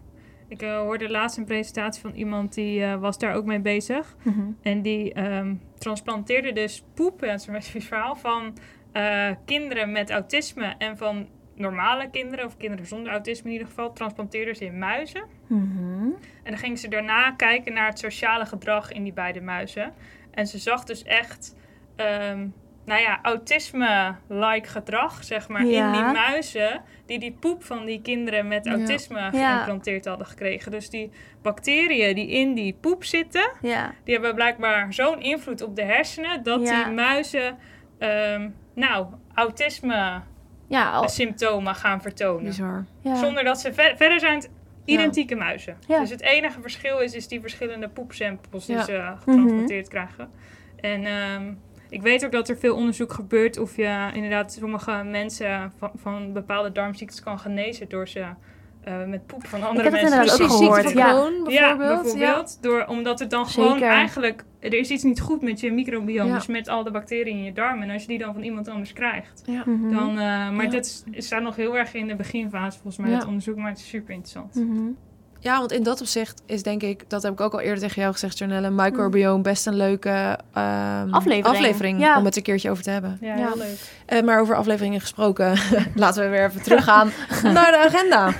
Ik 0.49 0.63
eh, 0.63 0.77
hoorde 0.77 1.11
laatst 1.11 1.39
een 1.39 1.45
presentatie 1.45 2.01
van 2.01 2.13
iemand 2.15 2.55
die 2.55 2.85
eh, 2.85 2.95
was 2.95 3.19
daar 3.19 3.35
ook 3.35 3.45
mee 3.45 3.61
bezig. 3.61 4.17
Mhm. 4.23 4.41
En 4.63 4.83
die 4.83 5.13
ehm, 5.13 5.55
transplanteerde 5.79 6.53
dus 6.53 6.85
poep, 6.95 7.21
ja, 7.21 7.27
dat 7.27 7.41
is 7.41 7.47
een 7.47 7.55
specifiek 7.55 7.83
verhaal, 7.83 8.17
van 8.17 8.57
eh, 8.93 9.31
kinderen 9.45 9.93
met 9.93 10.11
autisme 10.11 10.75
en 10.79 10.97
van 10.97 11.29
normale 11.55 12.11
kinderen, 12.11 12.45
of 12.45 12.57
kinderen 12.57 12.87
zonder 12.87 13.13
autisme 13.13 13.47
in 13.47 13.53
ieder 13.53 13.67
geval, 13.69 13.93
transplanteerden 13.93 14.57
ze 14.57 14.65
in 14.65 14.79
muizen. 14.79 15.25
Mhm. 15.47 16.05
En 16.43 16.51
dan 16.51 16.59
gingen 16.59 16.79
ze 16.79 16.89
daarna 16.89 17.31
kijken 17.31 17.73
naar 17.73 17.89
het 17.89 17.99
sociale 17.99 18.47
gedrag 18.47 18.93
in 18.93 19.03
die 19.03 19.13
beide 19.13 19.41
muizen. 19.41 19.93
En 20.31 20.47
ze 20.47 20.59
zag 20.59 20.85
dus 20.85 21.03
echt, 21.03 21.57
ehm, 21.97 22.47
nou 22.85 23.01
ja, 23.01 23.19
autisme-like 23.23 24.69
gedrag, 24.69 25.25
zeg 25.25 25.49
maar, 25.49 25.61
in 25.61 25.93
die 25.93 26.03
muizen. 26.03 26.83
Die 27.07 27.19
die 27.19 27.37
poep 27.41 27.65
van 27.65 27.85
die 27.85 28.01
kinderen 28.03 28.49
met 28.49 28.65
Ja. 28.65 28.73
autisme 28.73 29.19
geïmplanteerd 29.33 30.05
hadden 30.05 30.27
gekregen. 30.27 30.71
Dus 30.71 30.91
die 30.91 31.11
bacteriën 31.43 32.15
die 32.15 32.29
in 32.29 32.55
die 32.55 32.77
poep 32.81 33.05
zitten, 33.05 33.51
Ja. 33.63 33.95
die 34.05 34.15
hebben 34.15 34.35
blijkbaar 34.35 34.93
zo'n 34.93 35.21
invloed 35.21 35.63
op 35.63 35.77
de 35.77 35.83
hersenen. 35.83 36.43
Dat 36.43 36.63
Ja. 36.69 36.85
die 36.85 36.93
muizen, 36.95 37.59
ehm, 37.99 38.49
nou, 38.75 39.07
autisme 39.35 40.21
Ja, 40.69 40.91
al- 40.91 41.09
symptomen 41.09 41.75
gaan 41.75 42.03
vertonen. 42.03 42.45
Bizar. 42.45 42.85
ja. 43.01 43.15
Zonder 43.17 43.45
dat 43.45 43.61
ze 43.61 43.73
ver- 43.75 43.97
verder 43.97 44.21
zijn 44.21 44.45
identieke 44.85 45.35
muizen. 45.35 45.77
Ja. 45.89 46.01
Dus 46.01 46.11
het 46.11 46.21
enige 46.23 46.61
verschil 46.61 46.99
is, 46.99 47.15
is 47.15 47.29
die 47.29 47.41
verschillende 47.41 47.89
poepsamples 47.89 48.67
die 48.67 48.77
Ja. 48.77 48.83
ze 48.83 49.13
getransporteerd 49.19 49.89
krijgen. 49.89 50.31
En 50.81 51.05
ehm, 51.05 51.53
ik 51.95 52.03
weet 52.03 52.25
ook 52.25 52.33
dat 52.33 52.49
er 52.49 52.57
veel 52.59 52.75
onderzoek 52.75 53.13
gebeurt 53.13 53.59
of 53.59 53.77
je 53.77 54.11
inderdaad 54.15 54.53
sommige 54.53 55.03
mensen 55.05 55.73
van, 55.79 55.91
van 55.95 56.33
bepaalde 56.33 56.73
darmziektes 56.73 57.21
kan 57.23 57.39
genezen 57.39 57.89
door 57.89 58.09
ze 58.09 58.25
eh, 58.85 59.05
met 59.05 59.27
poep 59.27 59.47
van 59.47 59.63
andere 59.63 59.83
heb 59.91 59.93
het 59.93 60.03
mensen 60.03 60.21
inderdaad 60.21 60.43
ook 60.43 60.59
gehoord, 60.59 60.93
ja. 60.93 61.31
Ja, 61.49 61.77
bijvoorbeeld. 61.77 62.59
Door, 62.63 62.85
omdat 62.87 63.19
het 63.19 63.31
dan 63.31 63.47
gewoon 63.47 63.73
Zeker. 63.73 63.89
eigenlijk... 63.89 64.45
Er 64.61 64.75
is 64.75 64.91
iets 64.91 65.03
niet 65.03 65.21
goed 65.21 65.43
met 65.43 65.61
je 65.61 65.73
microbiome, 65.73 66.29
Ja. 66.29 66.35
dus 66.35 66.47
met 66.47 66.69
al 66.69 66.85
de 66.85 66.91
bacteriën 66.91 67.37
in 67.37 67.45
je 67.45 67.53
darmen. 67.53 67.89
En 67.89 67.93
als 67.93 68.03
je 68.03 68.09
die 68.09 68.19
dan 68.19 68.33
van 68.35 68.43
iemand 68.43 68.69
anders 68.69 68.93
krijgt, 68.93 69.43
Ja. 69.47 69.63
Mhm. 69.67 69.91
dan... 69.95 70.09
eh, 70.11 70.17
maar 70.51 70.65
Ja. 70.65 70.71
dit 70.71 70.85
is, 70.85 71.05
het 71.11 71.25
staat 71.25 71.43
nog 71.43 71.57
heel 71.57 71.77
erg 71.79 71.95
in 71.95 72.09
de 72.09 72.17
beginfase 72.17 72.79
volgens 72.79 72.97
mij, 72.97 73.11
Ja. 73.11 73.17
het 73.17 73.27
onderzoek. 73.27 73.57
Maar 73.57 73.71
het 73.71 73.79
is 73.79 73.89
super 73.89 74.15
interessant. 74.15 74.55
Mhm. 74.55 74.89
Ja, 75.45 75.59
want 75.59 75.73
in 75.73 75.83
dat 75.83 76.01
opzicht 76.01 76.43
is 76.47 76.63
denk 76.63 76.83
ik, 76.83 77.05
dat 77.09 77.23
heb 77.23 77.33
ik 77.33 77.41
ook 77.41 77.53
al 77.53 77.61
eerder 77.61 77.79
tegen 77.79 78.01
jou 78.01 78.13
gezegd, 78.13 78.39
Janelle, 78.39 78.71
microbiome 78.71 79.43
best 79.43 79.67
een 79.67 79.77
leuke 79.77 80.39
ehm, 80.53 81.11
Aflevering. 81.11 81.45
aflevering 81.45 82.01
Ja. 82.01 82.19
om 82.19 82.25
het 82.25 82.37
een 82.37 82.43
keertje 82.43 82.71
over 82.71 82.83
te 82.83 82.91
hebben. 82.91 83.19
Ja, 83.21 83.53
leuk. 83.55 83.79
Eh, 84.07 84.23
maar 84.23 84.41
over 84.41 84.57
afleveringen 84.57 85.01
gesproken, 85.01 85.59
laten 85.95 86.23
we 86.23 86.29
weer 86.29 86.45
even 86.45 86.63
teruggaan 86.63 87.11
naar 87.43 87.71
de 87.71 87.79
agenda. 87.79 88.33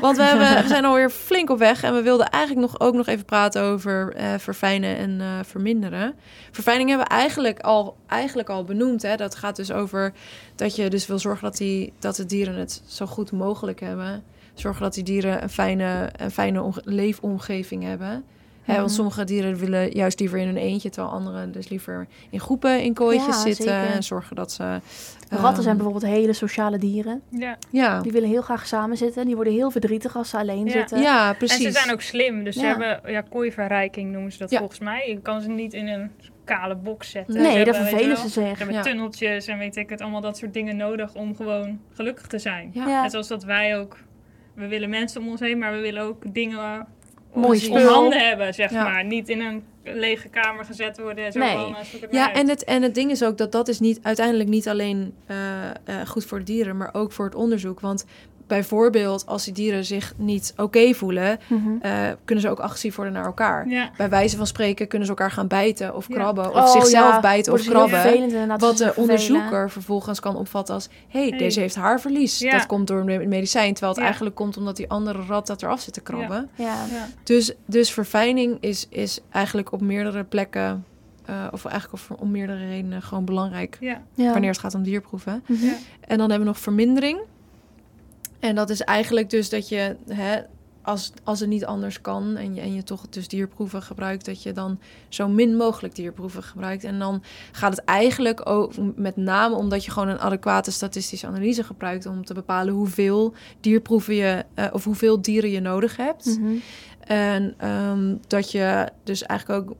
Want 0.00 0.16
we, 0.16 0.22
hebben, 0.22 0.62
we 0.62 0.68
zijn 0.68 0.84
alweer 0.84 1.10
flink 1.10 1.50
op 1.50 1.58
weg 1.58 1.82
en 1.82 1.94
we 1.94 2.02
wilden 2.02 2.28
eigenlijk 2.28 2.70
nog, 2.70 2.80
ook 2.80 2.94
nog 2.94 3.06
even 3.06 3.24
praten 3.24 3.62
over 3.62 4.14
eh, 4.14 4.26
verfijnen 4.38 4.96
en 4.96 5.20
eh, 5.20 5.26
verminderen. 5.44 6.14
Verfijning 6.50 6.88
hebben 6.88 7.06
we 7.08 7.14
eigenlijk 7.14 7.60
al, 7.60 7.96
eigenlijk 8.06 8.48
al 8.48 8.64
benoemd. 8.64 9.02
Hè? 9.02 9.16
Dat 9.16 9.34
gaat 9.34 9.56
dus 9.56 9.72
over 9.72 10.12
dat 10.56 10.76
je 10.76 10.90
dus 10.90 11.06
wil 11.06 11.18
zorgen 11.18 11.42
dat, 11.44 11.56
die, 11.56 11.92
dat 11.98 12.16
de 12.16 12.26
dieren 12.26 12.54
het 12.54 12.82
zo 12.86 13.06
goed 13.06 13.32
mogelijk 13.32 13.80
hebben. 13.80 14.22
Zorgen 14.54 14.82
dat 14.82 14.94
die 14.94 15.02
dieren 15.04 15.42
een 15.42 15.48
fijne, 15.50 16.08
een 16.16 16.30
fijne 16.30 16.62
omge- 16.62 16.82
leefomgeving 16.84 17.82
hebben. 17.82 18.24
Hè, 18.62 18.74
want 18.74 18.86
Mhm. 18.86 18.94
sommige 18.96 19.24
dieren 19.24 19.56
willen 19.56 19.90
juist 19.96 20.20
liever 20.20 20.38
in 20.38 20.46
hun 20.46 20.56
eentje, 20.56 20.90
terwijl 20.90 21.14
anderen 21.14 21.52
dus 21.52 21.68
liever 21.68 22.06
in 22.30 22.40
groepen 22.40 22.82
in 22.82 22.94
kooitjes 22.94 23.26
Ja, 23.36 23.40
zitten. 23.42 23.64
zeker. 23.64 23.94
En 23.94 24.02
zorgen 24.02 24.36
dat 24.36 24.52
ze... 24.52 24.80
Ratten 25.28 25.62
zijn 25.62 25.76
ehm, 25.76 25.84
bijvoorbeeld 25.84 26.12
hele 26.12 26.32
sociale 26.32 26.78
dieren. 26.78 27.22
Ja. 27.30 27.56
Ja, 27.70 28.00
Die 28.00 28.12
willen 28.12 28.28
heel 28.28 28.42
graag 28.42 28.66
samen 28.66 28.96
zitten. 28.96 29.26
Die 29.26 29.34
worden 29.34 29.52
heel 29.52 29.70
verdrietig 29.70 30.16
als 30.16 30.28
ze 30.30 30.36
alleen 30.38 30.64
Ja. 30.64 30.70
zitten. 30.72 31.00
ja, 31.00 31.32
precies. 31.32 31.64
En 31.64 31.72
ze 31.72 31.78
zijn 31.78 31.92
ook 31.92 32.00
slim, 32.00 32.44
dus 32.44 32.54
ze 32.56 32.60
Ja. 32.62 32.68
hebben 32.78 33.12
ja, 33.12 33.20
kooiverrijking 33.20 34.12
noemen 34.12 34.32
ze 34.32 34.38
dat 34.38 34.50
Ja. 34.50 34.58
volgens 34.58 34.78
mij. 34.80 35.08
Je 35.08 35.20
kan 35.20 35.40
ze 35.40 35.48
niet 35.48 35.72
in 35.72 35.86
een 35.88 36.10
kale 36.44 36.74
box 36.76 37.10
zetten. 37.10 37.34
Nee, 37.34 37.42
Ze 37.44 37.48
daar 37.48 37.56
hebben, 37.66 37.74
vervelen 37.88 38.16
ze 38.16 38.22
zich. 38.22 38.32
Ze 38.32 38.40
hebben 38.40 38.72
Ja. 38.74 38.82
tunneltjes 38.82 39.46
en 39.46 39.58
weet 39.58 39.76
ik 39.76 39.90
het, 39.90 40.00
allemaal 40.00 40.20
dat 40.20 40.36
soort 40.38 40.52
dingen 40.52 40.76
nodig 40.76 41.14
om 41.14 41.36
gewoon 41.36 41.80
gelukkig 41.94 42.26
te 42.26 42.38
zijn. 42.38 42.70
Ja. 42.72 42.88
Ja. 42.88 43.02
Net 43.02 43.10
zoals 43.10 43.28
dat 43.28 43.44
wij 43.44 43.78
ook, 43.78 43.96
we 44.54 44.66
willen 44.68 44.90
mensen 44.90 45.20
om 45.20 45.28
ons 45.28 45.40
heen, 45.40 45.58
maar 45.58 45.72
we 45.72 45.80
willen 45.80 46.02
ook 46.02 46.34
dingen 46.34 46.86
Mooi 47.34 47.68
om 47.70 47.76
handen 47.76 48.18
hebben, 48.28 48.54
zeg 48.54 48.70
Ja. 48.70 48.82
maar. 48.84 49.04
Niet 49.04 49.28
in 49.28 49.40
een 49.40 49.64
lege 49.84 50.28
kamer 50.28 50.64
gezet 50.64 50.98
worden 51.00 51.24
en 51.24 51.32
zo 51.32 51.38
Nee. 51.38 51.56
van, 51.56 51.76
Ja, 52.10 52.32
en 52.32 52.48
het, 52.48 52.64
en 52.64 52.82
het 52.82 52.94
ding 52.94 53.10
is 53.10 53.24
ook 53.24 53.38
dat 53.38 53.52
dat 53.52 53.68
is 53.68 53.80
niet, 53.80 53.98
uiteindelijk 54.02 54.48
niet 54.48 54.68
alleen 54.68 55.14
eh, 55.26 55.68
eh, 55.70 55.74
goed 56.06 56.24
voor 56.24 56.38
de 56.38 56.44
dieren, 56.44 56.76
maar 56.76 56.90
ook 56.94 57.12
voor 57.12 57.24
het 57.24 57.34
onderzoek. 57.34 57.80
Want 57.80 58.04
bijvoorbeeld 58.56 59.26
als 59.26 59.44
die 59.44 59.52
dieren 59.54 59.84
zich 59.84 60.12
niet 60.16 60.52
oké 60.56 60.94
voelen, 60.94 61.38
Mhm. 61.48 61.68
eh, 61.80 61.92
kunnen 62.24 62.44
ze 62.44 62.50
ook 62.50 62.58
agressief 62.60 62.94
worden 62.94 63.14
naar 63.14 63.24
elkaar. 63.24 63.68
Ja. 63.68 63.90
Bij 63.96 64.08
wijze 64.08 64.36
van 64.36 64.46
spreken 64.46 64.88
kunnen 64.88 65.06
ze 65.06 65.12
elkaar 65.14 65.30
gaan 65.30 65.46
bijten 65.46 65.94
of 65.96 66.08
Ja. 66.08 66.14
krabben 66.14 66.48
of 66.50 66.54
Oh, 66.56 66.70
zichzelf 66.70 67.12
ja. 67.14 67.20
bijten 67.20 67.52
of 67.52 67.64
krabben. 67.64 68.58
Wat 68.58 68.76
de 68.76 68.92
onderzoeker 68.96 69.70
vervolgens 69.70 70.20
kan 70.20 70.36
opvatten 70.36 70.74
als... 70.74 70.88
hey, 71.08 71.28
Hey. 71.28 71.38
deze 71.38 71.60
heeft 71.60 71.74
haarverlies. 71.74 72.38
Ja. 72.38 72.52
Dat 72.52 72.66
komt 72.66 72.86
door 72.86 73.10
een 73.10 73.28
medicijn. 73.28 73.70
Terwijl 73.72 73.90
het 73.92 74.00
Ja. 74.00 74.04
eigenlijk 74.06 74.34
komt 74.36 74.56
omdat 74.56 74.76
die 74.76 74.88
andere 74.90 75.22
rat 75.28 75.46
dat 75.46 75.62
eraf 75.62 75.80
zit 75.80 75.94
te 75.94 76.00
krabben. 76.00 76.48
Ja. 76.54 76.64
Ja. 76.90 77.08
Dus, 77.22 77.52
dus 77.66 77.90
verfijning 77.92 78.56
is, 78.60 78.86
is 78.90 79.20
eigenlijk 79.30 79.72
op 79.72 79.80
meerdere 79.80 80.24
plekken... 80.24 80.84
eh, 81.24 81.46
of 81.52 81.64
eigenlijk 81.64 82.04
op, 82.10 82.20
om 82.20 82.30
meerdere 82.30 82.66
redenen 82.66 83.02
gewoon 83.02 83.24
belangrijk... 83.24 83.76
Ja. 83.80 84.00
Wanneer 84.14 84.50
het 84.50 84.58
gaat 84.58 84.74
om 84.74 84.82
dierproeven. 84.82 85.42
Ja. 85.46 85.72
En 86.00 86.18
dan 86.18 86.30
hebben 86.30 86.38
we 86.38 86.44
nog 86.44 86.58
vermindering. 86.58 87.18
En 88.42 88.54
dat 88.54 88.70
is 88.70 88.80
eigenlijk 88.80 89.30
dus 89.30 89.48
dat 89.48 89.68
je... 89.68 89.96
Hè, 90.08 90.40
als, 90.82 91.12
als 91.24 91.40
het 91.40 91.48
niet 91.48 91.64
anders 91.64 92.00
kan 92.00 92.36
en 92.36 92.54
je, 92.54 92.60
en 92.60 92.74
je 92.74 92.82
toch 92.82 93.08
dus 93.08 93.28
dierproeven 93.28 93.82
gebruikt, 93.82 94.24
dat 94.24 94.42
je 94.42 94.52
dan 94.52 94.78
zo 95.08 95.28
min 95.28 95.56
mogelijk 95.56 95.94
dierproeven 95.94 96.42
gebruikt. 96.42 96.84
En 96.84 96.98
dan 96.98 97.22
gaat 97.52 97.76
het 97.76 97.84
eigenlijk 97.84 98.48
ook 98.48 98.72
met 98.96 99.16
name 99.16 99.54
omdat 99.54 99.84
je 99.84 99.90
gewoon 99.90 100.08
een 100.08 100.18
adequate 100.18 100.70
statistische 100.70 101.26
analyse 101.26 101.64
gebruikt 101.64 102.06
om 102.06 102.24
te 102.24 102.34
bepalen 102.34 102.74
hoeveel 102.74 103.34
dierproeven 103.60 104.14
je, 104.14 104.44
eh, 104.54 104.66
of 104.72 104.84
hoeveel 104.84 105.22
dieren 105.22 105.50
je 105.50 105.60
nodig 105.60 105.96
hebt. 105.96 106.38
Mhm. 106.38 106.54
En 107.00 107.54
ehm, 107.56 108.16
dat 108.26 108.50
je 108.50 108.88
dus 109.02 109.22
eigenlijk 109.22 109.60
ook. 109.60 109.76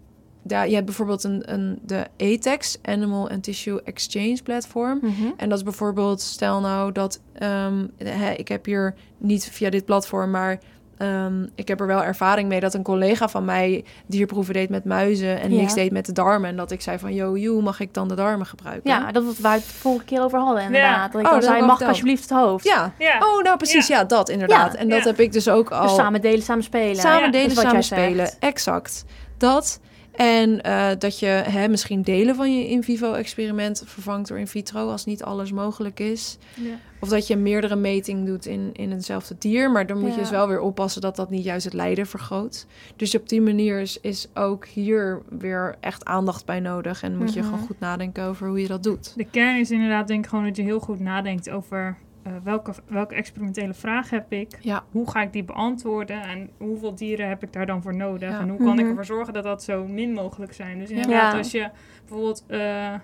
Ja, 0.47 0.63
je 0.63 0.75
hebt 0.75 0.87
bijvoorbeeld 0.87 1.25
een, 1.25 1.43
een, 1.53 1.79
de 1.83 2.07
ATEX, 2.19 2.79
Animal 2.83 3.31
and 3.31 3.43
Tissue 3.43 3.83
Exchange 3.85 4.39
Platform. 4.45 4.99
Mhm. 5.03 5.31
En 5.37 5.49
dat 5.49 5.59
is 5.59 5.65
bijvoorbeeld, 5.65 6.21
stel 6.21 6.61
nou 6.61 6.93
dat 6.93 7.21
ehm, 7.33 7.87
hè, 8.05 8.31
ik 8.31 8.49
heb 8.49 8.65
hier 8.65 8.95
niet 9.19 9.45
via 9.45 9.71
dit 9.71 9.85
platform, 9.85 10.31
maar 10.31 10.59
ehm, 10.99 11.47
ik 11.55 11.69
heb 11.69 11.81
er 11.81 11.87
wel 11.87 12.03
ervaring 12.05 12.49
mee 12.49 12.61
dat 12.61 12.75
een 12.75 12.83
collega 12.83 13.29
van 13.29 13.45
mij 13.45 13.85
dierproeven 14.07 14.55
deed 14.55 14.69
met 14.69 14.85
muizen 14.85 15.41
en 15.41 15.51
Ja. 15.55 15.61
niks 15.61 15.75
deed 15.75 15.93
met 15.93 16.07
de 16.07 16.13
darmen. 16.13 16.51
En 16.51 16.57
dat 16.57 16.71
ik 16.71 16.81
zei 16.81 16.99
van, 16.99 17.15
yo, 17.15 17.37
joe, 17.37 17.63
mag 17.63 17.81
ik 17.81 17.95
dan 17.95 18.09
de 18.09 18.15
darmen 18.15 18.47
gebruiken? 18.47 18.91
Ja, 18.91 19.13
dat 19.13 19.25
was 19.25 19.39
waar 19.39 19.57
we 19.57 19.63
het 19.63 19.73
vorige 19.73 20.05
keer 20.05 20.23
over 20.23 20.39
hadden 20.39 20.63
inderdaad. 20.63 21.13
Dat 21.13 21.21
ik 21.21 21.27
Oh, 21.27 21.33
dat 21.33 21.45
zei, 21.45 21.63
mag 21.65 21.77
ik 21.77 21.83
al 21.83 21.89
alsjeblieft 21.89 22.23
het 22.29 22.39
hoofd? 22.39 22.65
Ja. 22.65 22.93
Ja. 22.99 23.19
Oh, 23.19 23.43
nou 23.43 23.57
precies, 23.57 23.87
ja, 23.87 24.05
dat 24.05 24.29
inderdaad. 24.29 24.73
Ja. 24.73 24.79
en 24.79 24.89
dat 24.89 24.99
Ja. 24.99 25.05
heb 25.07 25.21
ik 25.21 25.33
dus 25.33 25.49
ook 25.49 25.71
al 25.71 25.83
Dus 25.83 25.95
samen 25.95 26.21
delen, 26.21 26.43
samen 26.43 26.63
spelen. 26.65 26.97
samen 26.97 27.21
Ja, 27.25 27.31
delen, 27.31 27.49
dat 27.49 27.51
is 27.51 27.55
wat 27.63 27.65
samen 27.65 27.85
spelen. 27.85 28.31
Exact. 28.39 29.05
Dat. 29.39 29.81
En 30.13 30.61
eh, 30.63 30.89
dat 30.99 31.19
je 31.19 31.27
hè, 31.27 31.69
misschien 31.69 32.03
delen 32.03 32.35
van 32.35 32.59
je 32.59 32.69
in 32.69 32.83
vivo 32.83 33.13
experiment 33.13 33.83
vervangt 33.87 34.29
door 34.29 34.39
in 34.39 34.47
vitro 34.47 34.91
als 34.91 35.05
niet 35.05 35.23
alles 35.23 35.53
mogelijk 35.53 36.01
is. 36.01 36.39
Ja. 36.55 36.75
Of 37.01 37.09
dat 37.09 37.27
je 37.27 37.37
meerdere 37.37 37.77
meting 37.77 38.27
doet 38.27 38.47
in, 38.47 38.71
in 38.73 38.91
hetzelfde 38.91 39.35
dier. 39.39 39.71
Maar 39.71 39.87
dan 39.87 39.99
moet 39.99 40.15
je 40.15 40.21
dus 40.21 40.31
wel 40.31 40.49
weer 40.49 40.61
oppassen 40.61 41.01
dat 41.01 41.17
dat 41.17 41.31
niet 41.31 41.45
juist 41.45 41.65
het 41.65 41.75
lijden 41.75 42.07
vergroot. 42.07 42.67
Dus 42.97 43.15
op 43.15 43.29
die 43.29 43.41
manier 43.41 43.81
is, 43.81 44.01
is 44.01 44.29
ook 44.35 44.67
hier 44.67 45.23
weer 45.39 45.77
echt 45.81 46.05
aandacht 46.05 46.45
bij 46.47 46.61
nodig. 46.61 47.03
En 47.03 47.17
moet 47.17 47.33
je 47.33 47.41
Mhm. 47.41 47.49
gewoon 47.49 47.67
goed 47.67 47.81
nadenken 47.81 48.25
over 48.25 48.49
hoe 48.49 48.61
je 48.61 48.67
dat 48.69 48.83
doet. 48.83 49.13
De 49.17 49.25
kern 49.31 49.59
is 49.61 49.71
inderdaad 49.71 50.09
denk 50.09 50.25
ik 50.25 50.31
gewoon 50.31 50.45
dat 50.45 50.57
je 50.57 50.63
heel 50.63 50.81
goed 50.81 51.01
nadenkt 51.01 51.51
over 51.51 51.97
eh, 52.23 52.33
welke, 52.45 52.73
welke 52.87 53.15
experimentele 53.15 53.75
vraag 53.75 54.11
heb 54.11 54.33
ik. 54.33 54.59
Ja. 54.61 54.85
Hoe 54.91 55.11
ga 55.11 55.23
ik 55.23 55.33
die 55.33 55.45
beantwoorden 55.45 56.23
en 56.23 56.51
hoeveel 56.59 56.95
dieren 56.95 57.29
heb 57.29 57.43
ik 57.43 57.53
daar 57.53 57.67
dan 57.67 57.83
voor 57.83 57.95
nodig? 57.95 58.31
Ja. 58.31 58.41
En 58.41 58.49
hoe 58.49 58.59
kan 58.59 58.73
ik 58.73 58.79
Mhm. 58.81 58.89
ervoor 58.89 59.05
zorgen 59.05 59.33
dat 59.33 59.45
dat 59.45 59.63
zo 59.63 59.87
min 59.87 60.13
mogelijk 60.13 60.53
zijn? 60.53 60.79
Dus 60.79 60.91
inderdaad, 60.91 61.33
Ja. 61.33 61.39
als 61.39 61.51
je 61.51 61.69
bijvoorbeeld 62.01 62.45
eh, 62.49 62.95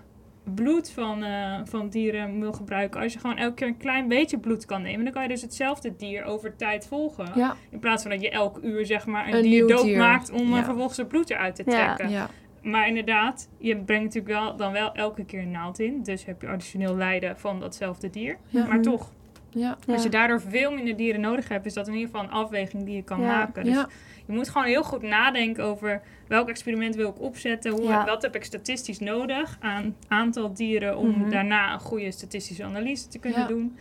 bloed 0.54 0.90
van, 0.90 1.22
eh, 1.22 1.60
van 1.64 1.88
dieren 1.88 2.40
wil 2.40 2.52
gebruiken, 2.52 3.00
als 3.00 3.12
je 3.12 3.18
gewoon 3.18 3.36
elke 3.36 3.54
keer 3.54 3.66
een 3.66 3.76
klein 3.76 4.08
beetje 4.08 4.38
bloed 4.38 4.64
kan 4.64 4.82
nemen, 4.82 5.04
dan 5.04 5.12
kan 5.12 5.22
je 5.22 5.28
dus 5.28 5.42
hetzelfde 5.42 5.96
dier 5.96 6.24
over 6.24 6.56
tijd 6.56 6.86
volgen. 6.86 7.26
Ja. 7.34 7.54
In 7.70 7.78
plaats 7.78 8.02
van 8.02 8.10
dat 8.10 8.20
je 8.20 8.30
elk 8.30 8.58
uur 8.62 8.86
zeg 8.86 9.06
maar 9.06 9.28
een, 9.28 9.34
Een 9.34 9.42
dier 9.42 9.64
nieuw 9.64 9.66
dier. 9.66 9.76
doodmaakt 9.76 10.30
om 10.30 10.54
Ja. 10.54 10.64
vervolgens 10.64 10.96
het 10.96 11.08
bloed 11.08 11.30
eruit 11.30 11.54
te 11.54 11.62
Ja. 11.66 11.94
trekken. 11.94 12.28
Maar 12.62 12.88
inderdaad, 12.88 13.48
je 13.58 13.76
brengt 13.76 14.04
natuurlijk 14.04 14.34
wel, 14.40 14.56
dan 14.56 14.72
wel 14.72 14.92
elke 14.92 15.24
keer 15.24 15.40
een 15.42 15.50
naald 15.50 15.78
in. 15.78 16.02
Dus 16.02 16.24
heb 16.24 16.40
je 16.42 16.48
additioneel 16.48 16.96
lijden 16.96 17.38
van 17.38 17.60
datzelfde 17.60 18.10
dier. 18.10 18.36
Ja. 18.48 18.66
Maar 18.66 18.82
toch, 18.82 19.12
Ja. 19.50 19.76
Als 19.88 20.02
je 20.02 20.08
daardoor 20.08 20.40
veel 20.40 20.72
minder 20.72 20.96
dieren 20.96 21.20
nodig 21.20 21.48
hebt, 21.48 21.66
is 21.66 21.74
dat 21.74 21.86
in 21.88 21.92
ieder 21.94 22.08
geval 22.08 22.24
een 22.24 22.30
afweging 22.30 22.84
die 22.84 22.94
je 22.96 23.02
kan 23.02 23.20
Ja. 23.20 23.26
maken. 23.26 23.64
Dus 23.64 23.74
Ja. 23.74 23.88
je 24.26 24.32
moet 24.32 24.48
gewoon 24.48 24.66
heel 24.66 24.82
goed 24.82 25.02
nadenken 25.02 25.64
over 25.64 26.02
welk 26.26 26.48
experiment 26.48 26.94
wil 26.94 27.08
ik 27.10 27.20
opzetten, 27.20 27.72
hoe, 27.72 27.82
Ja. 27.82 28.04
wat 28.04 28.22
heb 28.22 28.34
ik 28.34 28.44
statistisch 28.44 28.98
nodig 28.98 29.56
aan 29.60 29.96
aantal 30.08 30.52
dieren 30.54 30.96
om 30.98 31.08
Mhm. 31.10 31.30
daarna 31.30 31.72
een 31.72 31.80
goede 31.80 32.10
statistische 32.12 32.64
analyse 32.64 33.08
te 33.08 33.18
kunnen 33.18 33.40
Ja. 33.40 33.46
doen. 33.46 33.76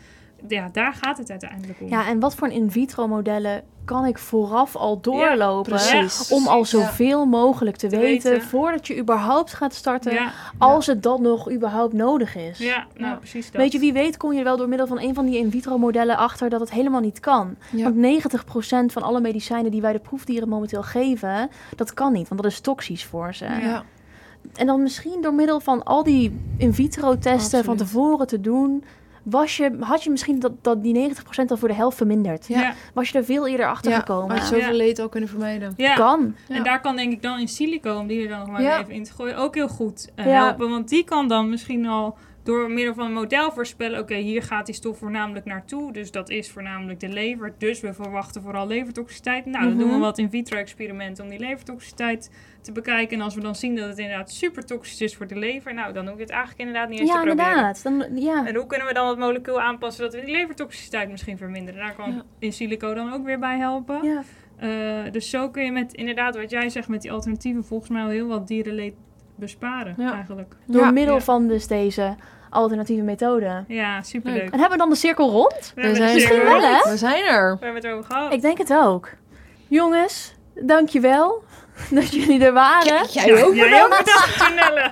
Ja, 0.48 0.70
daar 0.72 0.94
gaat 0.94 1.18
het 1.18 1.30
uiteindelijk 1.30 1.82
om. 1.82 1.90
Ja, 1.90 2.08
en 2.08 2.20
wat 2.20 2.36
voor 2.36 2.48
een 2.48 2.54
in 2.54 2.72
vitro 2.72 3.08
modellen 3.08 3.64
kan 3.86 4.06
ik 4.06 4.18
vooraf 4.18 4.76
al 4.76 5.00
doorlopen? 5.02 5.72
precies. 5.72 6.32
Om 6.32 6.48
al 6.48 6.58
Ja. 6.58 6.64
zoveel 6.64 7.26
mogelijk 7.26 7.76
te, 7.78 7.88
Te 7.88 7.98
weten, 7.98 8.32
weten. 8.32 8.48
voordat 8.48 8.88
je 8.88 8.98
überhaupt 8.98 9.54
gaat 9.54 9.74
starten, 9.74 10.14
ja, 10.14 10.32
als 10.58 10.86
het 10.86 11.04
dan 11.04 11.22
nog 11.22 11.52
überhaupt 11.52 11.94
nodig 11.94 12.36
is. 12.36 12.58
ja, 12.58 12.86
nou 12.96 13.12
Ja. 13.12 13.16
precies 13.18 13.52
dat. 13.52 13.62
Weet 13.62 13.72
je, 13.72 13.80
wie 13.80 13.94
weet 13.94 14.18
kom 14.18 14.32
je 14.34 14.38
er 14.38 14.44
wel 14.44 14.58
door 14.58 14.68
middel 14.70 14.88
van 14.88 15.00
een 15.00 15.14
van 15.14 15.26
die 15.26 15.38
in 15.38 15.52
vitro 15.52 15.78
modellen 15.78 16.18
achter 16.18 16.50
dat 16.50 16.60
het 16.60 16.72
helemaal 16.72 17.02
niet 17.02 17.20
kan. 17.20 17.56
Ja. 17.72 17.84
Want 17.84 17.96
90% 17.96 18.92
van 18.94 19.02
alle 19.04 19.20
medicijnen 19.22 19.72
die 19.72 19.82
wij 19.82 19.94
de 19.94 20.00
proefdieren 20.00 20.50
momenteel 20.50 20.84
geven, 20.84 21.50
dat 21.76 21.94
kan 21.94 22.14
niet, 22.14 22.28
want 22.28 22.42
dat 22.42 22.52
is 22.52 22.60
toxisch 22.60 23.06
voor 23.06 23.34
ze. 23.34 23.46
Ja. 23.46 23.84
En 24.56 24.66
dan 24.66 24.82
misschien 24.82 25.22
door 25.22 25.34
middel 25.34 25.60
van 25.60 25.84
al 25.84 26.04
die 26.04 26.40
in 26.58 26.74
vitro 26.74 27.18
testen 27.18 27.64
van 27.64 27.78
tevoren 27.78 28.28
te 28.28 28.42
doen, 28.42 28.84
was 29.30 29.58
je, 29.58 29.78
had 29.80 30.04
je 30.04 30.10
misschien 30.10 30.40
dat, 30.40 30.52
dat 30.64 30.84
die 30.84 31.10
90% 31.16 31.16
al 31.48 31.58
voor 31.58 31.68
de 31.68 31.74
helft 31.74 31.98
verminderd. 31.98 32.48
Ja. 32.48 32.74
Was 32.94 33.10
je 33.10 33.18
er 33.18 33.26
veel 33.26 33.48
eerder 33.48 33.68
achter 33.68 33.92
Ja, 33.92 33.98
gekomen. 34.00 34.30
had 34.38 34.50
je 34.50 34.56
zoveel 34.56 34.72
Ja. 34.72 34.78
leed 34.78 35.00
al 35.00 35.10
kunnen 35.10 35.30
vermijden. 35.30 35.74
Ja. 35.78 35.94
Kan. 35.96 36.36
Ja. 36.48 36.56
En 36.56 36.64
daar 36.64 36.82
kan 36.82 36.96
denk 36.96 37.12
ik 37.12 37.22
dan 37.22 37.40
in 37.40 37.48
silico, 37.48 37.98
om 37.98 38.08
die 38.08 38.22
er 38.24 38.30
dan 38.30 38.40
nog 38.40 38.50
maar 38.50 38.62
Ja. 38.62 38.80
even 38.82 38.94
in 38.94 39.04
te 39.04 39.14
gooien, 39.14 39.38
ook 39.38 39.56
heel 39.56 39.68
goed 39.68 40.12
eh, 40.16 40.26
Ja. 40.26 40.32
helpen. 40.32 40.70
Want 40.70 40.90
die 40.90 41.04
kan 41.04 41.28
dan 41.28 41.50
misschien 41.50 41.86
al 41.88 42.18
door 42.44 42.72
middel 42.72 42.94
van 42.94 43.06
een 43.06 43.14
model 43.14 43.52
voorspellen, 43.52 44.00
oké, 44.00 44.16
hier 44.16 44.44
gaat 44.44 44.66
die 44.66 44.76
stof 44.76 44.98
voornamelijk 44.98 45.46
naartoe. 45.46 45.94
Dus 45.94 46.12
dat 46.12 46.30
is 46.30 46.52
voornamelijk 46.52 47.00
de 47.00 47.08
lever. 47.10 47.54
Dus 47.58 47.80
we 47.82 47.94
verwachten 47.94 48.42
vooral 48.42 48.68
levertoxiciteit. 48.68 49.46
Nou, 49.46 49.64
dan 49.66 49.78
doen 49.78 49.88
we 49.88 49.94
Mhm. 49.94 50.00
wat 50.02 50.18
in 50.18 50.30
vitro 50.30 50.58
experimenten 50.58 51.24
om 51.24 51.30
die 51.30 51.40
levertoxiciteit 51.40 52.32
te 52.68 52.82
bekijken. 52.82 53.18
En 53.18 53.24
als 53.24 53.36
we 53.36 53.42
dan 53.42 53.56
zien 53.56 53.76
dat 53.76 53.88
het 53.90 53.98
inderdaad 53.98 54.32
super 54.32 54.66
toxisch 54.66 55.02
is 55.02 55.16
voor 55.16 55.28
de 55.28 55.36
lever, 55.36 55.74
nou, 55.74 55.94
dan 55.94 56.06
hoef 56.08 56.16
je 56.16 56.22
het 56.22 56.30
eigenlijk 56.32 56.60
inderdaad 56.60 56.90
niet 56.90 57.00
eens 57.00 57.10
Ja, 57.10 57.20
te 57.22 57.26
proberen. 57.26 57.50
inderdaad. 57.50 57.84
Dan, 57.84 58.06
ja. 58.24 58.46
En 58.48 58.56
hoe 58.56 58.66
kunnen 58.66 58.88
we 58.88 58.94
dan 58.94 59.08
het 59.08 59.18
molecuul 59.18 59.62
aanpassen 59.62 60.04
dat 60.04 60.14
we 60.14 60.22
die 60.26 60.36
levertoxiciteit 60.36 61.10
misschien 61.10 61.38
verminderen? 61.38 61.80
Daar 61.80 61.96
kan 61.96 62.12
Ja. 62.14 62.22
in 62.40 62.54
silico 62.54 62.94
dan 62.94 63.14
ook 63.14 63.26
weer 63.26 63.40
bij 63.40 63.58
helpen. 63.58 64.00
ja. 64.04 64.24
Eh, 64.58 65.12
dus 65.12 65.30
zo 65.30 65.50
kun 65.50 65.64
je 65.64 65.72
met 65.72 65.94
inderdaad 65.94 66.36
wat 66.36 66.50
jij 66.50 66.70
zegt 66.70 66.88
met 66.88 67.02
die 67.02 67.12
alternatieven 67.12 67.64
volgens 67.66 67.90
mij 67.90 68.02
al 68.04 68.10
heel 68.10 68.28
wat 68.28 68.48
dierenleed 68.48 68.94
besparen 69.36 69.96
Ja. 69.98 70.14
eigenlijk. 70.14 70.56
Door 70.66 70.82
Ja. 70.82 70.92
middel 70.92 71.16
Ja. 71.16 71.22
van 71.22 71.48
dus 71.48 71.68
deze 71.68 72.16
alternatieve 72.50 73.04
methode. 73.04 73.64
Ja, 73.68 74.02
superleuk. 74.02 74.42
Leuk. 74.42 74.52
En 74.54 74.60
hebben 74.60 74.72
we 74.72 74.84
dan 74.84 74.90
de 74.90 74.96
cirkel 74.96 75.30
rond? 75.30 75.72
We 75.76 75.96
zijn, 75.96 76.14
Misschien 76.14 76.38
er- 76.40 76.44
wel, 76.46 76.62
hè? 76.62 76.90
we 76.92 76.98
zijn 76.98 77.26
er. 77.26 77.58
we 77.60 77.66
hebben 77.66 77.84
het 77.84 77.92
over 77.92 78.06
gehad. 78.06 78.34
Ik 78.34 78.42
denk 78.42 78.58
het 78.58 78.74
ook. 78.74 79.10
Jongens, 79.68 80.36
dankjewel 80.62 81.44
dat 81.92 82.14
jullie 82.14 82.44
er 82.46 82.54
waren. 82.54 83.06
Jij 83.10 83.44
ook 83.44 83.56
Jij 83.56 83.84
ook 83.84 83.90
bedankt, 84.06 84.36
Janelle. 84.40 84.92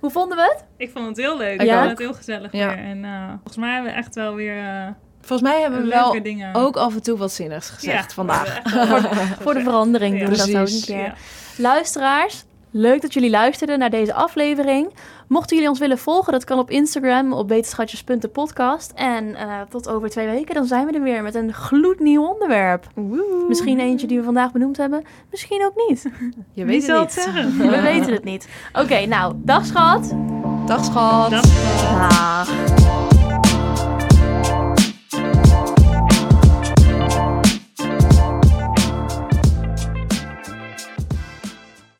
Hoe 0.00 0.10
vonden 0.10 0.36
we 0.36 0.42
het? 0.42 0.64
Ik 0.76 0.90
vond 0.94 1.06
het 1.06 1.16
heel 1.16 1.36
leuk. 1.36 1.60
Ik 1.62 1.68
ook. 1.70 1.76
vond 1.76 1.88
het 1.90 1.98
heel 1.98 2.14
gezellig 2.14 2.52
Ja. 2.52 2.66
weer. 2.68 2.84
En 2.84 3.04
eh, 3.04 3.28
volgens 3.28 3.56
mij 3.56 3.72
hebben 3.72 3.90
we 3.92 3.96
echt 3.96 4.14
wel 4.14 4.34
weer 4.34 4.58
eh, 4.58 4.86
Volgens 5.20 5.50
mij 5.50 5.60
hebben 5.60 5.80
we 5.80 5.86
leuke 5.86 6.12
wel 6.12 6.22
dingen. 6.22 6.54
ook 6.54 6.76
af 6.76 6.94
en 6.94 7.02
toe 7.02 7.18
wat 7.18 7.32
zinnigs 7.32 7.70
gezegd 7.70 8.08
Ja, 8.08 8.14
vandaag. 8.14 8.60
wel- 8.72 9.00
Voor 9.42 9.54
de 9.54 9.60
verandering 9.62 10.14
Ja. 10.14 10.20
doen 10.24 10.30
we 10.30 10.36
dat 10.36 10.48
ook 10.60 10.68
een 10.68 10.82
keer. 10.86 10.96
Ja. 11.04 11.14
Luisteraars, 11.56 12.44
leuk 12.70 13.00
dat 13.02 13.12
jullie 13.14 13.30
luisterden 13.30 13.78
naar 13.78 13.90
deze 13.90 14.14
aflevering. 14.14 14.94
Mochten 15.30 15.56
jullie 15.56 15.70
ons 15.70 15.78
willen 15.78 15.98
volgen, 15.98 16.32
dat 16.32 16.44
kan 16.44 16.58
op 16.58 16.70
Instagram 16.70 17.32
op 17.32 17.48
wetenschatjes.podcast. 17.48 18.92
En 18.94 19.34
eh, 19.34 19.60
tot 19.68 19.88
over 19.88 20.10
twee 20.10 20.26
weken, 20.26 20.54
dan 20.54 20.64
zijn 20.64 20.86
we 20.86 20.92
er 20.92 21.02
weer 21.02 21.22
met 21.22 21.34
een 21.34 21.52
gloednieuw 21.52 22.24
onderwerp. 22.24 22.86
Misschien 23.48 23.80
eentje 23.80 24.06
die 24.06 24.18
we 24.18 24.24
vandaag 24.24 24.52
benoemd 24.52 24.76
hebben, 24.76 25.04
misschien 25.30 25.64
ook 25.64 25.88
niet. 25.88 26.06
Je 26.52 26.64
weet 26.64 26.86
het 26.86 27.00
niet. 27.00 27.12
zeggen? 27.12 27.58
We 27.58 27.80
weten 27.80 28.12
het 28.12 28.24
niet. 28.24 28.48
Oké, 28.72 29.06
nou, 29.06 29.34
dag 29.36 29.66
schat. 29.66 30.14
Dag 30.66 30.84
schat. 30.84 31.30
Dag. 31.30 33.09